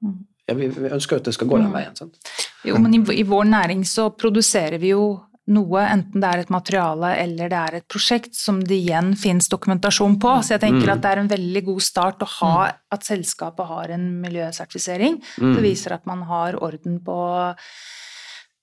mm. 0.00 0.16
ja, 0.48 0.57
vi, 0.57 0.70
ønsker 0.70 1.18
jo 1.18 1.24
at 1.24 1.29
det 1.29 1.37
skal 1.37 1.50
gå 1.52 1.61
den 1.61 1.74
veien. 1.74 1.96
Sant? 1.98 2.16
Jo, 2.64 2.79
men 2.81 2.96
i, 2.96 3.02
i, 3.18 3.26
vår 3.29 3.50
næring 3.50 3.85
så 3.88 4.09
produserer 4.16 4.81
vi 4.81 4.94
jo 4.94 5.11
noe, 5.55 5.83
enten 5.87 6.23
det 6.23 6.31
er 6.31 6.43
et 6.43 6.51
materiale 6.51 7.13
eller 7.23 7.51
det 7.53 7.59
er 7.59 7.79
et 7.79 7.87
prosjekt, 7.91 8.35
som 8.35 8.59
det 8.65 8.81
igjen 8.81 9.13
finnes 9.19 9.47
dokumentasjon 9.53 10.19
på. 10.23 10.33
Så 10.43 10.57
jeg 10.57 10.65
tenker 10.65 10.89
mm. 10.89 10.95
at 10.97 11.05
det 11.05 11.13
er 11.13 11.23
en 11.23 11.31
veldig 11.31 11.63
god 11.69 11.85
start 11.87 12.25
å 12.27 12.31
ha 12.41 12.55
mm. 12.57 12.81
at 12.97 13.07
selskapet 13.07 13.71
har 13.71 13.95
en 13.95 14.09
miljøsertifisering. 14.25 15.21
Mm. 15.39 15.53
Det 15.55 15.63
viser 15.65 15.97
at 15.99 16.09
man 16.09 16.25
har 16.31 16.59
orden 16.59 16.99
på 17.05 17.21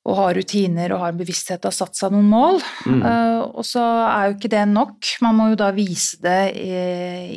og 0.03 0.17
har 0.17 0.35
rutiner 0.35 0.91
og 0.91 0.99
har 1.05 1.15
bevissthet 1.15 1.63
og 1.63 1.69
har 1.69 1.75
satt 1.77 1.95
seg 1.95 2.11
noen 2.11 2.27
mål. 2.27 2.57
Mm. 2.89 3.03
Uh, 3.05 3.41
og 3.61 3.63
så 3.67 3.83
er 4.03 4.27
jo 4.27 4.35
ikke 4.35 4.51
det 4.51 4.63
nok. 4.67 5.11
Man 5.23 5.37
må 5.37 5.45
jo 5.53 5.59
da 5.61 5.69
vise 5.75 6.19
det 6.23 6.39
i, 6.59 6.73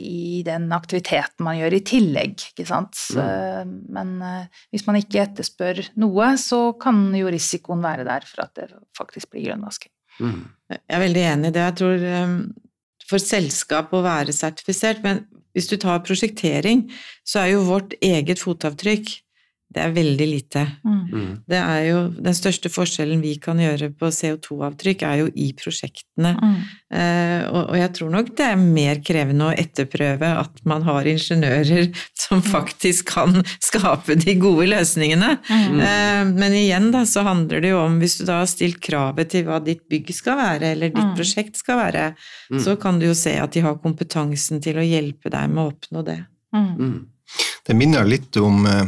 i 0.01 0.43
den 0.47 0.67
aktiviteten 0.75 1.47
man 1.47 1.61
gjør 1.61 1.77
i 1.79 1.83
tillegg, 1.87 2.49
ikke 2.51 2.67
sant. 2.67 2.99
Mm. 3.15 3.21
Uh, 3.23 3.93
men 3.95 4.11
uh, 4.25 4.65
hvis 4.75 4.87
man 4.89 4.99
ikke 4.99 5.23
etterspør 5.23 5.85
noe, 6.03 6.33
så 6.43 6.61
kan 6.83 7.05
jo 7.15 7.31
risikoen 7.31 7.85
være 7.87 8.07
der 8.09 8.27
for 8.27 8.47
at 8.49 8.59
det 8.59 8.73
faktisk 8.99 9.31
blir 9.31 9.47
grønnvasking. 9.47 9.93
Mm. 10.19 10.43
Jeg 10.73 10.83
er 10.97 11.05
veldig 11.05 11.25
enig 11.31 11.53
i 11.53 11.55
det. 11.55 11.67
Jeg 11.69 11.79
tror 11.83 12.07
um, 12.25 12.37
for 13.07 13.23
selskap 13.23 13.95
å 13.95 14.03
være 14.03 14.35
sertifisert, 14.35 15.05
men 15.07 15.23
hvis 15.55 15.71
du 15.71 15.79
tar 15.81 16.03
prosjektering, 16.05 16.89
så 17.25 17.45
er 17.45 17.55
jo 17.55 17.63
vårt 17.69 17.95
eget 18.05 18.43
fotavtrykk 18.43 19.15
det 19.77 19.83
er 19.85 19.93
veldig 19.93 20.27
lite. 20.31 20.63
Mm. 20.87 21.01
mm. 21.13 21.33
Det 21.53 21.59
er 21.61 21.81
jo 21.91 21.99
Den 22.27 22.37
største 22.37 22.71
forskjellen 22.73 23.21
vi 23.21 23.35
kan 23.43 23.59
gjøre 23.61 23.91
på 23.93 24.09
CO2-avtrykk, 24.09 25.03
er 25.05 25.21
jo 25.21 25.27
i 25.37 25.51
prosjektene. 25.59 26.33
Mm. 26.41 26.55
Eh, 26.97 27.43
og, 27.51 27.61
og, 27.61 27.77
jeg 27.77 27.91
tror 27.99 28.13
nok 28.15 28.31
det 28.39 28.47
er 28.47 28.63
mer 28.63 29.03
krevende 29.05 29.51
å 29.51 29.57
etterprøve 29.57 30.31
at 30.41 30.63
man 30.65 30.87
har 30.87 31.09
ingeniører 31.11 31.91
som 32.25 32.41
mm. 32.41 32.47
faktisk 32.49 33.13
kan 33.13 33.43
skape 33.61 34.17
de 34.23 34.37
gode 34.41 34.71
løsningene. 34.73 35.35
Mm. 35.51 35.81
Eh, 35.91 36.23
men 36.33 36.57
igjen 36.57 36.89
da, 36.95 37.05
så 37.09 37.27
handler 37.29 37.61
det 37.65 37.75
jo 37.75 37.83
om, 37.83 37.99
hvis 38.01 38.17
du 38.23 38.25
da 38.31 38.41
har 38.41 38.49
stilt 38.51 38.81
kravet 38.85 39.35
til 39.35 39.45
hva 39.49 39.61
ditt 39.65 39.85
bygg 39.93 40.15
skal 40.17 40.41
være, 40.41 40.73
eller 40.73 40.95
ditt 40.95 41.13
mm. 41.13 41.17
prosjekt 41.19 41.61
skal 41.61 41.83
være, 41.83 42.07
så 42.65 42.79
kan 42.81 43.03
du 43.03 43.11
jo 43.11 43.19
se 43.19 43.35
at 43.43 43.53
de 43.53 43.65
har 43.67 43.77
kompetansen 43.83 44.65
til 44.65 44.81
å 44.81 44.87
hjelpe 44.87 45.33
deg 45.33 45.53
med 45.53 45.63
å 45.67 45.69
oppnå 45.75 46.07
det. 46.07 46.23
Det 47.67 47.75
minner 47.75 48.07
litt 48.07 48.37
om 48.41 48.67
eh, 48.67 48.87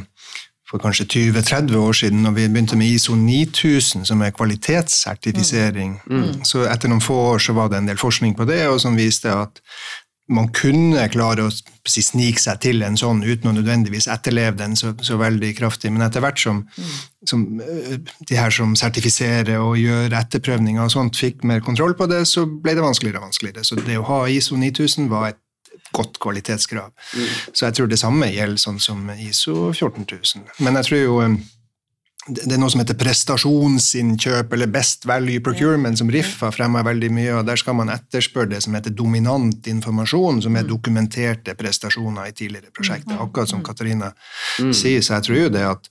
for 0.70 0.82
kanskje 0.82 1.06
20-30 1.32 1.76
år 1.76 1.92
siden, 1.96 2.22
når 2.22 2.34
vi 2.36 2.48
begynte 2.48 2.76
med 2.76 2.86
ISO 2.92 3.14
9000, 3.16 4.04
som 4.04 4.20
er 4.22 4.34
kvalitetssertifisering. 4.36 6.00
Mm. 6.06 6.18
Mm. 6.22 6.44
Så 6.44 6.66
etter 6.68 6.92
noen 6.92 7.04
få 7.04 7.16
år 7.32 7.40
så 7.40 7.56
var 7.56 7.70
det 7.72 7.80
en 7.80 7.88
del 7.88 8.00
forskning 8.00 8.36
på 8.36 8.44
det, 8.48 8.66
og 8.68 8.80
som 8.80 8.98
viste 8.98 9.32
at 9.32 9.62
man 10.28 10.50
kunne 10.52 11.06
klare 11.08 11.46
å 11.46 11.52
snike 11.88 12.40
seg 12.42 12.60
til 12.60 12.84
en 12.84 12.98
sånn 13.00 13.22
uten 13.24 13.48
å 13.48 13.54
nødvendigvis 13.56 14.10
etterleve 14.12 14.58
den 14.58 14.76
så, 14.76 14.92
så 15.00 15.16
veldig 15.16 15.54
kraftig. 15.56 15.88
Men 15.94 16.04
etter 16.04 16.20
hvert 16.20 16.40
som, 16.42 16.60
mm. 16.68 16.98
som, 17.30 17.46
øh, 17.64 17.96
de 18.28 18.36
her 18.36 18.52
som 18.52 18.76
sertifiserer 18.76 19.56
og 19.56 19.78
gjør 19.80 20.12
etterprøvninger 20.20 20.84
og 20.84 20.92
sånt, 20.92 21.16
fikk 21.16 21.46
mer 21.48 21.64
kontroll 21.64 21.96
på 21.96 22.10
det, 22.12 22.26
så 22.28 22.44
ble 22.44 22.76
det 22.76 22.84
vanskeligere 22.84 23.22
og 23.22 23.30
vanskeligere. 23.30 23.64
Så 23.64 23.80
det 23.80 23.96
å 23.96 24.04
ha 24.10 24.26
ISO 24.28 24.60
9000 24.60 25.08
var 25.08 25.30
et 25.30 25.40
godt 25.92 26.18
kvalitetskrav. 26.22 26.90
Mm. 26.90 27.28
Så 27.52 27.66
jeg 27.66 27.78
tror 27.78 27.90
det 27.90 28.00
samme 28.00 28.30
gjelder 28.32 28.62
sånn 28.62 28.80
som 28.82 29.06
ISO 29.14 29.70
14000. 29.72 30.48
Men 30.64 30.80
jeg 30.80 30.90
tror 30.90 31.00
jo 31.02 31.20
um, 31.24 31.38
det 32.28 32.52
er 32.52 32.60
noe 32.60 32.68
som 32.72 32.82
heter 32.82 32.96
prestasjonsinnkjøp, 32.98 34.52
eller 34.52 34.68
best 34.72 35.06
value 35.08 35.40
procurement, 35.44 35.96
som 35.98 36.10
RIF 36.12 36.34
har 36.44 36.52
fremma 36.52 36.82
veldig 36.84 37.10
mye, 37.14 37.38
og 37.38 37.46
der 37.48 37.60
skal 37.60 37.78
man 37.78 37.92
etterspørre 37.92 38.50
det 38.52 38.60
som 38.66 38.76
heter 38.76 38.92
dominant 38.92 39.70
informasjon, 39.70 40.42
som 40.44 40.58
er 40.58 40.66
mm. 40.66 40.70
dokumenterte 40.74 41.56
prestasjoner 41.58 42.28
i 42.28 42.36
tidligere 42.36 42.74
prosjekter, 42.74 43.16
mm. 43.16 43.24
akkurat 43.24 43.52
som 43.54 43.64
Katarina 43.64 44.12
sier. 44.58 45.00
Så 45.00 45.16
jeg 45.16 45.28
tror 45.28 45.40
jo 45.40 45.52
det 45.56 45.64
at 45.70 45.90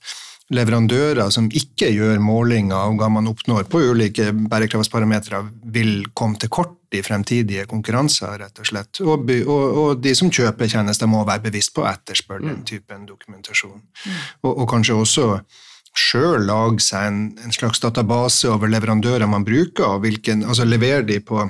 leverandører 0.54 1.28
som 1.32 1.48
ikke 1.52 1.90
gjør 1.92 2.20
målinger 2.24 2.76
av 2.76 2.96
hva 2.96 3.10
man 3.12 3.28
oppnår 3.28 3.66
på 3.68 3.82
ulike 3.90 4.30
bærekraftsparametere, 4.32 5.42
vil 5.74 6.08
komme 6.16 6.40
til 6.40 6.52
kort 6.52 6.76
i 6.96 7.02
fremtidige 7.04 7.66
konkurranser, 7.68 8.38
rett 8.40 8.60
og 8.62 8.68
slett. 8.70 9.00
Og, 9.04 9.28
og, 9.44 9.64
og 9.82 10.02
de 10.02 10.14
som 10.16 10.32
kjøper 10.32 10.70
tjenester, 10.72 11.10
må 11.10 11.20
være 11.28 11.44
bevisst 11.50 11.74
på 11.76 11.84
å 11.84 11.88
etterspørre 11.90 12.46
den 12.46 12.60
mm. 12.62 12.66
typen 12.68 13.04
dokumentasjon. 13.08 13.82
Mm. 13.82 14.20
Og, 14.46 14.52
og, 14.54 14.66
kanskje 14.72 14.96
også 14.96 15.26
sjøl 15.98 16.46
lage 16.48 16.84
seg 16.84 17.10
en, 17.10 17.22
en, 17.42 17.52
slags 17.52 17.82
database 17.82 18.48
over 18.48 18.70
leverandører 18.72 19.28
man 19.28 19.44
bruker, 19.44 19.84
og 19.84 20.06
hvilken, 20.06 20.46
altså 20.48 20.64
leverer 20.68 21.04
de 21.08 21.20
på 21.20 21.44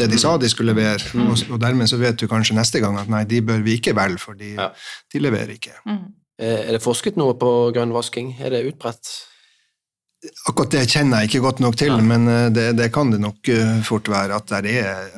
det 0.00 0.08
de 0.08 0.18
sa 0.18 0.38
de 0.40 0.48
skulle 0.48 0.72
levere, 0.72 1.04
mm. 1.12 1.28
og, 1.28 1.42
og, 1.52 1.60
dermed 1.62 1.86
så 1.86 1.98
vet 2.00 2.18
du 2.18 2.26
kanskje 2.26 2.56
neste 2.56 2.80
gang 2.82 2.96
at 2.98 3.10
nei, 3.12 3.22
de 3.28 3.42
bør 3.44 3.62
vi 3.62 3.76
ikke 3.78 3.94
velge, 3.94 4.18
for 4.24 4.38
de, 4.38 4.54
ja. 4.56 4.70
de 5.12 5.22
leverer 5.22 5.52
ikke. 5.54 5.76
Mm. 5.86 6.06
Eh, 6.40 6.64
er 6.68 6.72
det 6.76 6.84
forsket 6.84 7.20
noe 7.20 7.36
på 7.38 7.50
grønnvasking? 7.74 8.36
Er 8.40 8.56
det 8.56 8.64
utbredt? 8.70 9.12
Akkurat 10.46 10.70
det 10.70 10.84
kjenner 10.86 11.24
jeg 11.24 11.32
ikke 11.32 11.40
godt 11.42 11.60
nok 11.64 11.74
til, 11.80 11.96
Nei. 11.96 12.04
men 12.06 12.30
eh, 12.30 12.44
det, 12.54 12.66
det, 12.78 12.92
kan 12.94 13.10
det 13.10 13.18
nok 13.20 13.48
eh, 13.50 13.80
fort 13.82 14.06
være. 14.08 14.38
At 14.38 14.52
det 14.64 14.76
er, 14.80 15.08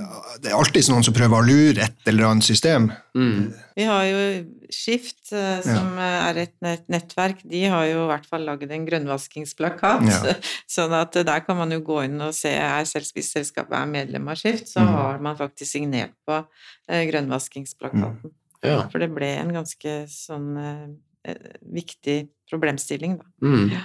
det 0.40 0.50
er 0.50 0.56
alltid 0.56 0.88
noen 0.90 1.04
som 1.04 1.16
prøver 1.16 1.38
å 1.38 1.44
lure 1.44 1.84
et 1.84 2.08
eller 2.10 2.30
annet 2.30 2.46
system. 2.46 2.88
Mm. 3.14 3.52
Vi 3.76 3.88
har 3.88 4.04
jo 4.08 4.20
Skift, 4.74 5.28
som 5.28 5.98
ja. 6.00 6.06
er 6.32 6.38
et 6.48 6.86
nettverk. 6.90 7.44
De 7.46 7.60
har 7.70 7.84
jo 7.86 8.00
i 8.00 8.08
hvert 8.08 8.24
fall 8.26 8.42
lagd 8.48 8.72
en 8.74 8.86
grønnvaskingsplakat. 8.88 10.08
Ja. 10.08 10.34
sånn 10.76 10.96
at 10.98 11.14
der 11.14 11.44
kan 11.46 11.60
man 11.60 11.70
jo 11.76 11.78
gå 11.84 12.00
inn 12.08 12.16
og 12.24 12.32
se 12.34 12.50
er 12.58 12.82
hvis 12.82 13.28
selskapet 13.36 13.76
er 13.78 13.92
medlem 13.92 14.32
av 14.32 14.40
Skift, 14.40 14.72
så 14.72 14.82
mm. 14.82 14.94
har 14.96 15.20
man 15.22 15.38
faktisk 15.38 15.76
signert 15.76 16.16
på 16.26 16.40
grønnvaskingsplakaten. 16.90 18.24
Mm. 18.24 18.40
Ja. 18.64 18.84
For 18.92 19.02
det 19.02 19.10
ble 19.14 19.30
en 19.38 19.52
ganske 19.54 19.96
sånn 20.10 20.54
eh, 20.58 21.34
viktig 21.74 22.18
problemstilling, 22.50 23.18
da. 23.20 23.28
Mm. 23.44 23.68
Ja. 23.74 23.84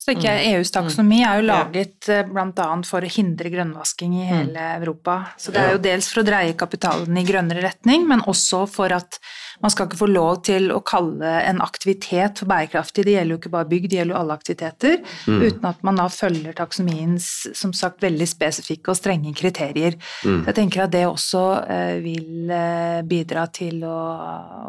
Så 0.00 0.14
ikke 0.14 0.32
mm. 0.32 0.42
EUs 0.54 0.70
taksonomi 0.72 1.18
er 1.20 1.42
jo 1.42 1.44
laget. 1.50 2.08
Eh, 2.08 2.22
bl.a. 2.24 2.68
for 2.88 3.04
å 3.04 3.10
hindre 3.12 3.50
grønnvasking 3.52 4.14
i 4.16 4.22
mm. 4.22 4.28
hele 4.30 4.62
mm. 4.62 4.76
Europa. 4.78 5.16
Så 5.36 5.52
det 5.52 5.60
er 5.60 5.74
jo 5.74 5.80
dels 5.84 6.08
for 6.08 6.22
å 6.22 6.24
dreie 6.24 6.54
kapitalen 6.56 7.18
i 7.20 7.24
grønnere 7.28 7.66
retning, 7.66 8.06
men 8.08 8.24
også 8.30 8.62
for 8.70 8.94
at 8.96 9.18
man 9.60 9.72
skal 9.72 9.90
ikke 9.90 10.00
få 10.00 10.08
lov 10.08 10.38
til 10.48 10.70
å 10.72 10.78
kalle 10.88 11.34
en 11.44 11.60
aktivitet 11.60 12.40
for 12.40 12.48
bærekraftig. 12.48 13.04
Det 13.04 13.18
gjelder 13.18 13.34
jo 13.34 13.40
ikke 13.42 13.52
bare 13.52 13.68
bygg, 13.68 13.90
det 13.90 13.98
gjelder 13.98 14.14
jo 14.14 14.20
alle 14.22 14.36
aktiviteter. 14.40 14.96
Mm. 15.28 15.42
Uten 15.44 15.68
at 15.68 15.84
man 15.84 16.00
da 16.00 16.06
følger 16.14 16.56
taksonomiens 16.56 17.28
som 17.60 17.74
sagt 17.76 18.00
veldig 18.00 18.28
spesifikke 18.30 18.94
og 18.94 18.96
strenge 18.96 19.34
kriterier. 19.36 19.98
Mm. 20.24 20.46
Så 20.46 20.48
jeg 20.48 20.58
tenker 20.62 20.86
at 20.86 20.96
det 20.96 21.04
også 21.10 21.44
eh, 21.66 21.98
vil 22.00 22.56
eh, 22.56 23.02
bidra 23.04 23.44
til 23.52 23.84
å, 23.84 24.00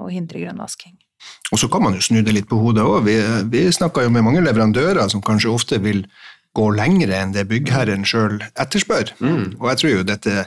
å 0.04 0.12
hindre 0.12 0.44
grønnvasking. 0.44 0.98
Og 1.52 1.60
så 1.60 1.68
kan 1.72 1.84
man 1.84 1.98
jo 1.98 2.04
snu 2.04 2.22
det 2.24 2.36
litt 2.36 2.50
på 2.50 2.60
hodet 2.62 2.86
òg. 2.88 3.04
Vi, 3.08 3.18
vi 3.52 3.66
snakker 3.74 4.06
jo 4.06 4.14
med 4.14 4.24
mange 4.28 4.44
leverandører 4.44 5.10
som 5.12 5.24
kanskje 5.26 5.52
ofte 5.52 5.82
vil 5.84 6.06
gå 6.56 6.68
lengre 6.76 7.16
enn 7.16 7.32
det 7.36 7.46
byggherren 7.48 8.04
sjøl 8.08 8.42
etterspør. 8.60 9.14
Mm. 9.24 9.58
Og 9.60 9.68
jeg 9.72 9.82
tror 9.82 9.92
jo 9.94 10.06
dette 10.08 10.46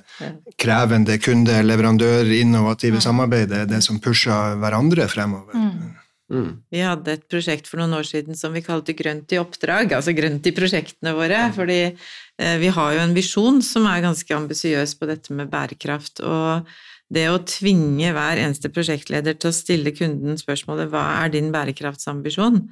krevende 0.61 1.16
kunde-leverandør-innovative 1.22 3.01
samarbeidet 3.05 3.62
er 3.62 3.70
det 3.70 3.81
som 3.87 4.01
pusher 4.05 4.59
hverandre 4.61 5.09
fremover. 5.09 5.57
Mm. 5.57 5.95
Mm. 6.33 6.51
Vi 6.72 6.81
hadde 6.81 7.18
et 7.18 7.25
prosjekt 7.31 7.68
for 7.68 7.81
noen 7.81 7.97
år 7.99 8.07
siden 8.09 8.37
som 8.37 8.55
vi 8.57 8.64
kalte 8.64 8.95
Grønt 8.97 9.33
i 9.33 9.41
oppdrag, 9.41 9.93
altså 9.93 10.14
grønt 10.16 10.47
i 10.49 10.55
prosjektene 10.57 11.12
våre. 11.16 11.41
Fordi 11.57 11.81
eh, 11.85 12.57
vi 12.61 12.72
har 12.72 12.97
jo 12.97 13.05
en 13.05 13.16
visjon 13.16 13.61
som 13.64 13.89
er 13.91 14.05
ganske 14.05 14.37
ambisiøs 14.37 14.97
på 15.01 15.09
dette 15.11 15.37
med 15.37 15.53
bærekraft. 15.53 16.25
Og 16.25 16.68
det 17.12 17.26
å 17.30 17.42
tvinge 17.46 18.14
hver 18.16 18.40
eneste 18.40 18.70
prosjektleder 18.72 19.36
til 19.36 19.50
å 19.50 19.57
stille 19.57 19.92
kunden 19.96 20.38
spørsmålet 20.40 20.90
hva 20.92 21.05
er 21.24 21.34
din 21.34 21.52
bærekraftsambisjon, 21.55 22.62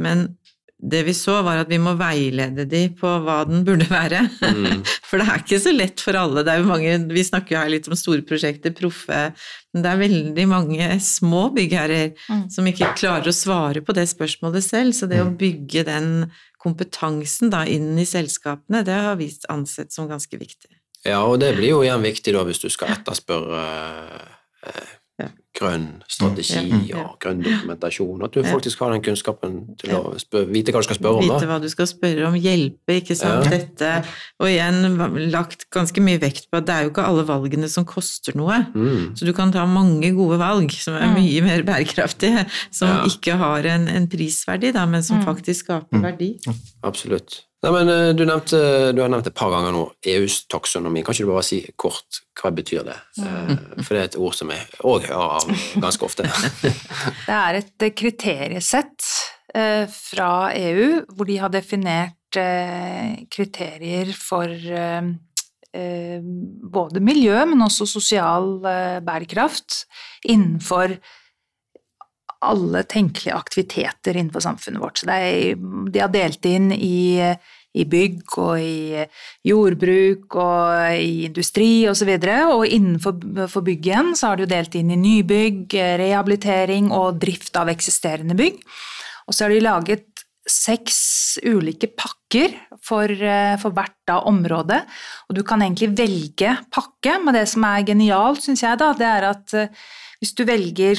men 0.00 0.30
det 0.82 1.04
vi 1.06 1.12
så, 1.14 1.36
var 1.46 1.60
at 1.62 1.70
vi 1.70 1.78
må 1.78 1.92
veilede 1.94 2.64
de 2.66 2.80
på 2.98 3.06
hva 3.22 3.42
den 3.46 3.62
burde 3.66 3.86
være. 3.86 4.24
Mm. 4.42 4.82
For 5.08 5.20
det 5.20 5.28
er 5.28 5.42
ikke 5.44 5.60
så 5.62 5.72
lett 5.74 6.02
for 6.02 6.18
alle. 6.18 6.42
Det 6.42 6.50
er 6.50 6.58
jo 6.62 6.66
mange, 6.70 6.96
Vi 7.14 7.22
snakker 7.22 7.54
jo 7.54 7.60
her 7.60 7.70
litt 7.70 7.86
om 7.86 7.94
store 7.98 8.24
prosjekter, 8.26 8.74
proffe, 8.74 9.20
men 9.72 9.84
det 9.84 9.92
er 9.92 10.00
veldig 10.00 10.46
mange 10.50 10.88
små 11.04 11.44
byggherrer 11.54 12.16
mm. 12.16 12.46
som 12.50 12.66
ikke 12.66 12.94
klarer 12.98 13.30
å 13.30 13.36
svare 13.36 13.84
på 13.84 13.94
det 13.94 14.08
spørsmålet 14.10 14.66
selv. 14.66 14.96
Så 14.96 15.06
det 15.10 15.22
å 15.22 15.30
mm. 15.30 15.36
bygge 15.38 15.86
den 15.86 16.10
kompetansen 16.62 17.52
da 17.52 17.62
inn 17.68 17.92
i 17.98 18.08
selskapene, 18.08 18.82
det 18.86 18.98
har 19.06 19.20
vi 19.20 19.30
ansett 19.54 19.94
som 19.94 20.10
ganske 20.10 20.40
viktig. 20.40 20.72
Ja, 21.06 21.22
og 21.26 21.40
det 21.42 21.54
blir 21.58 21.74
jo 21.74 21.82
igjen 21.82 22.04
viktig 22.04 22.34
da 22.34 22.44
hvis 22.46 22.62
du 22.62 22.68
skal 22.70 22.94
etterspørre 22.94 23.62
eh, 24.66 24.90
grønn 25.52 25.86
strategi 26.10 26.92
og 26.96 27.18
grønn 27.22 27.42
dokumentasjon. 27.44 28.22
At 28.24 28.34
du 28.34 28.40
faktisk 28.46 28.80
har 28.82 28.94
den 28.94 29.02
kunnskapen 29.04 29.58
til 29.80 29.92
å 29.98 30.14
spør, 30.20 30.46
vite 30.50 30.72
hva 30.72 30.80
du 30.80 30.86
skal 30.88 30.98
spørre 30.98 31.20
om. 31.20 31.28
Da. 31.28 31.36
Vite 31.36 31.50
hva 31.50 31.58
du 31.62 31.68
skal 31.72 31.88
spørre 31.90 32.24
om, 32.30 32.38
hjelpe, 32.40 32.96
ikke 33.02 33.16
sant. 33.18 33.46
Ja. 33.46 33.58
Dette, 33.58 33.92
og 34.40 34.48
igjen 34.48 35.28
lagt 35.34 35.66
ganske 35.74 36.04
mye 36.04 36.22
vekt 36.22 36.48
på 36.48 36.62
at 36.62 36.68
det 36.68 36.74
er 36.76 36.86
jo 36.86 36.94
ikke 36.94 37.06
alle 37.10 37.26
valgene 37.28 37.70
som 37.72 37.86
koster 37.88 38.36
noe. 38.38 38.62
Mm. 38.72 39.12
Så 39.18 39.28
du 39.28 39.34
kan 39.36 39.52
ta 39.54 39.66
mange 39.68 40.14
gode 40.16 40.40
valg 40.40 40.72
som 40.74 40.96
er 40.98 41.12
mm. 41.12 41.16
mye 41.20 41.46
mer 41.46 41.66
bærekraftige, 41.68 42.46
som 42.72 42.92
ja. 42.94 42.98
ikke 43.12 43.38
har 43.42 43.72
en, 43.76 43.88
en, 43.92 44.10
prisverdi, 44.12 44.72
da, 44.74 44.88
men 44.88 45.04
som 45.04 45.20
mm. 45.20 45.26
faktisk 45.28 45.68
skaper 45.68 46.00
mm. 46.00 46.06
verdi. 46.08 46.34
Absolutt. 46.88 47.42
Nei, 47.62 47.70
men 47.70 47.90
eh, 47.92 48.10
du, 48.18 48.24
nevnte, 48.26 48.58
du, 48.90 49.00
har 49.04 49.10
nevnt 49.12 49.28
et 49.30 49.36
par 49.38 49.52
ganger 49.54 49.74
nå 49.74 49.84
EUs 50.14 50.40
taksonomi. 50.50 51.04
Kan 51.06 51.14
ikke 51.14 51.28
du 51.28 51.30
bare 51.30 51.46
si 51.46 51.60
kort 51.78 52.22
hva 52.40 52.50
betyr 52.54 52.82
det? 52.88 52.96
Mm. 53.22 53.84
For 53.84 53.94
det 53.94 54.00
er 54.00 54.08
et 54.08 54.18
ord 54.18 54.34
som 54.34 54.50
jeg 54.50 54.66
òg 54.82 55.06
hører 55.06 55.36
av 55.38 55.52
ganske 55.84 56.08
ofte. 56.08 56.26
det 57.28 57.36
er 57.36 57.60
et 57.60 57.86
eh, 57.86 57.94
kriteriesett 57.94 59.12
fra 59.52 60.48
EU 60.56 61.02
hvor 61.12 61.28
de 61.28 61.34
har 61.36 61.50
definert 61.52 62.16
kriterier 62.32 64.08
for 64.16 64.48
både 66.72 67.02
miljø, 67.04 67.34
men 67.50 67.60
også 67.66 67.84
sosial 67.90 68.54
bærekraft 69.04 69.82
innenfor 70.24 70.96
alle 72.42 72.82
tenkelige 72.90 73.36
aktiviteter 73.36 74.16
innenfor 74.16 74.44
samfunnet 74.44 74.82
vårt. 74.82 75.00
Så 75.00 75.08
er, 75.14 75.56
de 75.92 76.02
har 76.02 76.12
delt 76.12 76.46
inn 76.48 76.70
i, 76.74 77.18
i, 77.22 77.84
bygg 77.88 78.36
og 78.42 78.60
i 78.60 79.04
jordbruk 79.46 80.36
og 80.42 80.98
i 80.98 81.28
industri 81.28 81.86
osv. 81.90 82.10
Og, 82.16 82.26
så 82.26 82.56
og 82.56 82.66
innenfor 82.66 83.66
bygg 83.68 83.90
igjen 83.90 84.14
så 84.18 84.32
har 84.32 84.40
de 84.40 84.46
jo 84.46 84.54
delt 84.54 84.74
inn 84.78 84.90
i 84.94 85.00
nybygg, 85.00 85.76
rehabilitering 86.02 86.90
og 86.94 87.20
drift 87.22 87.56
av 87.60 87.70
eksisterende 87.72 88.38
bygg. 88.38 88.58
Og 89.28 89.36
så 89.36 89.46
har 89.46 89.54
de 89.54 89.62
laget 89.62 90.08
seks 90.48 91.38
ulike 91.46 91.86
pakker 91.94 92.56
for, 92.82 93.06
for 93.62 93.74
hvert 93.76 93.98
da 94.10 94.18
område. 94.26 94.80
Og 95.30 95.38
du 95.38 95.44
kan 95.46 95.62
egentlig 95.62 95.92
velge 95.94 96.56
pakke, 96.74 97.20
men 97.22 97.38
det 97.38 97.46
som 97.52 97.62
er 97.68 97.86
genialt, 97.86 98.42
syns 98.42 98.64
jeg, 98.66 98.80
da, 98.82 98.90
det 98.98 99.06
er 99.06 99.28
at 99.30 99.54
hvis 100.18 100.34
du 100.38 100.42
velger 100.46 100.98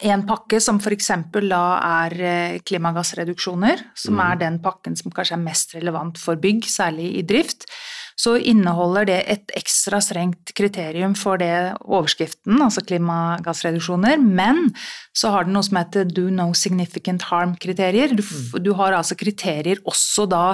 en 0.00 0.24
pakke 0.26 0.60
som 0.62 0.80
f.eks. 0.80 1.10
da 1.48 1.64
er 1.78 2.16
eh, 2.18 2.56
klimagassreduksjoner, 2.66 3.84
som 3.94 4.16
mm. 4.18 4.24
er 4.26 4.40
den 4.40 4.60
pakken 4.64 4.96
som 4.98 5.14
kanskje 5.14 5.38
er 5.38 5.44
mest 5.44 5.76
relevant 5.76 6.18
for 6.20 6.40
bygg, 6.40 6.66
særlig 6.70 7.12
i 7.20 7.22
drift, 7.26 7.68
så 8.14 8.36
inneholder 8.38 9.08
det 9.08 9.18
et 9.30 9.54
ekstra 9.58 9.98
strengt 10.04 10.52
kriterium 10.54 11.16
for 11.18 11.40
det 11.40 11.74
overskriften, 11.82 12.60
altså 12.62 12.84
klimagassreduksjoner, 12.86 14.20
men 14.22 14.68
så 15.14 15.32
har 15.34 15.46
den 15.46 15.56
noe 15.56 15.66
som 15.66 15.78
heter 15.80 16.06
do 16.06 16.28
no 16.34 16.48
significant 16.58 17.26
harm-kriterier. 17.30 18.14
Du, 18.14 18.22
mm. 18.22 18.62
du, 18.62 18.72
har 18.78 18.94
altså 18.94 19.18
kriterier 19.18 19.82
også 19.86 20.28
da 20.30 20.44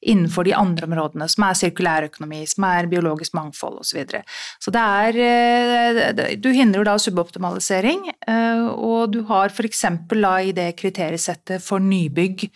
innenfor 0.00 0.48
de 0.48 0.56
andre 0.56 0.88
områdene, 0.88 1.28
som 1.28 1.44
er 1.46 1.60
sirkulærøkonomi, 1.60 2.42
som 2.48 2.68
er 2.70 2.90
biologisk 2.90 3.36
mangfold 3.36 3.80
osv. 3.80 3.88
Så, 3.90 3.96
videre. 3.98 4.20
så 4.62 4.72
det 4.72 4.82
er 5.04 5.16
eh, 5.26 6.36
Du 6.40 6.52
hindrer 6.54 6.86
da 6.86 6.96
suboptimalisering, 7.00 8.04
eh, 8.28 8.66
og 8.70 9.12
du 9.12 9.24
har 9.28 9.52
f.eks. 9.52 9.84
da 10.14 10.36
i 10.40 10.54
det 10.56 10.70
kriteriesettet 10.78 11.64
for 11.64 11.82
nybygg 11.82 12.46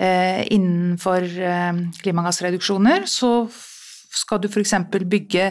eh, 0.00 0.46
innenfor 0.54 1.26
klimagassreduksjoner, 2.04 3.08
så 3.10 3.48
skal 4.10 4.40
du 4.42 4.48
f.eks. 4.48 4.74
bygge 5.08 5.50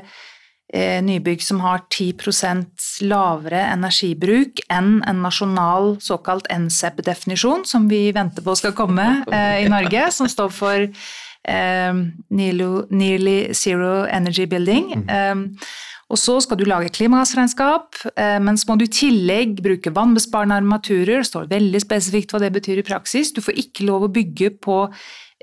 eh, 0.73 0.99
nybygg 1.03 1.43
som 1.43 1.61
har 1.63 1.85
10% 1.93 3.03
lavere 3.07 3.61
energibruk 3.71 4.61
enn 4.73 5.01
en 5.07 5.23
nasjonal 5.25 5.95
såkalt 6.03 6.49
NCEP-definisjon, 6.51 7.65
som 7.65 7.87
vi 7.91 8.07
venter 8.15 8.45
på 8.45 8.55
skal 8.59 8.75
komme 8.77 9.07
eh, 9.31 9.63
i 9.65 9.71
Norge, 9.71 10.09
som 10.15 10.29
står 10.31 10.53
for 10.55 10.87
eh, 10.87 12.01
Nearly 12.29 13.37
Zero 13.53 14.05
Energy 14.05 14.47
Building. 14.49 14.95
Mm. 15.03 15.07
Eh, 15.07 15.67
og 16.07 16.15
så 16.19 16.37
skal 16.39 16.59
du 16.59 16.63
lage 16.63 16.93
klimagassregnskap, 16.95 17.97
eh, 18.15 18.37
men 18.39 18.55
så 18.55 18.69
må 18.69 18.77
du 18.79 18.85
i 18.85 18.91
tillegg 18.91 19.57
bruke 19.63 19.91
vannbesparende 19.91 20.55
armaturer. 20.55 21.19
Det 21.19 21.27
står 21.27 21.49
veldig 21.51 21.81
spesifikt 21.83 22.31
hva 22.31 22.39
det 22.39 22.53
betyr 22.55 22.79
i 22.79 22.87
praksis. 22.87 23.33
Du 23.35 23.41
får 23.43 23.59
ikke 23.59 23.87
lov 23.89 24.07
å 24.07 24.13
bygge 24.13 24.53
på 24.63 24.85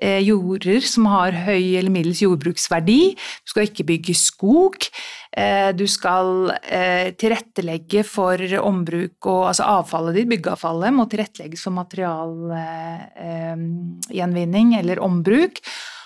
jorder 0.02 0.82
som 0.84 1.06
har 1.06 1.36
høy 1.46 1.78
eller 1.78 1.92
middels 1.94 2.24
jordbruksverdi. 2.24 3.14
Du 3.14 3.52
skal 3.52 3.68
ikke 3.68 3.86
bygge 3.92 4.16
skog. 4.18 4.88
Eh, 5.36 5.74
du 5.74 5.82
skal 5.90 6.52
eh, 6.62 7.10
tilrettelegge 7.18 8.04
for 8.06 8.38
ombruk 8.60 9.26
og 9.26 9.48
altså 9.50 9.64
avfallet 9.80 10.14
ditt, 10.20 10.28
byggeavfallet, 10.30 10.94
må 10.94 11.04
tilrettelegges 11.10 11.64
for 11.66 11.74
materialgjenvinning 11.80 14.68
eller 14.78 15.02
ombruk 15.02 15.58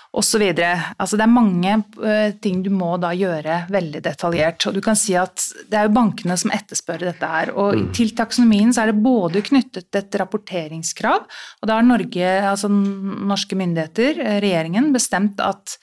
osv. 0.09 0.43
Altså 0.97 1.17
det 1.19 1.25
er 1.25 1.31
mange 1.31 1.75
uh, 2.01 2.31
ting 2.41 2.63
du 2.65 2.71
må 2.73 2.95
da 3.01 3.11
gjøre 3.15 3.63
veldig 3.73 4.01
detaljert. 4.05 4.65
Og 4.69 4.77
du 4.77 4.81
kan 4.85 4.97
si 4.97 5.15
at 5.19 5.43
det 5.69 5.79
er 5.79 5.87
jo 5.87 5.95
bankene 5.97 6.37
som 6.39 6.53
etterspør 6.55 7.05
dette 7.09 7.29
her. 7.29 7.53
Og 7.55 7.77
mm. 7.77 7.87
til 7.97 8.13
taksonomien 8.17 8.73
så 8.73 8.83
er 8.83 8.93
det 8.93 9.03
både 9.05 9.43
knyttet 9.45 9.99
et 9.99 10.19
rapporteringskrav, 10.21 11.25
og 11.61 11.69
da 11.69 11.77
har 11.77 11.85
Norge, 11.85 12.29
altså 12.49 12.69
norske 12.69 13.57
myndigheter, 13.59 14.19
eh, 14.23 14.39
regjeringen, 14.43 14.91
bestemt 14.95 15.41
at 15.43 15.77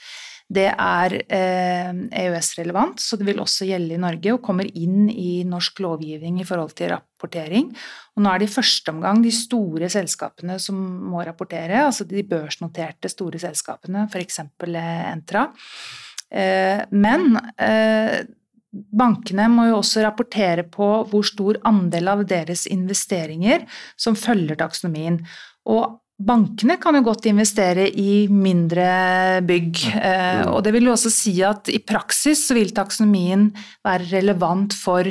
det 0.46 0.68
er 0.70 1.14
eh, 1.26 1.88
EØS-relevant, 2.22 3.00
så 3.02 3.18
det 3.18 3.26
vil 3.26 3.40
også 3.42 3.66
gjelde 3.66 3.96
i 3.96 4.02
Norge 4.02 4.34
og 4.36 4.44
kommer 4.46 4.68
inn 4.78 5.08
i 5.10 5.42
norsk 5.48 5.80
lovgivning 5.82 6.38
i 6.38 6.46
forhold 6.46 6.76
til 6.78 6.92
rapportering. 6.92 7.72
Og 8.14 8.22
nå 8.22 8.30
er 8.30 8.42
det 8.42 8.46
i 8.46 8.54
første 8.54 8.94
omgang 8.94 9.24
de 9.24 9.32
store 9.34 9.90
selskapene 9.90 10.60
som 10.62 10.78
må 11.10 11.24
rapportere, 11.26 11.82
altså 11.88 12.06
de 12.06 12.22
børsnoterte 12.30 13.10
store 13.10 13.42
selskapene, 13.42 14.06
f.eks. 14.06 14.40
Eh, 14.70 15.02
Entra. 15.10 15.48
Eh, 16.30 16.86
men 16.94 17.28
bankene 18.70 19.50
må 19.50 19.66
jo 19.70 19.80
også 19.80 20.06
rapportere 20.06 20.62
på 20.70 20.88
hvor 21.10 21.26
stor 21.26 21.58
andel 21.66 22.12
av 22.12 22.26
deres 22.28 22.68
investeringer 22.70 23.66
som 23.98 24.18
følger 24.18 24.58
taksonomien. 24.62 25.24
Og 25.66 25.98
Bankene 26.16 26.78
kan 26.80 26.96
jo 26.96 27.02
godt 27.04 27.26
investere 27.28 27.90
i 27.92 28.24
mindre 28.32 29.42
bygg, 29.44 29.82
eh, 30.00 30.46
og 30.48 30.62
det 30.64 30.72
vil 30.72 30.88
jo 30.88 30.94
også 30.94 31.12
si 31.12 31.34
at 31.44 31.68
i 31.68 31.82
praksis 31.84 32.46
så 32.48 32.56
vil 32.56 32.72
taksonomien 32.72 33.50
være 33.84 34.08
relevant 34.14 34.72
for 34.72 35.04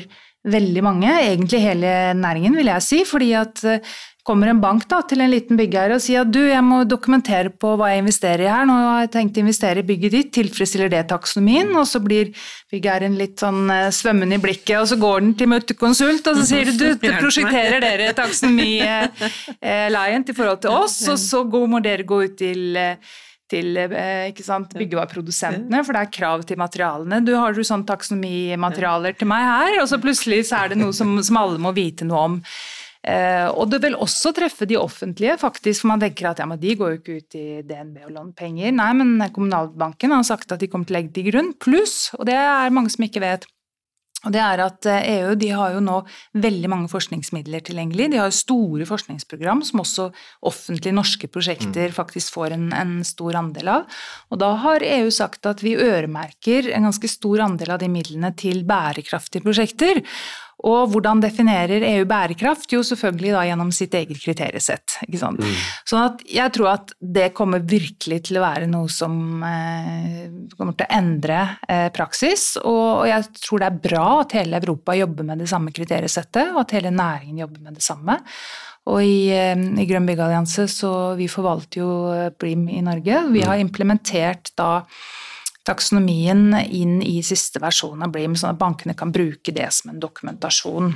veldig 0.45 0.82
mange, 0.86 1.10
egentlig 1.10 1.62
hele 1.62 1.93
næringen, 2.18 2.58
vil 2.58 2.72
jeg 2.74 2.86
si, 2.86 3.03
fordi 3.06 3.30
at 3.38 3.62
eh, 3.70 3.93
kommer 4.26 4.49
en 4.49 4.57
bank 4.61 4.88
da, 4.89 5.01
til 5.05 5.21
en 5.21 5.30
liten 5.30 5.57
byggherre 5.59 5.99
og 5.99 6.01
sier 6.01 6.23
at 6.26 6.32
du, 6.34 6.39
jeg 6.49 6.63
må 6.65 6.80
dokumentere 6.89 7.51
på 7.53 7.76
hva 7.78 7.91
jeg 7.91 8.01
investerer 8.01 8.41
i 8.47 8.49
her, 8.49 8.65
nå 8.65 8.73
har 8.73 9.03
jeg 9.03 9.11
tenkt 9.13 9.38
å 9.38 9.41
investere 9.43 9.84
i 9.84 9.86
bygget 9.86 10.11
ditt, 10.15 10.32
tilfredsstiller 10.39 10.89
det 10.89 11.03
taksonomien? 11.11 11.69
Og 11.78 11.86
så 11.89 11.99
blir 12.01 12.32
byggherren 12.73 13.15
litt 13.19 13.39
sånn 13.43 13.69
uh, 13.69 13.91
svømmende 13.93 14.36
i 14.39 14.41
blikket, 14.41 14.80
og 14.80 14.88
så 14.89 14.95
går 15.01 15.17
den 15.21 15.34
til 15.38 15.47
møtekonsult, 15.53 16.28
og 16.32 16.36
så 16.39 16.45
sier 16.49 16.65
du 16.71 16.76
du, 16.82 16.88
prosjekterer 17.19 17.80
dere 17.86 18.17
taksonomi-leien 18.17 20.26
uh, 20.26 20.30
i 20.34 20.38
forhold 20.39 20.59
til 20.65 20.71
oss, 20.73 20.97
og 21.11 21.17
så 21.21 21.39
må 21.45 21.78
dere 21.86 22.09
gå 22.09 22.17
ut 22.26 22.36
til 22.41 22.82
uh, 22.82 22.97
sant, 24.41 24.73
byggevareprodusentene, 24.73 25.86
for 25.86 25.93
det 25.93 26.01
er 26.01 26.15
krav 26.17 26.41
til 26.49 26.57
materialene. 26.57 27.21
Du 27.21 27.38
Har 27.38 27.53
du 27.53 27.61
sånn 27.61 27.86
taksonomimaterialer 27.86 29.13
til 29.19 29.30
meg 29.30 29.45
her, 29.51 29.78
og 29.84 29.88
så 29.91 30.01
plutselig 30.01 30.49
så 30.49 30.63
er 30.63 30.73
det 30.73 30.82
noe 30.82 30.89
som, 30.97 31.13
som 31.21 31.38
alle 31.43 31.61
må 31.61 31.69
vite 31.78 32.09
noe 32.09 32.26
om. 32.32 32.41
Eh, 33.06 33.47
og 33.53 33.70
det 33.70 33.82
vil 33.84 33.97
også 34.01 34.32
treffe 34.34 34.66
de 34.66 34.80
offentlige, 34.82 35.38
faktisk, 35.38 35.84
for 35.84 35.93
man 35.93 36.01
tenker 36.01 36.32
at 36.32 36.41
ja, 36.41 36.47
men 36.49 36.62
de 36.62 36.74
går 36.78 36.93
jo 36.93 36.99
ikke 37.01 37.18
ut 37.20 37.38
i 37.38 37.47
DNB 37.68 37.99
og 38.08 38.14
låner 38.16 38.38
penger. 38.38 38.72
Nei, 38.74 38.91
men 38.97 39.20
Kommunalbanken 39.36 40.16
har 40.16 40.26
sagt 40.26 40.56
at 40.56 40.64
de 40.64 40.70
kommer 40.72 40.89
til 40.89 40.97
å 40.97 40.99
legge 40.99 41.14
til 41.18 41.30
grunn. 41.30 41.53
Pluss, 41.62 42.16
og 42.18 42.26
det 42.30 42.38
er 42.39 42.74
mange 42.74 42.93
som 42.93 43.06
ikke 43.06 43.24
vet, 43.24 43.45
Og 44.26 44.32
det 44.34 44.39
er 44.41 44.62
at 44.64 44.88
EU 44.89 45.36
de 45.38 45.51
har 45.53 45.76
jo 45.76 45.82
nå 45.86 45.99
veldig 46.41 46.70
mange 46.72 46.89
forskningsmidler 46.89 47.62
tilgjengelig. 47.68 48.08
De 48.10 48.18
har 48.18 48.32
store 48.34 48.88
forskningsprogram 48.89 49.62
som 49.68 49.84
også 49.84 50.08
offentlige 50.49 50.95
norske 50.97 51.30
prosjekter 51.30 51.91
mm. 51.91 51.93
faktisk 51.93 52.34
får 52.34 52.56
en, 52.56 52.72
en, 52.74 52.95
stor 53.06 53.38
andel 53.38 53.70
av. 53.70 53.99
Og 54.34 54.41
da 54.41 54.49
har 54.64 54.82
EU 54.88 55.12
sagt 55.14 55.45
at 55.45 55.62
vi 55.62 55.76
øremerker 55.78 56.72
en 56.74 56.89
ganske 56.89 57.12
stor 57.12 57.45
andel 57.45 57.76
av 57.76 57.84
de 57.84 57.91
midlene 57.91 58.34
til 58.39 58.64
bærekraftige 58.66 59.45
prosjekter. 59.45 60.01
Og 60.64 60.88
hvordan 60.93 61.20
definerer 61.20 61.84
EU 61.84 62.06
bærekraft? 62.08 62.72
Jo, 62.72 62.80
selvfølgelig 62.86 63.34
da 63.36 63.41
gjennom 63.49 63.72
sitt 63.76 63.95
eget 63.97 64.22
kriteriesett. 64.24 64.95
Ikke 65.03 65.20
sant? 65.20 65.41
Mm. 65.43 65.58
Sånn 65.91 66.06
at 66.06 66.22
jeg 66.32 66.53
tror 66.56 66.70
at 66.72 66.93
det 66.99 67.28
kommer 67.36 67.66
virkelig 67.68 68.22
til 68.30 68.39
å 68.39 68.45
være 68.45 68.70
noe 68.72 68.88
som 68.91 69.43
eh, 69.43 70.22
kommer 70.56 70.78
til 70.78 70.88
å 70.88 70.95
endre 70.95 71.41
eh, 71.68 71.89
praksis. 71.95 72.53
Og, 72.64 72.86
og, 73.01 73.10
jeg 73.12 73.28
tror 73.41 73.62
det 73.62 73.68
er 73.68 73.84
bra 73.89 74.06
at 74.22 74.38
hele 74.39 74.62
Europa 74.64 74.95
jobber 74.95 75.28
med 75.28 75.43
det 75.43 75.49
samme 75.51 75.76
kriteriesettet, 75.76 76.53
og 76.53 76.64
at 76.64 76.78
hele 76.78 76.93
næringen 76.95 77.43
jobber 77.43 77.68
med 77.68 77.76
det 77.76 77.86
samme. 77.86 78.18
Og 78.88 79.03
i, 79.03 79.28
eh, 79.36 79.60
i 79.60 79.89
Grønn 79.89 80.08
byggallianse 80.08 80.70
så 80.72 80.95
vi 81.20 81.28
forvalter 81.32 81.84
jo 81.84 81.91
BREAM 82.39 82.70
i 82.72 82.82
Norge. 82.86 83.26
Vi 83.36 83.43
har 83.43 83.60
implementert 83.60 84.56
da 84.56 84.86
taksonomien 85.66 86.53
inn 86.70 86.99
i 87.01 87.18
siste 87.26 87.61
versjon 87.63 88.05
av 88.05 88.13
BREAM, 88.13 88.38
sånn 88.38 88.53
at 88.53 88.61
bankene 88.61 88.95
kan 88.97 89.13
bruke 89.16 89.53
det 89.55 89.72
som 89.74 89.93
en 89.93 90.01
dokumentasjon. 90.01 90.93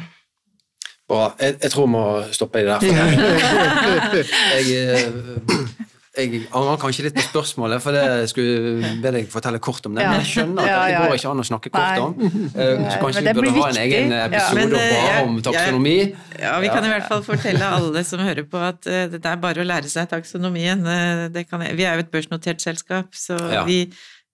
Bra. 1.09 1.31
Jeg, 1.41 1.57
jeg 1.63 1.73
tror 1.73 1.87
vi 1.87 1.93
må 1.95 2.05
stoppe 2.35 2.61
i 2.61 2.67
det 2.67 2.75
der. 2.83 4.25
jeg, 4.59 4.65
eh, 4.77 5.79
jeg 6.19 6.41
angrer 6.53 6.77
kanskje 6.81 7.05
litt 7.07 7.15
på 7.17 7.23
spørsmålet, 7.23 7.81
for 7.81 7.95
det 7.95 8.27
skulle 8.29 8.91
be 9.01 9.13
deg 9.15 9.31
fortelle 9.31 9.61
kort 9.63 9.87
om 9.89 9.97
det. 9.97 10.05
Men 10.05 10.19
jeg 10.19 10.29
skjønner 10.35 10.69
at 10.69 10.83
det 10.85 10.99
går 10.99 11.15
ikke 11.17 11.31
an 11.31 11.41
å 11.41 11.47
snakke 11.49 11.71
kort 11.73 12.03
om. 12.03 12.13
Eh, 12.19 12.83
så 12.85 12.99
kanskje 13.01 13.23
vi 13.25 13.33
burde 13.39 13.55
ha 13.55 13.71
en 13.71 13.81
egen 13.85 14.15
episode 14.19 14.83
ja, 14.83 14.99
bare 14.99 15.23
om 15.23 15.41
taksonomi. 15.49 15.97
Ja, 16.35 16.53
Vi 16.61 16.69
kan 16.75 16.85
i 16.85 16.93
hvert 16.93 17.09
fall 17.09 17.25
fortelle 17.25 17.73
alle 17.79 18.05
som 18.05 18.21
hører 18.25 18.45
på 18.51 18.61
at 18.69 18.89
eh, 18.91 19.07
det 19.15 19.23
er 19.23 19.41
bare 19.41 19.65
å 19.65 19.67
lære 19.67 19.89
seg 19.89 20.13
taksonomien. 20.13 20.85
vi 21.33 21.89
er 21.89 21.97
jo 21.97 22.05
et 22.05 22.13
børsnotert 22.13 22.61
selskap, 22.61 23.17
så 23.17 23.39
vi 23.65 23.81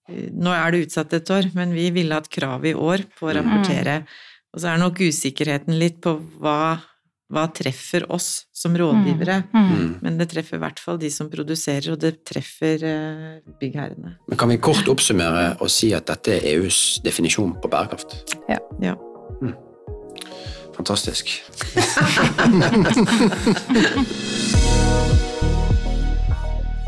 nå 0.08 0.52
er 0.54 0.72
det 0.72 0.86
utsatt 0.86 1.14
et 1.18 1.30
år, 1.34 1.50
men 1.58 1.74
vi 1.74 1.90
ville 1.94 2.16
hatt 2.18 2.30
krav 2.32 2.66
i 2.68 2.76
år 2.78 3.06
på 3.18 3.30
å 3.30 3.32
mm. 3.32 3.38
rapportere. 3.40 3.96
Og 4.56 4.62
så 4.62 4.72
er 4.72 4.78
nok 4.80 5.02
usikkerheten 5.04 5.76
litt 5.80 5.98
på 6.04 6.14
hva, 6.40 6.78
hva 7.34 7.46
treffer 7.56 8.06
oss 8.14 8.46
som 8.56 8.78
rådgivere. 8.78 9.42
Mm. 9.52 9.66
mm. 9.66 9.90
Men 10.06 10.20
det 10.22 10.30
treffer 10.32 10.60
i 10.60 10.64
hvert 10.64 10.80
fall 10.82 10.98
de 11.02 11.10
som 11.12 11.30
produserer, 11.32 11.92
og 11.96 12.00
det 12.04 12.14
treffer 12.28 12.86
eh, 12.86 13.42
byggherrene. 13.60 14.12
Men 14.30 14.40
kan 14.40 14.52
vi 14.54 14.62
kort 14.62 14.88
oppsummere 14.92 15.56
og 15.60 15.70
si 15.74 15.92
at 15.98 16.08
dette 16.12 16.38
er 16.38 16.42
EUs 16.56 17.02
definisjon 17.06 17.58
på 17.62 17.72
bærekraft? 17.72 18.10
Ja. 18.52 18.62
ja. 18.86 18.96
Mm. 19.42 19.56
Fantastisk. 20.76 21.26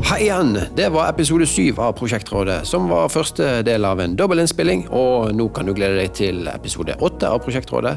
Hei 0.00 0.20
igjen! 0.22 0.58
Det 0.76 0.88
var 0.88 1.08
episode 1.10 1.46
syv 1.46 1.80
av 1.80 1.92
Prosjektrådet, 1.98 2.60
som 2.66 2.86
var 2.88 3.08
første 3.10 3.62
del 3.66 3.82
av 3.84 3.98
en 3.98 4.12
dobbelinnspilling. 4.16 4.84
Og 4.94 5.32
nå 5.34 5.48
kan 5.50 5.66
du 5.66 5.72
glede 5.74 5.98
deg 5.98 6.12
til 6.14 6.46
episode 6.52 6.94
åtte 7.02 7.26
av 7.26 7.40
Prosjektrådet, 7.42 7.96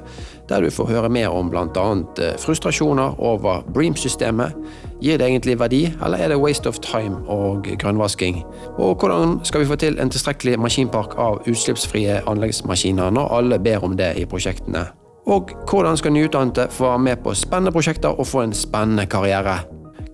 der 0.50 0.66
du 0.66 0.74
får 0.74 0.90
høre 0.90 1.12
mer 1.14 1.30
om 1.30 1.52
bl.a. 1.54 1.84
Eh, 2.18 2.32
frustrasjoner 2.42 3.20
over 3.22 3.62
Bream-systemet. 3.70 4.58
Gir 5.02 5.22
det 5.22 5.28
egentlig 5.30 5.60
verdi, 5.62 5.84
eller 6.02 6.18
er 6.18 6.34
det 6.34 6.40
waste 6.42 6.70
of 6.70 6.80
time 6.82 7.22
og 7.30 7.70
grønnvasking? 7.70 8.42
Og 8.78 8.96
hvordan 8.98 9.38
skal 9.46 9.62
vi 9.62 9.70
få 9.70 9.78
til 9.78 10.00
en 10.02 10.10
tilstrekkelig 10.10 10.58
maskinpark 10.60 11.14
av 11.22 11.44
utslippsfrie 11.46 12.24
anleggsmaskiner 12.26 13.14
når 13.14 13.36
alle 13.38 13.60
ber 13.62 13.86
om 13.86 13.94
det 13.98 14.16
i 14.18 14.26
prosjektene? 14.26 14.88
Og 15.30 15.54
hvordan 15.70 16.02
skal 16.02 16.18
nyutdannede 16.18 16.66
få 16.74 16.90
være 16.90 17.06
med 17.06 17.22
på 17.22 17.36
spennende 17.38 17.72
prosjekter 17.72 18.18
og 18.18 18.28
få 18.28 18.42
en 18.48 18.58
spennende 18.58 19.06
karriere? 19.06 19.60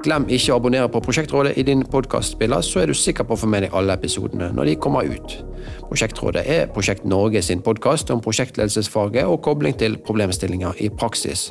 Glem 0.05 0.27
ikke 0.29 0.53
å 0.53 0.59
abonnere 0.59 0.89
på 0.93 0.99
Prosjektrådet 1.01 1.55
i 1.57 1.63
din 1.65 1.79
podkastspiller, 1.89 2.61
så 2.61 2.83
er 2.83 2.91
du 2.91 2.93
sikker 2.93 3.25
på 3.25 3.33
å 3.33 3.39
få 3.41 3.47
med 3.49 3.63
deg 3.65 3.73
alle 3.75 3.95
episodene 3.97 4.51
når 4.53 4.69
de 4.69 4.75
kommer 4.83 5.07
ut. 5.09 5.37
Prosjektrådet 5.89 6.43
er 6.53 6.67
Prosjekt 6.73 7.07
Norge 7.09 7.41
sin 7.41 7.63
podkast 7.65 8.11
om 8.13 8.21
prosjektledelsesfaget 8.21 9.25
og 9.25 9.41
kobling 9.47 9.73
til 9.79 9.97
problemstillinger 10.05 10.77
i 10.85 10.91
praksis. 10.93 11.47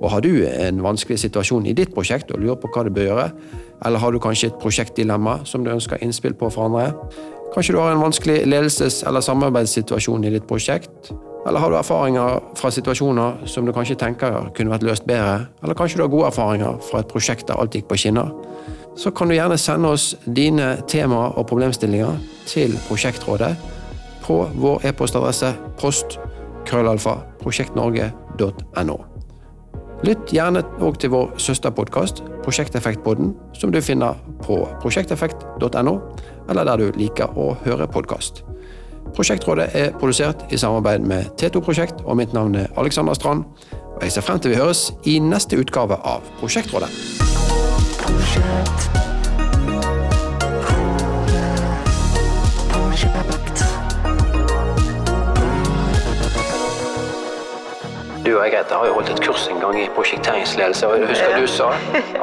Og 0.00 0.08
Har 0.10 0.24
du 0.24 0.30
en 0.48 0.80
vanskelig 0.82 1.20
situasjon 1.20 1.68
i 1.68 1.76
ditt 1.76 1.92
prosjekt 1.92 2.32
og 2.32 2.40
lurer 2.40 2.56
på 2.62 2.72
hva 2.72 2.86
du 2.86 2.90
bør 2.96 3.10
gjøre, 3.10 3.28
eller 3.84 4.00
har 4.00 4.12
du 4.12 4.20
kanskje 4.24 4.48
et 4.52 4.62
prosjektdilemma 4.62 5.42
som 5.44 5.64
du 5.64 5.70
ønsker 5.74 6.00
innspill 6.00 6.34
på 6.34 6.48
for 6.54 6.70
andre? 6.70 6.94
Kanskje 7.52 7.76
du 7.76 7.82
har 7.82 7.92
en 7.92 8.00
vanskelig 8.00 8.46
ledelses- 8.48 9.02
eller 9.06 9.20
samarbeidssituasjon 9.20 10.24
i 10.24 10.32
ditt 10.32 10.48
prosjekt? 10.48 11.12
Eller 11.46 11.58
har 11.60 11.70
du 11.70 11.76
erfaringer 11.76 12.40
fra 12.54 12.70
situasjoner 12.70 13.46
som 13.50 13.66
du 13.66 13.72
kanskje 13.74 13.98
tenker 13.98 14.52
kunne 14.54 14.70
vært 14.70 14.86
løst 14.86 15.06
bedre? 15.08 15.48
Eller 15.62 15.74
kanskje 15.74 15.98
du 15.98 16.04
har 16.04 16.12
gode 16.12 16.28
erfaringer 16.30 16.78
fra 16.86 17.02
et 17.02 17.10
prosjekt 17.10 17.48
der 17.48 17.58
alt 17.58 17.74
gikk 17.74 17.88
på 17.90 17.98
skinner? 17.98 18.30
Så 18.96 19.10
kan 19.10 19.28
du 19.28 19.34
gjerne 19.34 19.58
sende 19.58 19.90
oss 19.90 20.12
dine 20.26 20.76
temaer 20.86 21.34
og 21.38 21.48
problemstillinger 21.50 22.20
til 22.46 22.76
Prosjektrådet 22.88 23.54
på 24.22 24.42
vår 24.54 24.86
e-postadresse 24.86 25.54
post 25.80 26.18
krøllalfa 26.68 27.16
prosjektnorge.no. 27.42 28.98
Lytt 30.02 30.32
gjerne 30.34 30.62
òg 30.82 30.98
til 30.98 31.12
vår 31.14 31.34
søsterpodkast 31.42 32.22
Prosjekteffektpodden, 32.42 33.36
som 33.54 33.70
du 33.70 33.80
finner 33.80 34.18
på 34.42 34.60
prosjekteffekt.no, 34.82 35.98
eller 36.50 36.66
der 36.66 36.82
du 36.82 36.98
liker 36.98 37.38
å 37.38 37.52
høre 37.62 37.86
podkast. 37.86 38.42
Prosjektrådet 39.14 39.68
er 39.74 39.90
produsert 39.98 40.46
i 40.50 40.56
samarbeid 40.56 40.98
med 40.98 41.24
T2 41.42 41.60
Prosjekt, 41.60 41.94
og 42.04 42.16
mitt 42.16 42.32
navn 42.32 42.54
er 42.54 42.66
Alexander 42.76 43.14
Strand. 43.14 43.44
Og 43.96 44.02
jeg 44.02 44.12
ser 44.12 44.20
frem 44.20 44.40
til 44.40 44.50
vi 44.50 44.56
høres 44.56 44.92
i 45.04 45.18
neste 45.18 45.58
utgave 45.60 45.98
av 46.04 46.24
Prosjektrådet. 46.40 46.88
Du 58.26 58.38
og 58.38 58.44
jeg 58.46 58.64
har 58.70 58.86
jo 58.86 58.92
holdt 58.94 59.10
et 59.10 59.20
kurs 59.20 59.48
en 59.50 59.60
gang 59.60 59.76
i 59.82 59.88
prosjekteringsledelse, 59.94 60.86
og 60.88 61.08
husker 61.08 61.40
du 61.40 61.46
sa 61.46 61.72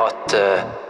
at 0.08 0.36
uh, 0.36 0.89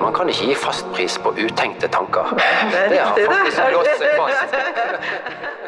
man 0.00 0.14
kan 0.16 0.28
ikke 0.32 0.50
gi 0.50 0.56
fastpris 0.58 1.18
på 1.24 1.34
utenkte 1.38 1.88
tanker. 1.92 2.34
Det, 2.36 2.78
er 2.80 2.88
det 2.92 3.00
har 3.02 3.16
faktisk 3.16 3.56
slått 3.60 3.92
seg 4.00 4.10
fast. 4.20 5.59